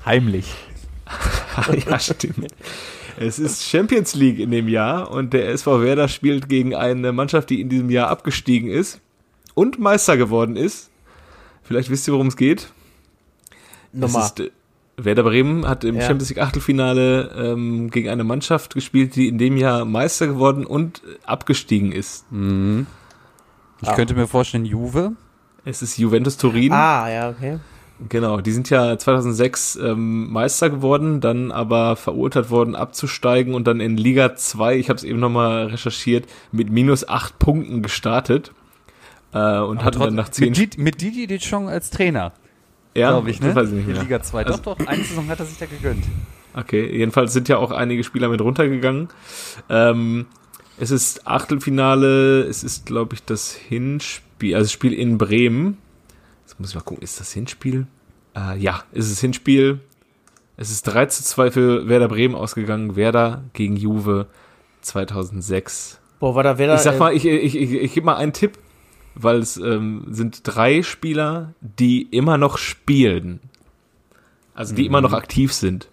Heimlich. 0.06 0.54
ja, 1.90 2.00
stimmt. 2.00 2.48
Es 3.18 3.40
ist 3.40 3.64
Champions 3.64 4.14
League 4.16 4.40
in 4.40 4.52
dem 4.52 4.68
Jahr 4.68 5.10
und 5.12 5.34
der 5.34 5.50
SV 5.50 5.82
Werder 5.82 6.08
spielt 6.08 6.50
gegen 6.50 6.76
eine 6.76 7.12
Mannschaft, 7.14 7.50
die 7.50 7.62
in 7.62 7.70
diesem 7.70 7.90
Jahr 7.90 8.10
abgestiegen 8.10 8.70
ist 8.70 9.00
und 9.54 9.80
Meister 9.80 10.18
geworden 10.18 10.56
ist. 10.58 10.90
Vielleicht 11.64 11.90
wisst 11.90 12.08
ihr, 12.08 12.14
worum 12.14 12.28
es 12.28 12.36
geht. 12.38 12.68
Nochmal. 13.94 14.24
Es 14.24 14.28
ist, 14.32 14.40
äh, 14.42 14.52
Werder 14.98 15.24
Bremen 15.24 15.68
hat 15.68 15.84
im 15.84 15.96
Ja. 15.96 16.02
Champions 16.02 16.30
League 16.30 16.42
Achtelfinale 16.42 17.32
ähm, 17.36 17.90
gegen 17.90 18.10
eine 18.10 18.24
Mannschaft 18.24 18.74
gespielt, 18.74 19.16
die 19.16 19.28
in 19.28 19.38
dem 19.38 19.58
Jahr 19.58 19.86
Meister 19.86 20.28
geworden 20.28 20.66
und 20.66 21.00
äh, 21.04 21.18
abgestiegen 21.26 21.92
ist. 21.92 22.30
Mhm. 22.32 22.88
Ich 23.82 23.90
Ah. 23.90 23.96
könnte 23.96 24.14
mir 24.14 24.28
vorstellen, 24.28 24.66
Juve. 24.66 25.14
Es 25.66 25.82
ist 25.82 25.98
Juventus 25.98 26.38
Turin. 26.38 26.72
Ah, 26.72 27.10
ja, 27.10 27.30
okay. 27.30 27.60
Genau, 28.10 28.42
die 28.42 28.52
sind 28.52 28.70
ja 28.70 28.98
2006 28.98 29.78
ähm, 29.78 30.30
Meister 30.32 30.70
geworden, 30.70 31.22
dann 31.22 31.52
aber 31.52 31.96
verurteilt 31.96 32.50
worden 32.50 32.76
abzusteigen 32.76 33.54
und 33.54 33.68
dann 33.68 33.80
in 33.80 33.96
Liga 33.96 34.36
2, 34.36 34.76
ich 34.78 34.90
habe 34.90 34.98
es 34.98 35.04
eben 35.06 35.20
nochmal 35.20 35.68
recherchiert, 35.68 36.26
mit 36.52 36.70
minus 36.70 37.08
acht 37.08 37.40
Punkten 37.40 37.82
gestartet 37.82 38.52
äh, 39.34 39.60
und 39.60 39.84
hatten 39.86 40.00
dann 40.02 40.16
nach 40.16 40.28
zehn 40.28 40.50
mit, 40.50 40.58
Didi- 40.58 40.82
mit 40.82 41.00
Didi 41.02 41.26
Deschamps 41.28 41.72
als 41.72 41.90
Trainer, 41.90 42.34
ja, 42.96 43.12
glaube 43.12 43.30
ich, 43.30 43.40
ne? 43.40 43.56
weiß 43.56 43.70
ich 43.70 43.76
nicht 43.76 43.88
In. 43.88 44.02
Liga 44.02 44.22
2. 44.22 44.46
Also- 44.46 44.58
doch, 44.62 44.76
doch, 44.78 44.88
eine 44.88 45.02
Saison 45.04 45.28
hat 45.30 45.40
er 45.40 45.46
sich 45.46 45.58
da 45.58 45.66
gegönnt. 45.66 46.04
Okay, 46.54 46.98
jedenfalls 46.98 47.32
sind 47.32 47.48
ja 47.48 47.58
auch 47.58 47.72
einige 47.72 48.04
Spieler 48.04 48.28
mit 48.28 48.42
runtergegangen. 48.42 49.08
Ähm, 49.70 50.26
es 50.78 50.92
ist 50.92 51.26
Achtelfinale, 51.28 52.42
es 52.44 52.62
ist, 52.64 52.86
glaube 52.86 53.16
ich, 53.16 53.24
das 53.24 53.54
Hinspiel, 53.54 54.54
also 54.56 54.66
das 54.66 54.72
Spiel 54.74 54.92
in 54.94 55.18
Bremen. 55.18 55.78
Jetzt 56.56 56.60
muss 56.62 56.70
ich 56.70 56.76
mal 56.76 56.82
gucken, 56.84 57.04
ist 57.04 57.20
das 57.20 57.34
Hinspiel? 57.34 57.86
Äh, 58.34 58.58
ja, 58.58 58.82
ist 58.94 59.12
es 59.12 59.20
Hinspiel. 59.20 59.82
Es 60.56 60.72
ist 60.72 60.84
3 60.84 61.08
zu 61.08 61.22
2 61.22 61.52
für 61.52 61.90
Werder 61.90 62.08
Bremen 62.08 62.34
ausgegangen. 62.34 62.96
Werder 62.96 63.44
gegen 63.52 63.76
Juve 63.76 64.28
2006. 64.80 66.00
Boah, 66.22 66.34
war 66.34 66.44
da 66.44 66.58
wer 66.58 66.68
da? 66.68 66.76
Ich 66.76 66.82
sag 66.82 66.96
äh, 66.96 66.98
mal, 66.98 67.14
ich, 67.14 67.26
ich, 67.26 67.58
ich, 67.58 67.74
ich 67.74 67.94
gebe 67.94 68.06
mal 68.06 68.16
einen 68.16 68.32
Tipp, 68.32 68.58
weil 69.16 69.40
es 69.40 69.58
ähm, 69.58 70.06
sind 70.10 70.42
drei 70.44 70.82
Spieler, 70.82 71.54
die 71.60 72.04
immer 72.04 72.38
noch 72.38 72.58
spielen. 72.58 73.42
Also 74.54 74.76
die 74.76 74.86
immer 74.86 75.02
noch 75.02 75.12
aktiv 75.12 75.52
sind. 75.52 75.90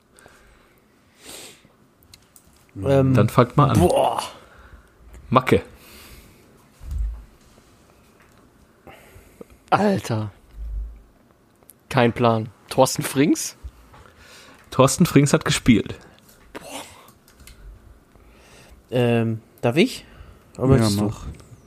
ähm, 2.81 3.15
Dann 3.15 3.29
fangt 3.29 3.57
mal 3.57 3.71
an. 3.71 3.81
boah. 3.81 4.23
Macke. 5.29 5.63
Alter. 9.71 10.31
Kein 11.93 12.15
Plan. 12.15 12.49
Thorsten 12.71 13.03
Frings? 13.03 13.59
Thorsten 14.71 15.05
Frings 15.05 15.35
hat 15.35 15.45
gespielt. 15.45 15.95
Ähm, 18.91 19.43
darf 19.61 19.77
ich? 19.77 20.07
Oder 20.57 20.69
möchtest 20.69 20.99
du? 20.99 21.13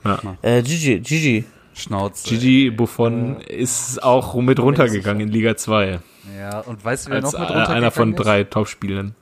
Ja. 0.04 0.18
Äh, 0.42 0.62
Gigi, 0.62 0.98
Gigi. 0.98 1.44
Schnauze. 1.74 2.28
Gigi 2.28 2.70
Buffon 2.70 3.40
ist 3.40 4.02
auch 4.02 4.34
mit 4.34 4.58
runtergegangen 4.58 5.28
in 5.28 5.28
Liga 5.28 5.56
2. 5.56 6.00
Ja, 6.36 6.58
und 6.58 6.84
weißt 6.84 7.06
du, 7.06 7.10
wer 7.10 7.22
Als 7.22 7.32
noch 7.32 7.38
mit 7.38 7.48
äh, 7.48 7.52
einer 7.52 7.92
von 7.92 8.08
runtergegangen 8.08 8.14
ist? 8.14 8.24
drei 8.24 8.42
Topspielern. 8.42 9.14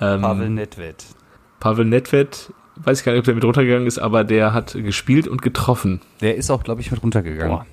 Ähm, 0.00 0.20
Pavel 0.22 0.50
Nedved. 0.50 1.04
Pavel 1.58 1.84
Nedved, 1.84 2.52
weiß 2.76 3.00
ich 3.00 3.04
gar 3.04 3.10
nicht, 3.10 3.18
ob 3.18 3.24
der 3.24 3.34
mit 3.34 3.44
runtergegangen 3.44 3.88
ist, 3.88 3.98
aber 3.98 4.22
der 4.22 4.52
hat 4.52 4.74
gespielt 4.74 5.26
und 5.26 5.42
getroffen. 5.42 6.00
Der 6.20 6.36
ist 6.36 6.48
auch, 6.52 6.62
glaube 6.62 6.80
ich, 6.80 6.92
mit 6.92 7.02
runtergegangen. 7.02 7.56
Boah. 7.56 7.66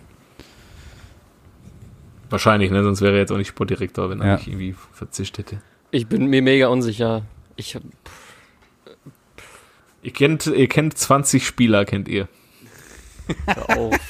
Wahrscheinlich, 2.34 2.71
ne? 2.71 2.84
Sonst 2.84 3.01
wäre 3.01 3.13
er 3.13 3.19
jetzt 3.19 3.31
auch 3.31 3.38
nicht 3.38 3.49
Sportdirektor, 3.49 4.09
wenn 4.09 4.19
er 4.19 4.27
Ja. 4.27 4.36
nicht 4.38 4.47
irgendwie 4.47 4.73
verzischt 4.91 5.38
hätte. 5.38 5.61
Ich 5.91 6.07
bin 6.07 6.25
mir 6.25 6.41
mega 6.41 6.67
unsicher. 6.67 7.21
Ich 7.57 7.75
hab- 7.75 7.84
Ihr 10.01 10.11
kennt, 10.11 10.47
ihr 10.47 10.67
kennt 10.67 10.97
20 10.97 11.45
Spieler, 11.45 11.86
kennt 11.86 12.07
ihr. 12.07 12.27
hör 13.45 13.77
auf. 13.77 13.95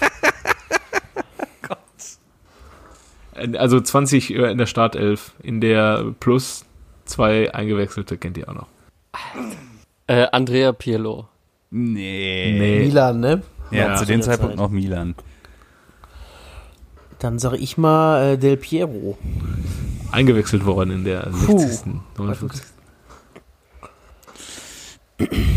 Äh, 3.36 3.58
Also 3.58 3.82
20 3.82 4.34
in 4.34 4.58
der 4.58 4.66
Startelf. 4.68 5.34
In 5.42 5.60
der 5.60 6.14
plus 6.20 6.66
zwei 7.06 7.54
eingewechselte 7.54 8.18
kennt 8.18 8.38
ihr 8.38 8.48
auch 8.50 8.54
noch. 8.54 8.68
äh, 10.08 10.28
Andrea 10.32 10.72
Pirlo. 10.72 11.28
Nee. 11.72 12.56
Nee. 12.60 12.80
Milan, 12.86 13.20
ne? 13.20 13.42
Ja, 13.72 13.90
Ja, 13.90 13.96
zu 13.96 14.06
dem 14.06 14.22
Zeitpunkt 14.22 14.54
Zeit. 14.54 14.60
noch 14.60 14.70
Milan. 14.70 15.16
Dann 17.24 17.40
sage 17.40 17.56
ich 17.56 17.78
mal 17.78 18.34
äh, 18.34 18.38
Del 18.38 18.58
Piero. 18.58 19.18
Eingewechselt 20.12 20.66
worden 20.66 20.92
in 20.92 21.04
der 21.06 21.22
Puh. 21.46 21.58
60. 21.58 21.94
59. 22.18 22.62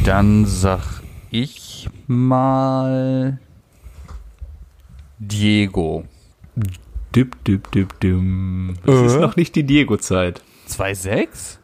Dann 0.05 0.47
sag 0.47 1.03
ich 1.33 1.89
mal 2.07 3.41
Diego. 5.19 6.05
Düb, 7.17 7.43
düb, 7.45 7.69
düb, 7.73 7.99
düm. 7.99 8.77
Das 8.87 8.95
Äh? 8.95 9.07
ist 9.07 9.17
noch 9.21 9.35
nicht 9.35 9.57
die 9.57 9.65
Diego-Zeit. 9.65 10.43
2,6? 10.69 11.57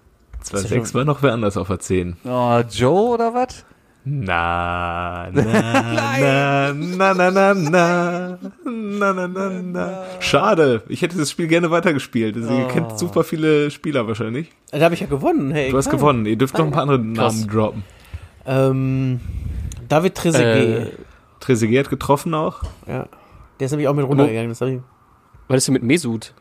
2,6 0.45 0.95
war 0.95 1.05
noch 1.05 1.23
wer 1.23 1.33
anders 1.33 1.57
auf 1.57 1.69
der 1.69 1.79
10. 1.79 2.17
Oh, 2.25 2.61
Joe 2.69 3.11
oder 3.15 3.35
was? 3.35 3.65
Na, 4.05 5.29
na, 5.33 5.43
na, 6.75 6.75
na, 6.75 7.15
na, 7.15 7.31
na, 7.31 7.55
na, 7.55 8.39
na, 8.65 9.13
na, 9.13 9.29
na, 9.29 9.51
na. 9.63 10.05
Schade, 10.21 10.83
ich 10.89 11.03
hätte 11.03 11.17
das 11.19 11.31
Spiel 11.31 11.47
gerne 11.47 11.71
weitergespielt. 11.71 12.37
Also, 12.37 12.53
Ihr 12.53 12.67
kennt 12.69 12.99
super 12.99 13.23
viele 13.23 13.71
Spieler 13.71 14.07
wahrscheinlich. 14.09 14.51
Da 14.73 14.81
habe 14.81 14.95
ich 14.95 15.01
ja 15.01 15.07
gewonnen. 15.07 15.53
Hey, 15.53 15.71
Du 15.71 15.77
hast 15.77 15.89
gewonnen. 15.91 16.27
Ihr 16.27 16.37
dürft 16.37 16.59
noch 16.59 16.65
ein 16.65 16.73
paar 16.73 16.83
andere 16.83 17.01
Krass. 17.15 17.37
Namen 17.37 17.49
droppen. 17.49 17.85
Ähm, 18.45 19.21
David 19.89 20.17
Trezeguet. 20.17 20.89
Äh, 20.89 20.91
Trezeguet 21.39 21.85
hat 21.85 21.91
getroffen 21.91 22.35
auch. 22.35 22.63
ja. 22.89 23.07
Der 23.61 23.67
ist 23.67 23.71
nämlich 23.73 23.87
auch 23.87 23.95
mit 23.95 24.05
runtergegangen. 24.07 24.49
Das 24.49 24.61
ich 24.63 24.81
Was 25.47 25.59
ist 25.59 25.69
denn 25.69 25.75
mit 25.75 25.85
Mesut? 25.85 26.35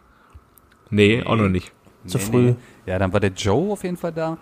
Nee, 0.90 1.22
auch 1.24 1.36
noch 1.36 1.50
nicht. 1.50 1.72
zu 2.08 2.18
früh. 2.18 2.56
Ja, 2.88 2.98
dann 2.98 3.14
war 3.14 3.20
der 3.20 3.30
Joe 3.32 3.72
auf 3.74 3.84
jeden 3.84 3.98
Fall 3.98 4.12
da. 4.14 4.40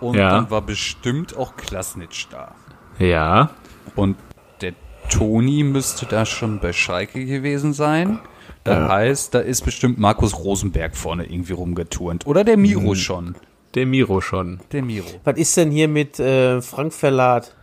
Und 0.00 0.16
Ja. 0.16 0.30
dann 0.30 0.50
war 0.50 0.62
bestimmt 0.62 1.36
auch 1.36 1.54
Klasnitsch 1.56 2.26
da. 2.30 2.54
Ja. 2.98 3.50
Und 3.96 4.16
der 4.60 4.74
Toni 5.10 5.62
müsste 5.62 6.06
da 6.06 6.24
schon 6.24 6.60
bei 6.60 6.72
Schalke 6.72 7.24
gewesen 7.24 7.72
sein. 7.72 8.18
Das 8.64 8.88
heißt, 8.88 9.34
da 9.34 9.40
ist 9.40 9.64
bestimmt 9.64 9.98
Markus 9.98 10.38
Rosenberg 10.38 10.96
vorne 10.96 11.24
irgendwie 11.24 11.52
rumgeturnt. 11.52 12.26
Oder 12.26 12.44
der 12.44 12.56
Miro 12.56 12.94
schon. 12.94 13.34
Der 13.74 13.86
Miro 13.86 14.20
schon. 14.20 14.60
Der 14.70 14.82
Miro. 14.82 15.08
Was 15.24 15.36
ist 15.36 15.56
denn 15.56 15.70
hier 15.70 15.88
mit 15.88 16.20
äh, 16.20 16.60
Frank 16.62 16.92
Verlat? 16.92 17.56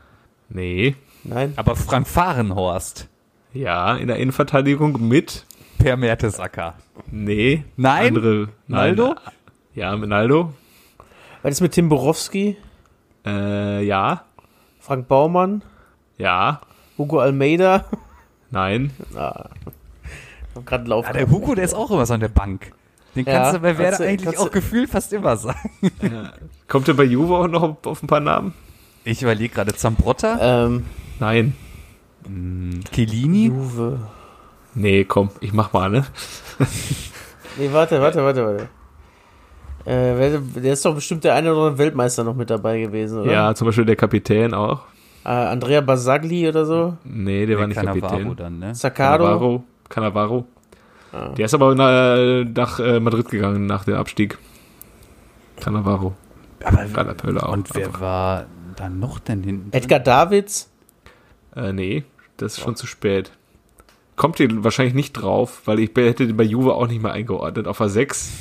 Nee. 0.50 0.96
Nein? 1.24 1.54
Aber 1.56 1.76
Frank 1.76 2.08
Fahrenhorst. 2.08 3.08
Ja, 3.54 3.96
in 3.96 4.08
der 4.08 4.18
Innenverteidigung 4.18 5.08
mit. 5.08 5.46
Per 5.78 5.96
Mertesacker. 5.96 6.76
Nee. 7.10 7.64
Nein? 7.78 8.08
Andere. 8.08 8.50
Naldo? 8.68 9.08
Nein. 9.08 9.34
Ja, 9.76 9.96
mit 9.96 10.10
Naldo. 10.10 10.54
Was 11.42 11.52
ist 11.54 11.62
mit 11.62 11.72
Tim 11.72 11.88
Borowski? 11.88 12.58
Äh, 13.26 13.86
ja. 13.86 14.26
Frank 14.90 15.08
Baumann? 15.08 15.62
Ja. 16.18 16.62
Hugo 16.98 17.20
Almeida? 17.20 17.86
Nein. 18.50 18.90
Ich 19.12 19.16
hab 19.16 19.52
grad 20.66 20.80
einen 20.80 20.88
Lauf. 20.88 21.06
Ja, 21.06 21.14
der 21.14 21.30
Hugo, 21.30 21.54
der 21.54 21.64
ist 21.64 21.76
auch 21.76 21.92
immer 21.92 22.08
so 22.08 22.16
an 22.16 22.22
der 22.22 22.28
Bank. 22.30 22.72
Den 23.16 23.24
Ja, 23.28 23.34
kannst 23.34 23.54
du 23.54 23.60
bei 23.60 23.78
Werder 23.78 23.84
kannst 23.84 24.00
du- 24.00 24.04
eigentlich 24.06 24.26
kannst 24.26 24.40
auch 24.40 24.50
gefühlt 24.50 24.90
fast 24.90 25.14
immer 25.14 25.38
sagen. 25.38 25.60
Kommt 26.68 26.88
der 26.88 26.96
bei 26.96 27.04
Juve 27.04 27.36
auch 27.36 27.48
noch 27.48 27.62
auf, 27.62 27.86
auf 27.86 28.02
ein 28.02 28.08
paar 28.08 28.20
Namen? 28.20 28.56
Ich 29.04 29.22
überlege 29.22 29.54
gerade 29.54 29.76
Zambrotta, 29.76 30.66
Ähm, 30.66 30.86
Nein. 31.20 31.56
Chiellini. 32.92 33.46
Juve. 33.46 34.00
Nee, 34.74 35.04
komm, 35.04 35.30
ich 35.40 35.54
mach 35.54 35.72
mal, 35.72 35.92
ne? 35.92 36.04
Nee, 37.60 37.70
warte, 37.72 38.02
warte, 38.02 38.24
warte, 38.24 38.44
warte. 38.44 38.70
Äh, 39.86 40.40
der 40.56 40.74
ist 40.74 40.86
doch 40.86 40.94
bestimmt 40.94 41.24
der 41.24 41.36
eine 41.36 41.52
oder 41.52 41.62
andere 41.62 41.78
Weltmeister 41.78 42.24
noch 42.24 42.36
mit 42.36 42.50
dabei 42.50 42.80
gewesen, 42.80 43.22
oder? 43.22 43.32
Ja, 43.32 43.56
zum 43.56 43.68
Beispiel 43.68 43.86
der 43.86 43.96
Kapitän 43.96 44.54
auch. 44.54 44.82
Äh, 45.26 45.30
Andrea 45.30 45.82
Basagli 45.82 46.48
oder 46.48 46.66
so? 46.66 46.98
Nee, 47.04 47.46
der 47.46 47.60
war 47.60 47.68
nicht 47.68 47.78
Cannavaro 47.78 48.08
Kapitän. 48.08 48.36
dann, 48.36 48.60
ne? 48.60 48.76
Saccaro? 48.76 49.18
Cannavaro. 49.24 49.64
Cannavaro. 49.90 50.46
Ah. 51.12 51.30
Der 51.30 51.46
ist 51.46 51.54
aber 51.54 51.74
na, 51.76 52.44
nach 52.44 52.80
äh, 52.80 53.00
Madrid 53.00 53.30
gegangen 53.30 53.66
nach 53.66 53.86
dem 53.86 53.96
Abstieg. 53.96 54.38
Cannavaro. 55.60 56.14
Aber, 56.64 57.44
auch. 57.44 57.54
und 57.54 57.74
wer 57.74 57.88
einfach. 57.88 58.02
war 58.02 58.46
dann 58.76 59.00
noch 59.00 59.20
denn 59.20 59.44
hinten? 59.44 59.72
Edgar 59.72 60.00
Davids? 60.00 60.70
Äh, 61.56 61.74
nee, 61.74 62.04
das 62.38 62.58
ist 62.58 62.64
schon 62.64 62.76
zu 62.76 62.86
spät. 62.86 63.32
Kommt 64.16 64.40
ihr 64.40 64.64
wahrscheinlich 64.64 64.94
nicht 64.94 65.14
drauf, 65.14 65.62
weil 65.66 65.80
ich 65.80 65.92
hätte 65.96 66.28
den 66.28 66.36
bei 66.36 66.44
Juve 66.44 66.74
auch 66.74 66.88
nicht 66.88 67.02
mehr 67.02 67.14
eingeordnet. 67.14 67.68
Auf 67.68 67.78
der 67.78 67.90
6. 67.90 68.32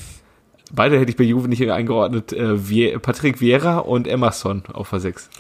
Beide 0.73 0.99
hätte 0.99 1.11
ich 1.11 1.17
bei 1.17 1.25
Juve 1.25 1.49
nicht 1.49 1.69
eingeordnet. 1.71 2.33
Äh, 2.33 2.99
Patrick 2.99 3.41
Vieira 3.41 3.79
und 3.79 4.07
Emerson 4.07 4.63
auf 4.73 4.91
der 4.91 5.01
6. 5.01 5.31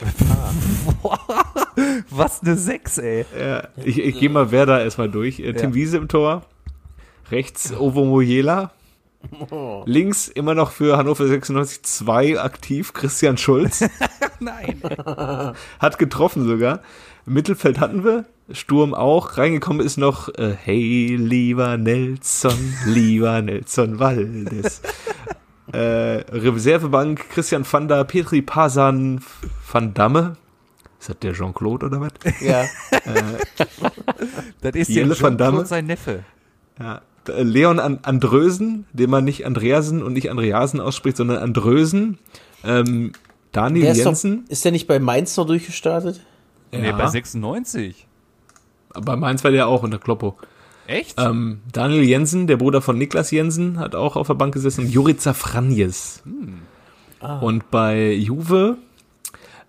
Was 2.11 2.43
eine 2.43 2.57
6, 2.57 2.99
ey. 2.99 3.25
Ja, 3.39 3.69
ich 3.85 3.99
ich 3.99 4.19
gehe 4.19 4.31
mal 4.31 4.51
Werder 4.51 4.83
erstmal 4.83 5.11
durch. 5.11 5.41
Äh, 5.41 5.53
Tim 5.53 5.71
Ja. 5.71 5.75
Wiese 5.75 5.97
im 5.99 6.09
Tor. 6.09 6.45
Rechts 7.31 7.73
Ovo 7.73 8.05
Mojela. 8.05 8.73
Links 9.85 10.29
immer 10.29 10.55
noch 10.55 10.71
für 10.71 10.97
Hannover 10.97 11.27
96 11.27 11.83
2 11.83 12.41
aktiv 12.41 12.93
Christian 12.93 13.37
Schulz. 13.37 13.85
Nein. 14.41 14.81
Hat 15.81 15.99
getroffen 15.99 16.47
sogar. 16.47 16.81
Mittelfeld 17.29 17.81
hatten 17.81 18.05
wir. 18.05 18.25
Sturm 18.51 18.95
auch. 18.95 19.37
Reingekommen 19.37 19.85
ist 19.85 19.99
noch 19.99 20.29
äh, 20.35 20.55
Hey, 20.63 21.17
lieber 21.17 21.77
Nelson, 21.77 22.75
lieber 22.87 23.43
Nelson 23.43 23.99
Waldes. 23.99 24.81
äh, 25.73 25.79
Reservebank 25.79 27.29
Christian 27.31 27.65
van 27.71 27.89
der 27.89 28.05
Petri 28.05 28.41
Pasan 28.43 29.21
van 29.71 29.93
Damme. 29.95 30.37
Ist 30.99 31.11
das 31.11 31.19
der 31.21 31.33
Jean-Claude 31.35 31.87
oder 31.87 32.01
was? 32.01 32.13
Ja. 32.41 32.65
Das 34.61 34.75
ist 34.75 34.89
Jelle 34.89 35.15
der 35.15 35.23
van 35.23 35.37
Damme? 35.39 35.59
Jean-Claude 35.59 35.69
sein 35.69 35.87
Neffe. 35.87 36.25
Ja. 36.81 37.03
Äh, 37.29 37.43
Leon 37.43 37.79
An 37.79 38.01
Andrösen, 38.03 38.87
den 38.93 39.11
man 39.11 39.25
nicht 39.25 39.47
Andreasen 39.47 40.03
und 40.03 40.15
nicht 40.15 40.31
Andreasen 40.31 40.81
ausspricht, 40.81 41.17
sondern 41.19 41.39
Andrösen. 41.39 42.19
Ähm, 42.65 43.13
Daniel 43.53 43.83
Der 43.85 43.93
ist, 43.93 44.01
doch, 44.01 44.07
Jensen. 44.07 44.45
ist 44.49 44.65
der 44.65 44.73
nicht 44.73 44.87
bei 44.87 44.99
Mainz 44.99 45.37
noch 45.37 45.47
durchgestartet? 45.47 46.21
Nee, 46.73 46.93
bei 46.93 47.07
96. 47.07 48.07
Bei 48.95 49.17
Mainz 49.17 49.45
war 49.45 49.51
der 49.51 49.69
auch 49.69 49.83
unter 49.83 49.99
Kloppo. 49.99 50.37
Echt? 50.87 51.21
Ähm, 51.21 51.61
Daniel 51.71 52.03
Jensen, 52.03 52.47
der 52.47 52.57
Bruder 52.57 52.81
von 52.81 52.97
Niklas 52.97 53.31
Jensen, 53.31 53.79
hat 53.79 53.95
auch 53.95 54.17
auf 54.17 54.27
der 54.27 54.35
Bank 54.35 54.55
gesessen. 54.55 54.87
Und 54.87 54.91
Jurica 54.91 55.35
Franjes. 55.35 56.23
Und 57.41 57.71
bei 57.71 58.13
Juve 58.13 58.79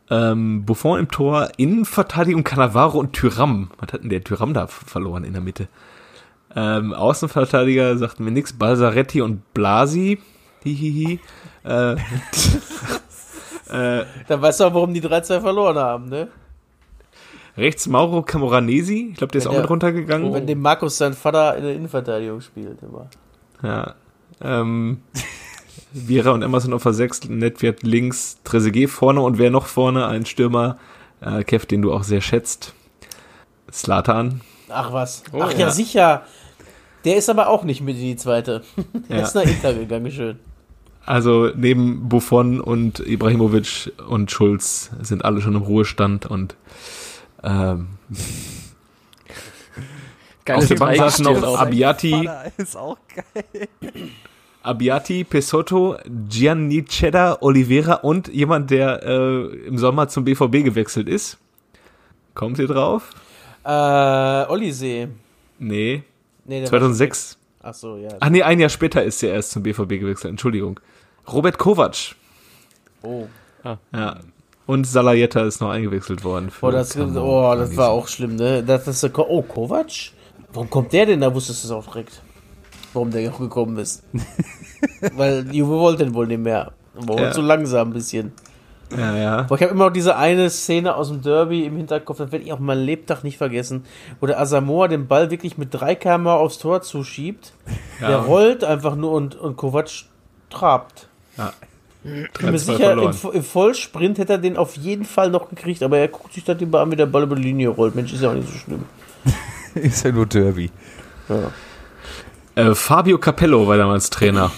ähm, 0.10 0.66
Buffon 0.66 1.00
im 1.00 1.12
Tor, 1.12 1.50
Innenverteidigung 1.58 2.44
Cannavaro 2.44 2.98
und 3.00 3.14
Tyram. 3.14 3.70
Was 3.80 3.94
hat 3.94 4.04
denn 4.04 4.10
der 4.10 4.24
Tyram 4.24 4.54
da 4.54 4.68
verloren 4.68 5.24
in 5.24 5.34
der 5.34 5.42
Mitte? 5.42 5.68
Ähm, 6.56 6.94
Außenverteidiger 6.94 7.98
sagten 7.98 8.24
mir 8.24 8.32
nix. 8.32 8.54
Balsaretti 8.54 9.22
und 9.22 9.54
Blasi. 9.54 10.20
Hihihi. 10.64 11.20
Äh, 11.64 11.94
äh, 11.94 11.98
Dann 14.28 14.42
weißt 14.42 14.60
du 14.60 14.66
auch, 14.66 14.74
warum 14.74 14.94
die 14.94 15.02
3-2 15.02 15.42
verloren 15.42 15.78
haben, 15.78 16.10
ne? 16.10 16.30
Rechts 17.60 17.88
Mauro 17.88 18.22
Camoranesi. 18.24 19.10
Ich 19.12 19.18
glaube, 19.18 19.32
der 19.32 19.40
ist 19.40 19.46
Wenn 19.46 19.50
auch 19.52 19.54
der- 19.56 19.62
mit 19.62 19.70
runtergegangen. 19.70 20.34
Wenn 20.34 20.48
dem 20.48 20.62
Markus 20.62 20.98
sein 20.98 21.14
Vater 21.14 21.56
in 21.58 21.64
der 21.64 21.76
Innenverteidigung 21.76 22.42
spielt, 22.42 22.82
immer. 22.82 23.08
Ja. 23.62 23.94
Ähm, 24.42 25.02
Vieira 25.92 26.32
und 26.32 26.42
Emerson 26.44 26.74
auf 26.74 26.84
der 26.84 26.94
6, 26.94 27.28
Netwert 27.30 27.84
links, 27.84 28.38
Trezeguet 28.44 28.90
vorne 28.90 29.22
und 29.22 29.38
wer 29.38 29.50
noch 29.52 29.66
vorne? 29.66 30.06
Ein 30.08 30.26
Stürmer, 30.26 30.78
äh, 31.22 31.44
Kev, 31.44 31.66
den 31.66 31.82
du 31.82 31.92
auch 31.94 32.04
sehr 32.04 32.22
schätzt. 32.22 32.74
Slatan. 33.72 34.42
Ach 34.70 34.94
was. 34.94 35.24
Oh, 35.34 35.40
Ach 35.42 35.52
ja. 35.54 35.60
ja. 35.60 35.72
sicher. 35.72 36.24
Der 37.06 37.16
ist 37.18 37.30
aber 37.30 37.48
auch 37.48 37.64
nicht 37.64 37.82
mit 37.82 37.96
in 37.96 38.02
die 38.04 38.16
zweite. 38.16 38.62
Der 39.10 39.18
Ja. 39.18 39.24
ist 39.26 39.36
nach 39.36 39.44
Inter 39.44 39.74
gegangen, 39.74 40.12
schön. 40.12 40.40
Also 41.06 41.50
neben 41.56 42.08
Buffon 42.10 42.60
und 42.62 43.00
Ibrahimovic 43.00 43.92
und 44.08 44.30
Schulz 44.32 44.92
sind 45.02 45.26
alle 45.26 45.42
schon 45.42 45.56
im 45.56 45.62
Ruhestand 45.64 46.26
und 46.28 46.56
ähm, 47.44 47.88
auf 50.50 50.68
der 50.68 50.76
Bank 50.76 50.98
saßen 50.98 51.26
noch. 51.26 51.60
Abiati, 51.60 52.30
ist 52.58 52.76
auch 52.76 52.98
geil. 53.14 53.70
Abiati, 54.62 55.24
Pesotto, 55.24 55.98
Giannicetta, 56.28 57.38
Oliveira 57.42 57.96
und 57.96 58.28
jemand, 58.28 58.72
der 58.72 59.04
äh, 59.04 59.46
im 59.68 59.78
Sommer 59.78 60.10
zum 60.10 60.26
BVB 60.26 60.64
gewechselt 60.64 61.08
ist. 61.08 61.38
Kommt 62.36 62.60
ihr 62.60 62.68
drauf? 62.68 63.10
Äh, 63.64 63.70
Ollisee. 64.50 65.08
Nee, 65.60 66.04
Nee, 66.50 66.62
der 66.62 66.70
2006. 66.70 67.38
War, 67.62 67.70
ach 67.70 67.74
so, 67.76 67.98
ja. 67.98 68.10
Ach 68.20 68.30
nee, 68.30 68.42
ein 68.42 68.60
Jahr 68.60 68.70
später 68.70 69.04
ist 69.04 69.22
er 69.22 69.34
erst 69.34 69.52
zum 69.52 69.62
BVB 69.62 70.00
gewechselt. 70.00 70.32
Entschuldigung. 70.32 70.80
Robert 71.32 71.60
Kovac. 71.60 72.16
Oh. 73.04 73.28
Ja. 73.94 74.20
Und 74.70 74.86
Salajetta 74.86 75.42
ist 75.46 75.62
noch 75.62 75.72
eingewechselt 75.72 76.24
worden. 76.24 76.52
Oh, 76.62 76.70
das, 76.70 76.96
oh, 76.96 77.56
das 77.58 77.76
war 77.76 77.90
auch 77.90 78.08
schlimm, 78.08 78.36
ne? 78.36 78.62
Das 78.62 79.02
Ko 79.12 79.26
oh, 79.28 79.42
Kovac? 79.42 80.12
Warum 80.54 80.70
kommt 80.70 80.94
der 80.94 81.08
denn? 81.08 81.22
Da 81.22 81.34
wusstest 81.34 81.64
du 81.64 81.70
es 81.70 81.72
auch 81.72 81.88
direkt. 81.88 82.22
Warum 82.94 83.10
der 83.10 83.34
auch 83.34 83.40
gekommen 83.40 83.80
ist. 83.80 84.04
Weil 85.16 85.48
Juve 85.52 85.72
wollte 85.80 86.06
den 86.06 86.14
wohl 86.14 86.28
nicht 86.28 86.42
mehr. 86.42 86.74
War 86.94 87.20
Ja. 87.20 87.32
zu 87.32 87.42
langsam 87.42 87.90
ein 87.90 87.94
bisschen. 87.94 88.32
Ja, 88.96 89.16
ja. 89.18 89.42
Boah, 89.42 89.56
ich 89.56 89.64
habe 89.64 89.74
immer 89.74 89.86
noch 89.86 89.92
diese 89.92 90.16
eine 90.18 90.52
Szene 90.52 90.94
aus 90.94 91.08
dem 91.10 91.24
Derby 91.24 91.66
im 91.66 91.76
Hinterkopf, 91.76 92.20
das 92.20 92.32
werde 92.32 92.46
ich 92.46 92.54
auch 92.54 92.60
mein 92.60 92.78
Lebtag 92.78 93.24
nicht 93.24 93.40
vergessen, 93.40 93.86
wo 94.20 94.28
der 94.28 94.40
Asamoah 94.40 94.88
den 94.88 95.08
Ball 95.08 95.32
wirklich 95.32 95.58
mit 95.58 95.70
3 95.74 95.96
km 95.96 96.28
aufs 96.28 96.60
Tor 96.60 96.84
zuschiebt. 96.84 97.54
Der 98.00 98.18
rollt 98.18 98.64
einfach 98.64 98.96
nur 98.96 99.14
und, 99.14 99.36
und 99.36 99.58
Kovac 99.58 99.90
trabt. 100.52 101.08
ja. 101.38 101.54
Ich 102.04 102.32
bin 102.32 102.52
mir 102.52 102.58
3-2 102.58 102.60
sicher, 102.60 102.94
im, 102.94 103.32
im 103.34 103.44
Vollsprint 103.44 104.18
hätte 104.20 104.34
er 104.34 104.38
den 104.38 104.56
auf 104.56 104.78
jeden 104.78 105.04
Fall 105.04 105.30
noch 105.30 105.50
gekriegt, 105.50 105.84
aber 105.84 105.98
er 105.98 106.08
guckt 106.08 106.34
sich 106.34 106.46
dann 106.46 106.58
lieber 106.58 106.80
an, 106.80 106.92
wie 106.92 106.96
der 106.96 107.06
Ball 107.06 107.24
über 107.24 107.36
die 107.36 107.44
Linie 107.44 107.70
rollt. 107.70 107.96
Mensch, 107.96 108.14
ist 108.14 108.22
ja 108.22 108.30
auch 108.30 108.36
nicht 108.36 108.48
so 108.48 108.58
schlimm. 108.58 108.86
Ist 109.76 110.04
ja 110.04 110.12
nur 110.12 110.26
Derby. 110.26 110.72
Ja. 111.28 111.52
Äh, 112.56 112.74
Fabio 112.74 113.18
Capello 113.20 113.68
war 113.68 113.78
damals 113.78 114.10
Trainer. 114.10 114.52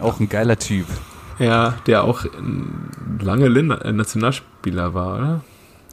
Auch 0.00 0.18
ein 0.20 0.28
geiler 0.28 0.58
Typ. 0.58 0.86
Ja, 1.38 1.74
der 1.86 2.04
auch 2.04 2.24
lange 3.20 3.48
Lin 3.48 3.70
äh, 3.70 3.92
Nationalspieler 3.92 4.94
war, 4.94 5.16
oder? 5.16 5.40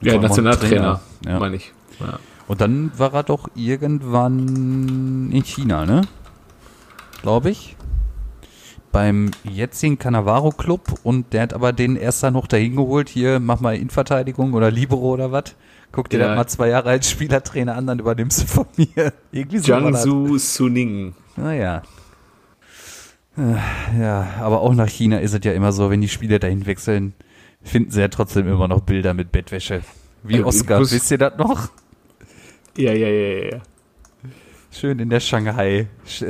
Ja, 0.02 0.18
Nationaltrainer, 0.18 1.00
Trainer, 1.22 1.34
ja. 1.34 1.40
meine 1.40 1.58
ich. 1.58 1.74
Ja. 2.00 2.20
Und 2.48 2.62
dann 2.62 2.92
war 2.98 3.14
er 3.14 3.24
doch 3.24 3.50
irgendwann 3.56 5.30
in 5.32 5.44
China, 5.44 5.86
ne? 5.86 6.02
Glaube 7.22 7.52
ich. 7.52 7.76
Beim 8.94 9.32
jetzigen 9.44 10.00
Cannavaro 10.00 10.52
Club 10.52 11.00
und 11.04 11.34
der 11.34 11.42
hat 11.42 11.54
aber 11.54 11.74
den 11.74 11.96
erst 11.98 12.24
dann 12.24 12.34
noch 12.34 12.48
dahin 12.48 12.76
geholt, 12.78 13.10
hier 13.10 13.40
mach 13.42 13.60
mal 13.60 13.76
Innenverteidigung 13.76 14.54
oder 14.54 14.72
Libero 14.72 15.12
oder 15.12 15.32
was. 15.34 15.56
Guck 15.92 16.10
dir 16.10 16.20
Ja. 16.20 16.28
das 16.30 16.36
mal 16.38 16.48
zwei 16.48 16.70
Jahre 16.70 16.90
als 16.92 17.10
Spielertrainer 17.10 17.76
an, 17.76 17.88
dann 17.88 18.00
übernimmst 18.00 18.44
du 18.44 18.48
von 18.48 18.66
mir. 18.78 19.12
Irgendwie 19.34 19.58
so. 19.58 19.66
Jiangsu 19.74 20.38
Suning. 20.38 21.14
Naja. 21.36 21.82
Äh, 23.38 24.00
Ja, 24.00 24.28
aber 24.40 24.62
auch 24.62 24.74
nach 24.76 24.88
China 24.90 25.18
ist 25.18 25.34
es 25.34 25.40
ja 25.44 25.54
immer 25.54 25.72
so, 25.74 25.90
wenn 25.90 26.00
die 26.02 26.08
Spieler 26.10 26.40
dahin 26.40 26.66
wechseln, 26.66 27.14
Finden 27.66 27.92
sie 27.92 28.02
ja 28.02 28.10
trotzdem 28.10 28.48
immer 28.48 28.68
noch 28.68 28.82
Bilder 28.82 29.14
mit 29.14 29.32
Bettwäsche. 29.32 29.82
Wie 30.22 30.36
Also, 30.36 30.48
Oscar, 30.48 30.82
wisst 30.82 31.10
ihr 31.12 31.18
das 31.18 31.38
noch? 31.38 31.70
Ja, 32.78 32.92
ja, 32.92 33.08
ja, 33.08 33.46
ja. 33.52 33.58
Schön 34.72 35.00
in 35.00 35.10
der 35.10 35.20
Shanghai. 35.22 35.88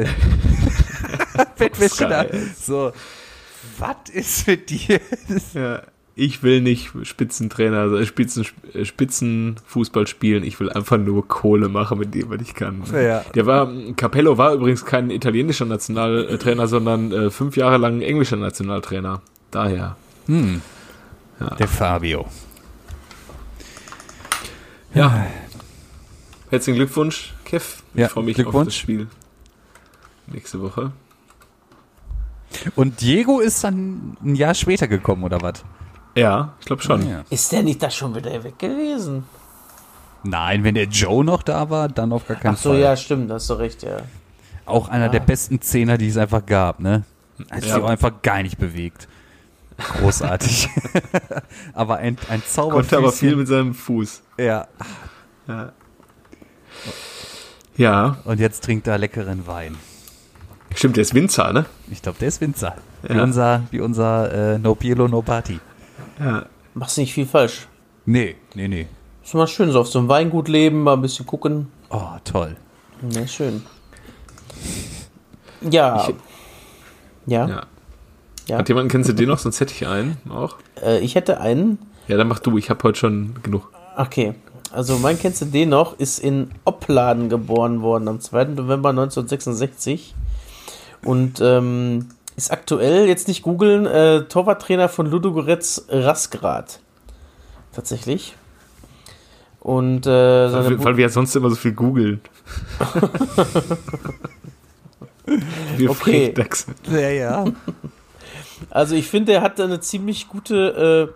Da. 2.00 2.24
Geil. 2.24 2.50
So, 2.60 2.92
was 3.78 4.10
ist 4.14 4.48
mit 4.48 4.70
dir? 4.70 5.00
ja. 5.54 5.82
Ich 6.16 6.44
will 6.44 6.62
nicht 6.62 6.92
Spitzentrainer, 7.04 7.80
also 7.80 8.06
Spitzen, 8.06 8.46
Spitzenfußball 8.84 10.06
spielen. 10.06 10.44
Ich 10.44 10.60
will 10.60 10.70
einfach 10.72 10.98
nur 10.98 11.28
Kohle 11.28 11.70
machen 11.70 11.98
mit 11.98 12.14
dem, 12.14 12.30
was 12.30 12.40
ich 12.42 12.54
kann. 12.54 12.84
Ja. 12.94 13.22
Der 13.34 13.48
war, 13.48 13.72
Capello 13.96 14.38
war 14.38 14.54
übrigens 14.54 14.86
kein 14.86 15.10
italienischer 15.10 15.66
Nationaltrainer, 15.66 16.68
sondern 16.68 17.12
äh, 17.12 17.30
fünf 17.32 17.58
Jahre 17.58 17.78
lang 17.78 18.02
englischer 18.02 18.36
Nationaltrainer. 18.36 19.22
Daher. 19.50 19.98
Hm. 20.28 20.62
Ja. 21.40 21.56
Der 21.56 21.68
Fabio. 21.68 22.28
Ja. 24.94 25.26
Herzlichen 26.52 26.78
Glückwunsch, 26.78 27.34
Kev. 27.46 27.82
Ich 27.96 28.02
Ja, 28.02 28.10
freue 28.10 28.26
mich 28.26 28.46
auf 28.46 28.66
das 28.66 28.76
Spiel. 28.76 29.08
Nächste 30.28 30.62
Woche. 30.62 30.92
Und 32.76 33.02
Diego 33.02 33.40
ist 33.40 33.64
dann 33.64 34.18
ein 34.24 34.36
Jahr 34.36 34.54
später 34.54 34.88
gekommen, 34.88 35.24
oder 35.24 35.42
was? 35.42 35.64
Ja, 36.16 36.54
ich 36.60 36.66
glaube 36.66 36.82
schon. 36.82 37.08
Ja. 37.10 37.24
Ist 37.30 37.52
der 37.52 37.64
nicht 37.64 37.82
da 37.82 37.90
schon 37.90 38.16
wieder 38.16 38.44
weg 38.44 38.60
gewesen? 38.60 39.24
Nein, 40.24 40.64
wenn 40.64 40.76
der 40.76 40.86
Joe 40.86 41.24
noch 41.24 41.44
da 41.44 41.70
war, 41.70 41.90
dann 41.90 42.12
auf 42.14 42.28
gar 42.28 42.38
keinen 42.38 42.54
Ach 42.56 42.58
so, 42.60 42.70
Fall. 42.70 42.80
ja, 42.80 42.96
stimmt, 42.96 43.32
hast 43.32 43.50
du 43.50 43.56
recht, 43.56 43.84
ja. 43.84 43.98
Auch 44.66 44.88
einer 44.88 45.10
der 45.10 45.20
besten 45.20 45.60
Zehner, 45.60 45.98
die 45.98 46.08
es 46.08 46.18
einfach 46.18 46.46
gab, 46.46 46.80
ne? 46.80 47.04
Hat 47.52 47.66
Ja. 47.66 47.74
sich 47.74 47.84
auch 47.84 47.90
einfach 47.90 48.22
gar 48.22 48.42
nicht 48.44 48.58
bewegt. 48.58 49.08
Großartig. 50.00 50.70
aber 51.74 51.98
ein, 51.98 52.18
ein 52.30 52.42
Konnte 52.56 52.98
aber 52.98 53.12
viel 53.12 53.36
mit 53.36 53.48
seinem 53.48 53.74
Fuß. 53.74 54.22
Ja. 54.38 54.68
Ja, 57.76 58.18
Und 58.24 58.40
jetzt 58.40 58.64
trinkt 58.64 58.88
er 58.88 58.98
leckeren 58.98 59.48
Wein. 59.48 59.76
Stimmt, 60.78 60.96
der 60.98 61.02
ist 61.02 61.14
Winzer, 61.14 61.52
ne? 61.54 61.66
Ich 61.92 62.02
glaube, 62.02 62.18
der 62.20 62.28
ist 62.28 62.42
Winzer. 62.42 62.76
Wie 63.04 63.16
Ja. 63.16 63.24
unser, 63.24 63.64
wie 63.72 63.80
unser 63.82 64.54
äh, 64.54 64.58
No 64.60 64.76
Pielo 64.76 65.08
No 65.08 65.22
Party. 65.22 65.60
Ja. 66.20 66.46
Machst 66.74 66.98
nicht 66.98 67.14
viel 67.14 67.26
falsch. 67.26 67.68
Nee, 68.06 68.36
nee, 68.56 68.68
nee. 68.68 68.88
Ist 69.24 69.34
mal 69.34 69.48
schön, 69.48 69.72
so 69.72 69.80
auf 69.80 69.88
so 69.88 70.00
einem 70.00 70.10
Weingut 70.10 70.48
leben, 70.48 70.84
mal 70.84 70.94
ein 70.94 71.02
bisschen 71.02 71.26
gucken. 71.26 71.68
Oh, 71.90 72.02
toll. 72.24 72.56
Ja, 73.10 73.26
schön. 73.28 73.64
Ja. 75.70 76.08
Ich- 76.10 76.16
ja. 77.26 77.48
ja. 77.48 77.62
Ja. 78.48 78.58
Hat 78.58 78.68
jemanden, 78.68 78.90
kennst 78.92 79.10
du 79.10 79.14
den 79.14 79.30
noch? 79.30 79.38
Sonst 79.40 79.62
hätte 79.62 79.74
ich 79.74 79.88
einen 79.88 80.18
auch. 80.30 80.58
Äh, 80.84 81.00
ich 81.00 81.16
hätte 81.16 81.40
einen. 81.40 81.80
Ja, 82.10 82.18
dann 82.18 82.28
mach 82.28 82.40
du. 82.40 82.58
Ich 82.58 82.70
habe 82.70 82.84
heute 82.84 83.00
schon 83.00 83.36
genug. 83.42 83.72
Okay. 83.96 84.34
Also 84.74 84.98
mein 84.98 85.18
kennst 85.18 85.40
du 85.42 85.46
den 85.46 85.70
noch, 85.70 85.98
ist 86.00 86.20
in 86.20 86.52
Opladen 86.66 87.30
geboren 87.30 87.82
worden 87.82 88.08
am 88.10 88.20
2. 88.20 88.46
November 88.46 88.90
1966 88.90 90.14
und 91.06 91.42
ähm, 91.42 92.10
ist 92.36 92.52
aktuell, 92.52 93.08
jetzt 93.08 93.28
nicht 93.28 93.44
googeln, 93.44 93.86
äh, 93.86 94.24
Torwarttrainer 94.24 94.90
von 94.90 95.06
Ludogorets 95.06 95.86
Rasgrad. 95.90 96.80
Tatsächlich. 97.74 98.36
Und 99.60 100.06
äh, 100.06 100.50
seine 100.50 100.66
Weil, 100.66 100.84
weil 100.84 100.98
wir 100.98 101.04
ja 101.04 101.10
sonst 101.10 101.36
immer 101.36 101.50
so 101.50 101.56
viel 101.56 101.72
googeln. 101.74 102.22
wir 105.78 105.90
Okay. 105.90 106.34
Ja, 106.92 107.10
ja. 107.10 107.46
Also 108.70 108.96
ich 108.96 109.08
finde, 109.08 109.34
er 109.34 109.42
hat 109.42 109.60
eine 109.62 109.80
ziemlich 109.80 110.28
gute 110.28 111.14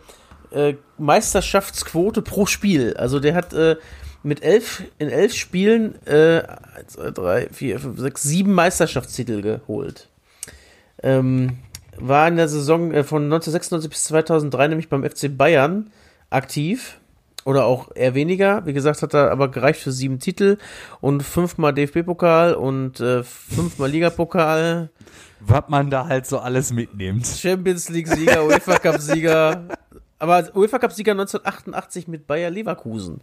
äh, 0.54 0.70
äh, 0.70 0.78
Meisterschaftsquote 0.98 2.22
pro 2.22 2.46
Spiel. 2.46 2.96
Also 2.98 3.20
der 3.20 3.36
hat 3.36 3.54
äh, 3.54 3.76
mit 4.28 4.44
elf, 4.44 4.84
in 5.00 5.10
elf 5.10 5.34
Spielen 5.34 5.96
äh, 6.06 6.44
eins, 6.76 6.94
zwei, 6.94 7.12
drei, 7.12 7.50
vier, 7.52 7.80
fünf, 7.80 8.00
sechs, 8.00 8.24
sieben 8.24 8.54
Meisterschaftstitel 8.54 9.42
geholt. 9.42 10.10
Ähm, 11.02 11.60
war 11.98 12.28
in 12.28 12.36
der 12.36 12.50
Saison 12.50 12.92
äh, 12.92 13.04
von 13.04 13.24
1996 13.24 13.90
bis 13.90 14.04
2003 14.06 14.68
nämlich 14.68 14.90
beim 14.90 15.04
FC 15.04 15.36
Bayern 15.36 15.92
aktiv. 16.30 17.00
Oder 17.46 17.64
auch 17.64 17.96
eher 17.96 18.14
weniger. 18.14 18.66
Wie 18.66 18.74
gesagt, 18.74 19.02
hat 19.02 19.14
er 19.14 19.32
aber 19.32 19.50
gereicht 19.50 19.80
für 19.80 19.94
sieben 19.94 20.20
Titel 20.20 20.58
und 21.00 21.24
fünfmal 21.24 21.74
DFB-Pokal 21.74 22.54
und 22.54 23.00
äh, 23.00 23.24
fünfmal 23.24 23.90
Ligapokal. 23.90 24.90
Was 25.40 25.64
man 25.70 25.90
da 25.90 26.08
halt 26.08 26.26
so 26.28 26.40
alles 26.40 26.74
mitnimmt. 26.74 27.26
Champions 27.26 27.88
League-Sieger, 27.88 28.44
UEFA 28.44 28.80
Cup-Sieger. 28.80 29.64
Aber 30.20 30.50
UEFA 30.56 30.80
Cup-Sieger 30.80 31.12
1988 31.12 32.08
mit 32.08 32.26
Bayer 32.26 32.50
Leverkusen. 32.50 33.22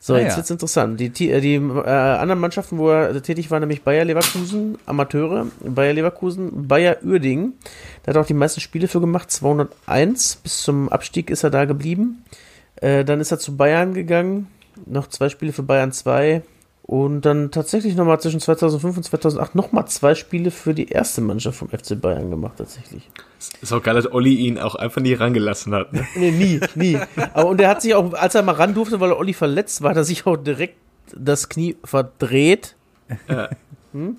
So, 0.00 0.14
Ah, 0.14 0.18
jetzt 0.18 0.32
ja. 0.32 0.36
wird's 0.36 0.50
interessant. 0.50 1.00
Die, 1.00 1.08
die, 1.08 1.40
die 1.40 1.54
äh, 1.54 1.58
anderen 1.88 2.40
Mannschaften, 2.40 2.76
wo 2.76 2.90
er 2.90 3.22
tätig 3.22 3.50
war, 3.50 3.58
nämlich 3.58 3.82
Bayer 3.82 4.04
Leverkusen, 4.04 4.76
Amateure, 4.84 5.46
Bayer 5.64 5.94
Leverkusen, 5.94 6.68
Bayer 6.68 6.98
Uerdingen. 7.02 7.54
Da 8.02 8.10
hat 8.10 8.16
er 8.16 8.20
auch 8.22 8.26
die 8.26 8.34
meisten 8.34 8.60
Spiele 8.60 8.86
für 8.88 9.00
gemacht, 9.00 9.30
201. 9.30 10.36
Bis 10.42 10.62
zum 10.62 10.90
Abstieg 10.90 11.30
ist 11.30 11.42
er 11.42 11.50
da 11.50 11.64
geblieben. 11.64 12.22
Äh, 12.76 13.04
dann 13.04 13.20
ist 13.20 13.30
er 13.32 13.38
zu 13.38 13.56
Bayern 13.56 13.94
gegangen. 13.94 14.48
Noch 14.84 15.06
zwei 15.06 15.30
Spiele 15.30 15.52
für 15.52 15.62
Bayern 15.62 15.92
2. 15.92 16.42
Und 16.86 17.22
dann 17.22 17.50
tatsächlich 17.50 17.96
nochmal 17.96 18.20
zwischen 18.20 18.38
2005 18.38 18.96
und 18.96 19.02
2008 19.02 19.56
nochmal 19.56 19.88
zwei 19.88 20.14
Spiele 20.14 20.52
für 20.52 20.72
die 20.72 20.88
erste 20.88 21.20
Mannschaft 21.20 21.58
vom 21.58 21.68
FC 21.68 22.00
Bayern 22.00 22.30
gemacht, 22.30 22.58
tatsächlich. 22.58 23.10
Ist 23.60 23.72
auch 23.72 23.82
geil, 23.82 23.96
dass 23.96 24.12
Olli 24.12 24.36
ihn 24.36 24.56
auch 24.56 24.76
einfach 24.76 25.00
nie 25.00 25.14
rangelassen 25.14 25.74
hat. 25.74 25.92
Ne? 25.92 26.06
Nee, 26.14 26.30
nie, 26.30 26.60
nie. 26.76 26.96
Aber 27.34 27.48
und 27.48 27.60
er 27.60 27.70
hat 27.70 27.82
sich 27.82 27.92
auch, 27.96 28.12
als 28.12 28.36
er 28.36 28.42
mal 28.42 28.54
ran 28.54 28.72
durfte, 28.72 29.00
weil 29.00 29.10
er 29.10 29.18
Olli 29.18 29.32
verletzt 29.32 29.82
war, 29.82 29.90
hat 29.90 29.96
er 29.96 30.04
sich 30.04 30.26
auch 30.26 30.36
direkt 30.36 30.76
das 31.16 31.48
Knie 31.48 31.76
verdreht. 31.82 32.76
Ja. 33.28 33.48
Hm? 33.92 34.16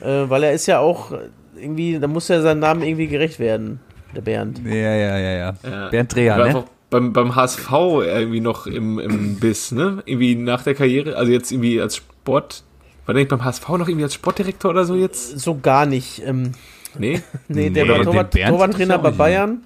Äh, 0.00 0.28
weil 0.28 0.42
er 0.42 0.52
ist 0.52 0.66
ja 0.66 0.80
auch 0.80 1.12
irgendwie, 1.56 2.00
da 2.00 2.08
muss 2.08 2.26
ja 2.28 2.40
sein 2.40 2.58
Namen 2.58 2.82
irgendwie 2.82 3.06
gerecht 3.06 3.38
werden, 3.38 3.80
der 4.16 4.22
Bernd. 4.22 4.60
Ja, 4.64 4.72
ja, 4.72 5.18
ja, 5.18 5.18
ja. 5.18 5.54
Ja. 5.62 5.88
Bernd 5.90 6.14
Dreher, 6.14 6.36
ne? 6.36 6.64
Beim, 6.90 7.12
beim 7.12 7.34
HSV 7.34 7.70
irgendwie 7.70 8.40
noch 8.40 8.66
im, 8.66 8.98
im 8.98 9.36
Biss, 9.36 9.72
ne? 9.72 10.02
Irgendwie 10.06 10.34
nach 10.34 10.62
der 10.62 10.74
Karriere, 10.74 11.16
also 11.16 11.30
jetzt 11.32 11.52
irgendwie 11.52 11.80
als 11.80 11.96
Sport. 11.96 12.64
War 13.06 13.14
der 13.14 13.22
nicht 13.22 13.30
beim 13.30 13.44
HSV 13.44 13.68
noch 13.68 13.88
irgendwie 13.88 14.04
als 14.04 14.14
Sportdirektor 14.14 14.70
oder 14.70 14.84
so 14.84 14.94
jetzt? 14.94 15.38
So 15.38 15.58
gar 15.58 15.86
nicht. 15.86 16.22
Ähm, 16.24 16.52
Nee? 16.96 17.22
nee, 17.48 17.70
der 17.70 17.84
Nee, 17.84 17.90
war 17.90 18.02
Torwart, 18.02 18.32
Torwarttrainer 18.32 18.98
bei. 18.98 19.10
Bayern. 19.10 19.62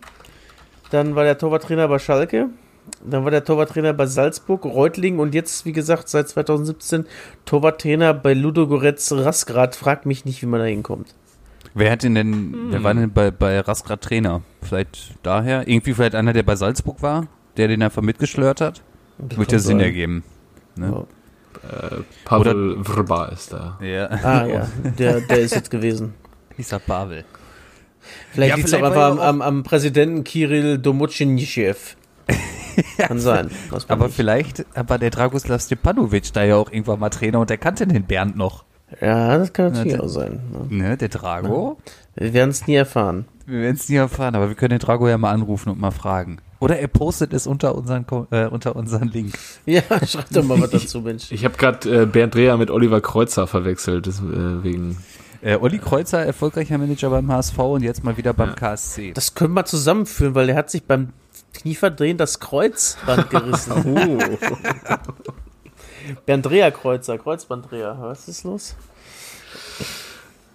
Dann 0.91 1.15
war 1.15 1.25
der 1.25 1.39
Torwarttrainer 1.39 1.89
bei 1.89 1.99
Schalke. 1.99 2.49
Dann 3.05 3.25
war 3.25 3.31
der 3.31 3.45
Torwarttrainer 3.45 3.93
bei 3.93 4.07
Salzburg, 4.07 4.65
Reutlingen 4.65 5.21
und 5.21 5.35
jetzt, 5.35 5.65
wie 5.65 5.73
gesagt, 5.73 6.09
seit 6.09 6.29
2017 6.29 7.07
Torwarttrainer 7.45 8.13
bei 8.13 8.35
Ludogorets 8.35 9.13
Rasgrad. 9.13 9.77
Frag 9.77 10.05
mich 10.05 10.25
nicht, 10.25 10.43
wie 10.43 10.47
man 10.47 10.61
da 10.61 10.67
hinkommt. 10.67 11.15
Wer 11.75 11.91
hat 11.91 12.05
ihn 12.05 12.15
denn, 12.15 12.55
wer 12.71 12.83
war 12.85 12.93
denn 12.95 13.13
bei, 13.13 13.31
bei 13.31 13.59
Rasgrad 13.61 14.03
Trainer? 14.03 14.43
Vielleicht 14.63 15.15
daher? 15.23 15.67
Irgendwie 15.67 15.95
vielleicht 15.95 16.15
einer, 16.15 16.33
der 16.33 16.43
bei 16.43 16.57
Salzburg 16.57 17.03
war, 17.03 17.29
der 17.57 17.69
den 17.69 17.83
einfach 17.83 18.03
mitgeschlört 18.03 18.61
hat? 18.61 18.83
Das 19.19 19.39
Würde 19.39 19.53
ja 19.53 19.59
Sinn 19.59 19.79
sein. 19.79 19.87
ergeben. 19.87 20.25
Ne? 20.77 21.07
Äh, 21.63 21.97
Pavel 22.25 22.77
Vrba 22.83 23.27
ist 23.27 23.53
da. 23.53 23.79
Ja. 23.81 24.07
Ah 24.09 24.47
ja, 24.47 24.69
der, 24.99 25.21
der 25.21 25.39
ist 25.39 25.55
jetzt 25.55 25.71
gewesen. 25.71 26.15
Hieß 26.57 26.73
er 26.73 26.79
Pavel. 26.81 27.25
Vielleicht 28.33 28.51
Ja, 28.51 28.57
liegt 28.57 28.69
es 28.69 28.75
auch 28.75 28.79
einfach 28.83 28.97
war 28.97 29.11
am, 29.13 29.19
ja 29.19 29.29
am, 29.29 29.43
am 29.43 29.63
Präsidenten 29.63 30.25
Kirill 30.25 30.79
Domotschinitschew. 30.79 31.75
Kann 32.99 33.19
sein. 33.19 33.51
Aber 33.89 34.07
nicht. 34.07 34.17
vielleicht 34.17 34.65
war 34.75 34.99
der 34.99 35.11
Dragoslav 35.11 35.61
Stepanovic 35.61 36.33
da 36.33 36.43
ja 36.45 36.57
auch 36.57 36.71
irgendwann 36.73 37.01
mal 37.01 37.11
Trainer 37.11 37.41
und 37.41 37.51
der 37.51 37.59
kannte 37.59 37.87
den 37.87 38.05
Bernd 38.05 38.37
noch. 38.37 38.65
Ja, 39.01 39.39
das 39.39 39.53
kann 39.53 39.73
natürlich 39.73 39.93
Ja, 39.95 40.01
auch 40.01 40.09
sein. 40.09 40.41
ne? 40.69 40.77
Ne, 40.91 40.97
der 40.97 41.09
Drago? 41.09 41.79
Wir 42.15 42.33
werden 42.35 42.51
es 42.51 42.67
nie 42.67 42.75
erfahren. 42.75 43.25
Wir 43.47 43.61
werden 43.63 43.77
es 43.77 43.89
nie 43.89 43.97
erfahren, 43.97 44.35
aber 44.35 44.49
wir 44.49 44.55
können 44.55 44.71
den 44.71 44.79
Drago 44.79 45.09
ja 45.09 45.19
mal 45.19 45.33
anrufen 45.33 45.71
und 45.71 45.81
mal 45.81 45.91
fragen. 45.91 46.39
Oder 46.61 46.79
er 46.79 46.87
postet 46.87 47.33
es 47.33 47.47
unter 47.49 47.75
unseren, 47.75 48.07
äh, 48.31 48.47
unter 48.47 48.77
unseren 48.77 49.09
Link. 49.09 49.35
Ja, 49.67 49.83
schreib 50.07 50.31
doch 50.31 50.45
mal 50.45 50.61
was 50.61 50.71
dazu, 50.71 51.01
Mensch. 51.01 51.33
Ich 51.33 51.45
habe 51.45 51.57
gerade 51.57 52.03
äh, 52.03 52.07
Bernd 52.07 52.35
Dreher 52.35 52.57
mit 52.57 52.71
Oliver 52.71 53.01
Kreuzer 53.01 53.47
verwechselt, 53.49 54.07
deswegen. 54.07 54.97
Äh, 55.41 55.57
Olli 55.57 55.79
Kreuzer, 55.79 56.25
erfolgreicher 56.25 56.79
Manager 56.79 57.11
beim 57.11 57.33
HSV 57.33 57.59
und 57.59 57.83
jetzt 57.83 58.05
mal 58.05 58.17
wieder 58.17 58.33
beim 58.33 58.51
Ja. 58.51 58.55
KSC. 58.55 59.13
Das 59.13 59.35
können 59.35 59.55
wir 59.55 59.65
zusammenführen, 59.65 60.37
weil 60.37 60.47
der 60.47 60.55
hat 60.55 60.71
sich 60.71 60.85
beim 60.85 61.09
Knieverdrehen 61.55 62.17
das 62.17 62.39
Kreuzband 62.39 63.29
gerissen. 63.31 63.73
Oh. 63.85 64.19
Bernd 66.27 66.47
Dreher 66.47 66.71
Kreuzer, 66.71 67.19
Kreuzbanddreher. 67.19 67.97
Was 68.01 68.29
ist 68.29 68.45
los? 68.45 68.75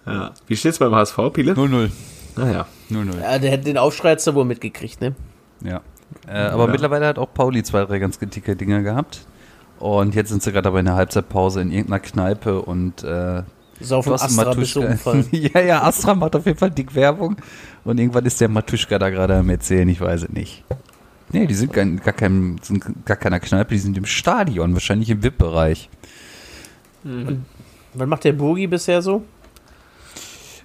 ja. 0.06 0.32
Wie 0.46 0.56
steht's 0.56 0.78
beim 0.78 0.94
HSV, 0.94 1.16
Pile? 1.32 1.52
0-0. 1.52 1.90
Naja. 2.36 2.66
0-0. 2.90 3.20
Ja, 3.20 3.38
der 3.38 3.50
hätte 3.50 3.64
den 3.64 3.78
Aufschrei 3.78 4.10
jetzt 4.12 4.32
wohl 4.34 4.44
mitgekriegt, 4.44 5.00
ne? 5.00 5.14
Ja. 5.62 5.80
Äh, 6.26 6.38
aber 6.38 6.66
Ja. 6.66 6.70
mittlerweile 6.70 7.06
hat 7.06 7.18
auch 7.18 7.32
Pauli 7.34 7.62
zwei, 7.62 7.84
drei 7.84 7.98
ganz 7.98 8.18
dicke 8.18 8.56
Dinger 8.56 8.82
gehabt. 8.82 9.26
Und 9.78 10.14
jetzt 10.14 10.30
sind 10.30 10.42
sie 10.42 10.50
gerade 10.52 10.68
aber 10.68 10.80
in 10.80 10.86
der 10.86 10.94
Halbzeitpause 10.94 11.60
in 11.60 11.70
irgendeiner 11.70 12.00
Kneipe 12.00 12.62
und 12.62 13.04
äh, 13.04 13.42
Saufen 13.80 14.08
Thorsten 14.10 14.38
Astra 14.40 14.54
bis 14.54 14.74
Matuschka- 14.76 14.86
umfallen. 14.90 15.26
ja, 15.32 15.60
ja, 15.60 15.82
Astra 15.84 16.14
macht 16.14 16.34
auf 16.34 16.46
jeden 16.46 16.58
Fall 16.58 16.70
dick 16.70 16.94
Werbung. 16.96 17.36
Und 17.84 18.00
irgendwann 18.00 18.24
ist 18.26 18.40
der 18.40 18.48
Matuschka 18.48 18.98
da 18.98 19.08
gerade 19.10 19.36
am 19.36 19.48
Erzählen, 19.50 19.88
ich 19.88 20.00
weiß 20.00 20.22
es 20.24 20.28
nicht. 20.30 20.64
Nee, 21.30 21.46
die 21.46 21.54
sind 21.54 21.72
gar, 21.72 21.84
gar, 21.84 22.14
kein, 22.14 22.58
sind 22.62 22.84
gar 23.04 23.16
keiner 23.16 23.38
Kneipe, 23.40 23.74
die 23.74 23.80
sind 23.80 23.96
im 23.98 24.06
Stadion, 24.06 24.72
wahrscheinlich 24.72 25.10
im 25.10 25.22
VIP-Bereich. 25.22 25.88
Was 27.94 28.08
macht 28.08 28.24
der 28.24 28.32
Burgi 28.32 28.66
bisher 28.66 29.02
so? 29.02 29.24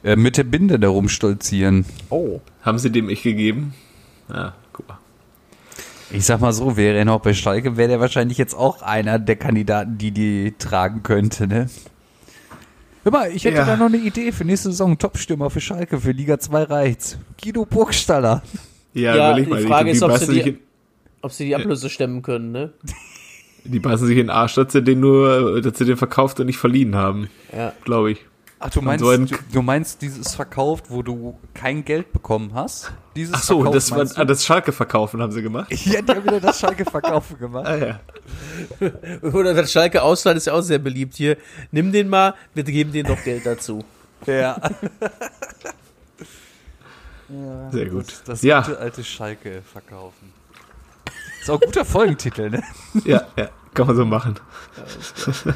Äh, 0.04 0.16
mit 0.16 0.38
der 0.38 0.44
Binde 0.44 0.80
da 0.80 0.90
rumstolzieren. 0.90 1.86
Oh. 2.10 2.40
Haben 2.62 2.78
sie 2.80 2.92
dem 2.92 3.10
ich 3.10 3.24
gegeben? 3.24 3.74
Ja, 4.30 4.54
guck 4.74 4.88
mal. 4.90 4.98
Ich 6.12 6.26
sag 6.26 6.42
mal 6.42 6.54
so, 6.54 6.78
wäre 6.78 6.98
er 6.98 7.06
noch 7.06 7.22
bei 7.22 7.34
Schalke, 7.34 7.78
wäre 7.78 7.90
der 7.90 8.00
wahrscheinlich 8.00 8.38
jetzt 8.38 8.54
auch 8.54 8.82
einer 8.82 9.18
der 9.20 9.36
Kandidaten, 9.36 9.98
die 9.98 10.12
die 10.12 10.54
tragen 10.60 11.04
könnte, 11.04 11.48
ne? 11.48 11.70
Hör 13.04 13.12
mal, 13.12 13.32
ich 13.32 13.44
hätte 13.46 13.58
Ja. 13.58 13.66
da 13.66 13.76
noch 13.76 13.88
eine 13.88 13.98
Idee 13.98 14.32
für 14.32 14.46
nächste 14.46 14.70
Saison. 14.72 14.98
Topstürmer 14.98 15.50
für 15.50 15.60
Schalke, 15.60 16.00
für 16.00 16.12
Liga 16.12 16.40
2 16.40 16.64
reicht's. 16.64 17.18
Guido 17.42 17.66
Burgstaller. 17.66 18.44
Ja, 18.94 19.16
Ja, 19.16 19.28
überleg 19.32 19.46
die 19.46 19.50
mal, 19.52 19.62
Frage 19.68 19.92
ist, 19.92 20.04
ob 20.04 20.18
sie 20.18 20.26
sich 20.26 20.44
die- 20.44 20.50
in, 20.50 20.60
Ob 21.22 21.32
sie 21.32 21.46
die 21.46 21.56
Ablöse 21.56 21.90
stemmen 21.90 22.22
können, 22.22 22.52
ne? 22.52 22.74
die 23.64 23.80
beißen 23.80 24.06
sich 24.08 24.18
in 24.18 24.28
den 24.28 24.30
Arsch, 24.30 24.56
dass 24.56 24.74
sie 24.74 24.84
den 24.84 25.00
nur, 25.00 25.62
dass 25.62 25.78
sie 25.78 25.86
den 25.86 25.98
verkauft 25.98 26.40
und 26.40 26.46
nicht 26.48 26.58
verliehen 26.58 26.96
haben, 26.96 27.30
Ja. 27.56 27.74
glaube 27.86 28.12
ich. 28.12 28.26
Ach, 28.66 28.70
du 28.70 28.82
meinst, 28.82 29.04
so 29.04 29.10
ein- 29.12 29.26
du, 29.26 29.36
du 29.52 29.62
meinst 29.62 30.02
dieses 30.02 30.36
verkauft, 30.36 30.86
wo 30.90 31.02
du 31.02 31.38
kein 31.54 31.84
Geld 31.84 32.14
bekommen 32.14 32.54
hast? 32.54 32.94
Dieses 33.16 33.34
Ach 33.34 33.44
so, 33.44 33.56
Verkauf, 33.58 33.74
das 33.74 33.92
war 33.92 34.08
ah, 34.16 34.24
das 34.26 34.46
Schalke 34.46 34.72
verkaufen 34.72 35.22
haben 35.22 35.32
sie 35.34 35.42
gemacht. 35.42 35.70
Ja, 35.86 36.02
die 36.02 36.12
haben 36.12 36.24
wieder 36.24 36.40
das 36.40 36.60
Schalke-Verkaufen 36.60 37.38
gemacht. 37.40 37.68
Ah 37.68 37.76
ja. 37.76 38.00
Oder 39.34 39.54
das 39.54 39.70
Schalke 39.72 40.02
Ausland 40.02 40.38
ist 40.38 40.46
ja 40.48 40.54
auch 40.54 40.62
sehr 40.62 40.80
beliebt 40.80 41.16
hier. 41.16 41.36
Nimm 41.72 41.92
den 41.92 42.08
mal, 42.08 42.36
wir 42.54 42.64
geben 42.64 42.92
dir 42.94 43.04
noch 43.04 43.22
Geld 43.24 43.46
dazu. 43.46 43.84
Ja. 44.26 44.58
Sehr 47.72 47.90
gut. 47.90 48.08
Das, 48.08 48.24
das 48.24 48.42
ja, 48.44 48.62
gute 48.62 48.80
alte 48.80 49.04
Schalke 49.04 49.62
verkaufen. 49.62 50.34
Ist 51.42 51.50
auch 51.50 51.62
ein 51.62 51.66
guter 51.66 51.86
Folgentitel, 51.86 52.50
ne? 52.50 52.64
ja, 53.06 53.24
ja, 53.36 53.50
kann 53.74 53.88
man 53.88 53.96
so 53.96 54.06
machen. 54.06 54.36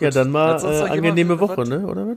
Ja, 0.00 0.10
dann 0.10 0.30
mal 0.30 0.60
äh, 0.62 0.90
angenehme 0.90 1.40
was? 1.40 1.48
Woche, 1.48 1.68
ne? 1.68 1.86
Oder 1.86 2.06
was? 2.06 2.16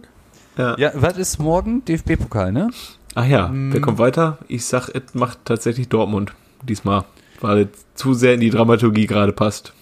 Ja. 0.57 0.77
Ja, 0.77 0.91
was 0.95 1.17
ist 1.17 1.39
morgen? 1.39 1.85
DFB-Pokal, 1.85 2.51
ne? 2.51 2.69
Ach 3.15 3.25
ja, 3.25 3.49
wer 3.51 3.81
kommt 3.81 3.97
weiter? 3.97 4.37
Ich 4.47 4.65
sag, 4.65 4.89
es 4.89 5.13
macht 5.13 5.39
tatsächlich 5.45 5.89
Dortmund 5.89 6.33
diesmal, 6.63 7.05
weil 7.39 7.69
es 7.71 7.85
zu 7.95 8.13
sehr 8.13 8.33
in 8.33 8.39
die 8.39 8.49
Dramaturgie 8.49 9.07
gerade 9.07 9.31
passt. 9.31 9.73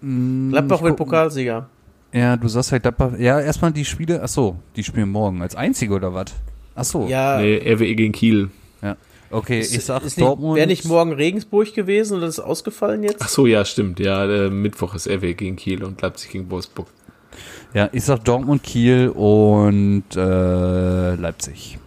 Gladbach 0.00 0.76
ich 0.76 0.82
wird 0.82 0.96
Pokalsieger. 0.96 1.68
Ja, 2.12 2.36
du 2.36 2.48
sagst 2.48 2.72
halt, 2.72 2.82
Gladbach- 2.82 3.18
ja, 3.18 3.40
erstmal 3.40 3.72
die 3.72 3.84
Spiele, 3.84 4.20
ach 4.22 4.28
so, 4.28 4.56
die 4.76 4.82
spielen 4.82 5.10
morgen 5.10 5.42
als 5.42 5.54
einzige 5.54 5.94
oder 5.94 6.12
was? 6.12 6.26
Ach 6.74 6.84
so, 6.84 7.06
Ja, 7.06 7.38
Nee, 7.40 7.56
RWE 7.72 7.94
gegen 7.94 8.12
Kiel. 8.12 8.50
ja. 8.82 8.96
Okay, 9.32 9.60
ich 9.60 9.84
sag 9.84 10.02
ist 10.02 10.16
nicht, 10.18 10.26
Dortmund. 10.26 10.56
wäre 10.56 10.66
nicht 10.66 10.84
morgen 10.86 11.12
Regensburg 11.12 11.72
gewesen 11.72 12.16
oder 12.16 12.26
ist 12.26 12.40
ausgefallen 12.40 13.04
jetzt? 13.04 13.22
Ach 13.22 13.28
so, 13.28 13.46
ja, 13.46 13.64
stimmt. 13.64 14.00
Ja, 14.00 14.24
äh, 14.24 14.50
Mittwoch 14.50 14.92
ist 14.96 15.06
RWE 15.08 15.34
gegen 15.34 15.54
Kiel 15.54 15.84
und 15.84 16.02
Leipzig 16.02 16.32
gegen 16.32 16.50
Wolfsburg. 16.50 16.88
Ja, 17.72 17.88
ich 17.92 18.02
sag 18.02 18.24
Dortmund, 18.24 18.64
Kiel 18.64 19.08
und 19.10 20.02
äh, 20.16 21.14
Leipzig. 21.14 21.78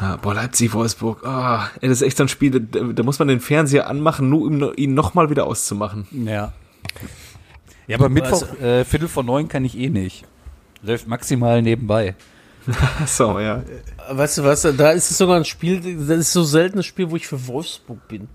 Ja, 0.00 0.16
boah, 0.22 0.34
Leipzig, 0.34 0.72
Wolfsburg. 0.72 1.26
Ah, 1.26 1.68
ey, 1.80 1.88
das 1.88 2.00
ist 2.00 2.06
echt 2.06 2.16
so 2.16 2.22
ein 2.24 2.28
Spiel, 2.28 2.60
da, 2.60 2.80
da 2.80 3.02
muss 3.02 3.18
man 3.18 3.26
den 3.26 3.40
Fernseher 3.40 3.88
anmachen, 3.88 4.28
nur 4.28 4.42
um 4.42 4.72
ihn 4.76 4.94
nochmal 4.94 5.30
wieder 5.30 5.46
auszumachen. 5.46 6.06
Ja. 6.12 6.52
Ja, 7.86 7.98
aber 7.98 8.08
Mittwoch, 8.08 8.42
äh, 8.60 8.84
Viertel 8.84 9.08
vor 9.08 9.22
neun 9.22 9.48
kann 9.48 9.64
ich 9.64 9.76
eh 9.78 9.88
nicht. 9.90 10.24
Läuft 10.82 11.06
maximal 11.06 11.62
nebenbei. 11.62 12.14
So, 13.06 13.38
ja. 13.40 13.62
Weißt 14.10 14.38
du 14.38 14.44
was, 14.44 14.62
da 14.62 14.90
ist 14.92 15.10
es 15.10 15.18
sogar 15.18 15.36
ein 15.36 15.44
Spiel, 15.44 15.80
das 16.06 16.18
ist 16.18 16.32
so 16.32 16.44
selten 16.44 16.78
ein 16.78 16.82
Spiel, 16.82 17.10
wo 17.10 17.16
ich 17.16 17.26
für 17.26 17.46
Wolfsburg 17.46 18.08
bin. 18.08 18.28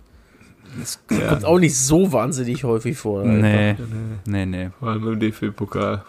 Das 0.80 1.00
kommt 1.08 1.46
auch 1.46 1.58
nicht 1.58 1.76
so 1.76 2.12
wahnsinnig 2.12 2.64
häufig 2.64 2.96
vor. 2.96 3.22
Alter. 3.22 3.32
Nee, 3.34 3.76
nee, 4.28 4.46
nee. 4.46 4.70
Vor 4.80 4.90
allem 4.90 5.14
im 5.14 5.20
DFB-Pokal. 5.20 6.04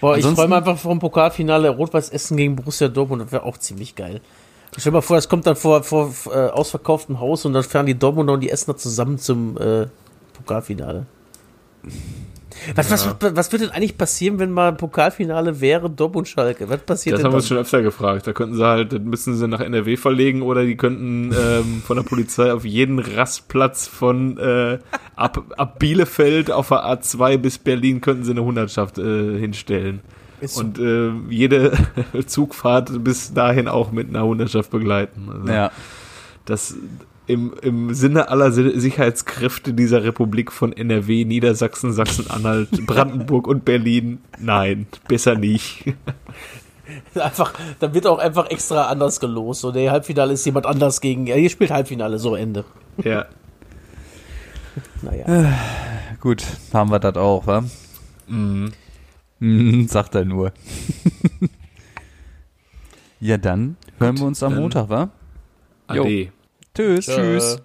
Boah, 0.00 0.12
ich 0.12 0.16
Ansonsten- 0.16 0.36
freue 0.36 0.48
mich 0.48 0.56
einfach 0.58 0.78
vom 0.78 0.98
Pokalfinale 0.98 1.70
Rot-Weiß 1.70 2.10
Essen 2.10 2.36
gegen 2.36 2.56
Borussia 2.56 2.88
Dortmund, 2.88 3.22
das 3.22 3.32
wäre 3.32 3.42
auch 3.44 3.56
ziemlich 3.56 3.96
geil. 3.96 4.20
Stell 4.76 4.92
dir 4.92 4.96
mal 4.98 5.00
vor, 5.00 5.16
das 5.16 5.28
kommt 5.28 5.46
dann 5.46 5.56
vor, 5.56 5.82
vor 5.82 6.12
äh, 6.26 6.48
ausverkauftem 6.50 7.20
Haus 7.20 7.46
und 7.46 7.54
dann 7.54 7.62
fahren 7.64 7.86
die 7.86 7.98
Dortmunder 7.98 8.34
und 8.34 8.40
die 8.40 8.50
Essener 8.50 8.76
zusammen 8.76 9.18
zum 9.18 9.56
äh, 9.56 9.86
Pokalfinale. 10.34 11.06
Was, 12.74 12.90
was, 12.90 13.16
was 13.20 13.52
wird 13.52 13.62
denn 13.62 13.70
eigentlich 13.70 13.96
passieren, 13.96 14.38
wenn 14.38 14.50
mal 14.50 14.68
ein 14.68 14.76
Pokalfinale 14.76 15.60
wäre, 15.60 15.88
Dortmund 15.88 16.28
Schalke? 16.28 16.68
Was 16.68 16.80
passiert 16.80 17.14
Das 17.14 17.20
denn 17.20 17.26
haben 17.26 17.32
wir 17.32 17.36
uns 17.36 17.48
schon 17.48 17.58
öfter 17.58 17.82
gefragt. 17.82 18.26
Da 18.26 18.32
könnten 18.32 18.56
sie 18.56 18.66
halt, 18.66 18.92
das 18.92 19.00
müssen 19.00 19.36
sie 19.36 19.48
nach 19.48 19.60
NRW 19.60 19.96
verlegen 19.96 20.42
oder 20.42 20.64
die 20.64 20.76
könnten 20.76 21.32
ähm, 21.32 21.82
von 21.84 21.96
der 21.96 22.04
Polizei 22.04 22.52
auf 22.52 22.64
jeden 22.64 22.98
Rastplatz 22.98 23.86
von 23.86 24.38
äh, 24.38 24.78
ab, 25.16 25.44
ab 25.56 25.78
Bielefeld 25.78 26.50
auf 26.50 26.68
der 26.68 26.84
A2 26.84 27.38
bis 27.38 27.58
Berlin 27.58 28.00
könnten 28.00 28.24
sie 28.24 28.32
eine 28.32 28.44
Hundertschaft 28.44 28.98
äh, 28.98 29.38
hinstellen. 29.38 30.00
Ist. 30.40 30.56
Und 30.56 30.78
äh, 30.78 31.10
jede 31.28 31.72
Zugfahrt 32.26 33.04
bis 33.04 33.34
dahin 33.34 33.68
auch 33.68 33.92
mit 33.92 34.08
einer 34.08 34.24
Hundertschaft 34.24 34.70
begleiten. 34.70 35.28
Also 35.30 35.52
Ja. 35.52 35.70
Das 36.46 36.74
im, 37.30 37.54
im 37.62 37.94
Sinne 37.94 38.28
aller 38.28 38.52
Si- 38.52 38.78
Sicherheitskräfte 38.78 39.72
dieser 39.72 40.04
Republik 40.04 40.52
von 40.52 40.72
NRW, 40.72 41.24
Niedersachsen, 41.24 41.92
Sachsen-Anhalt, 41.92 42.68
Brandenburg 42.86 43.46
und 43.46 43.64
Berlin, 43.64 44.18
nein, 44.38 44.86
besser 45.08 45.34
nicht. 45.36 45.84
Einfach, 47.14 47.52
dann 47.78 47.94
wird 47.94 48.06
auch 48.08 48.18
einfach 48.18 48.50
extra 48.50 48.88
anders 48.88 49.20
gelost. 49.20 49.60
So, 49.60 49.70
der 49.70 49.92
Halbfinale 49.92 50.32
ist 50.32 50.44
jemand 50.44 50.66
anders 50.66 51.00
gegen. 51.00 51.24
Ja, 51.28 51.36
hier 51.36 51.48
spielt 51.48 51.70
Halbfinale, 51.70 52.18
so 52.18 52.34
Ende. 52.34 52.64
Ja. 53.02 53.26
Naja. 55.02 55.52
Gut, 56.20 56.44
haben 56.72 56.90
wir 56.90 56.98
das 56.98 57.16
auch, 57.16 57.46
wa? 57.46 57.64
Mhm. 58.28 58.72
Mhm, 59.38 59.88
sagt 59.88 60.14
er 60.14 60.24
nur. 60.24 60.52
ja, 63.20 63.36
dann 63.38 63.76
hören 63.98 64.18
wir 64.18 64.26
uns 64.26 64.42
am 64.42 64.54
Montag, 64.56 64.88
wa? 64.88 65.08
Jo. 65.92 66.04
Tschüss. 66.74 67.06
Tschüss. 67.06 67.62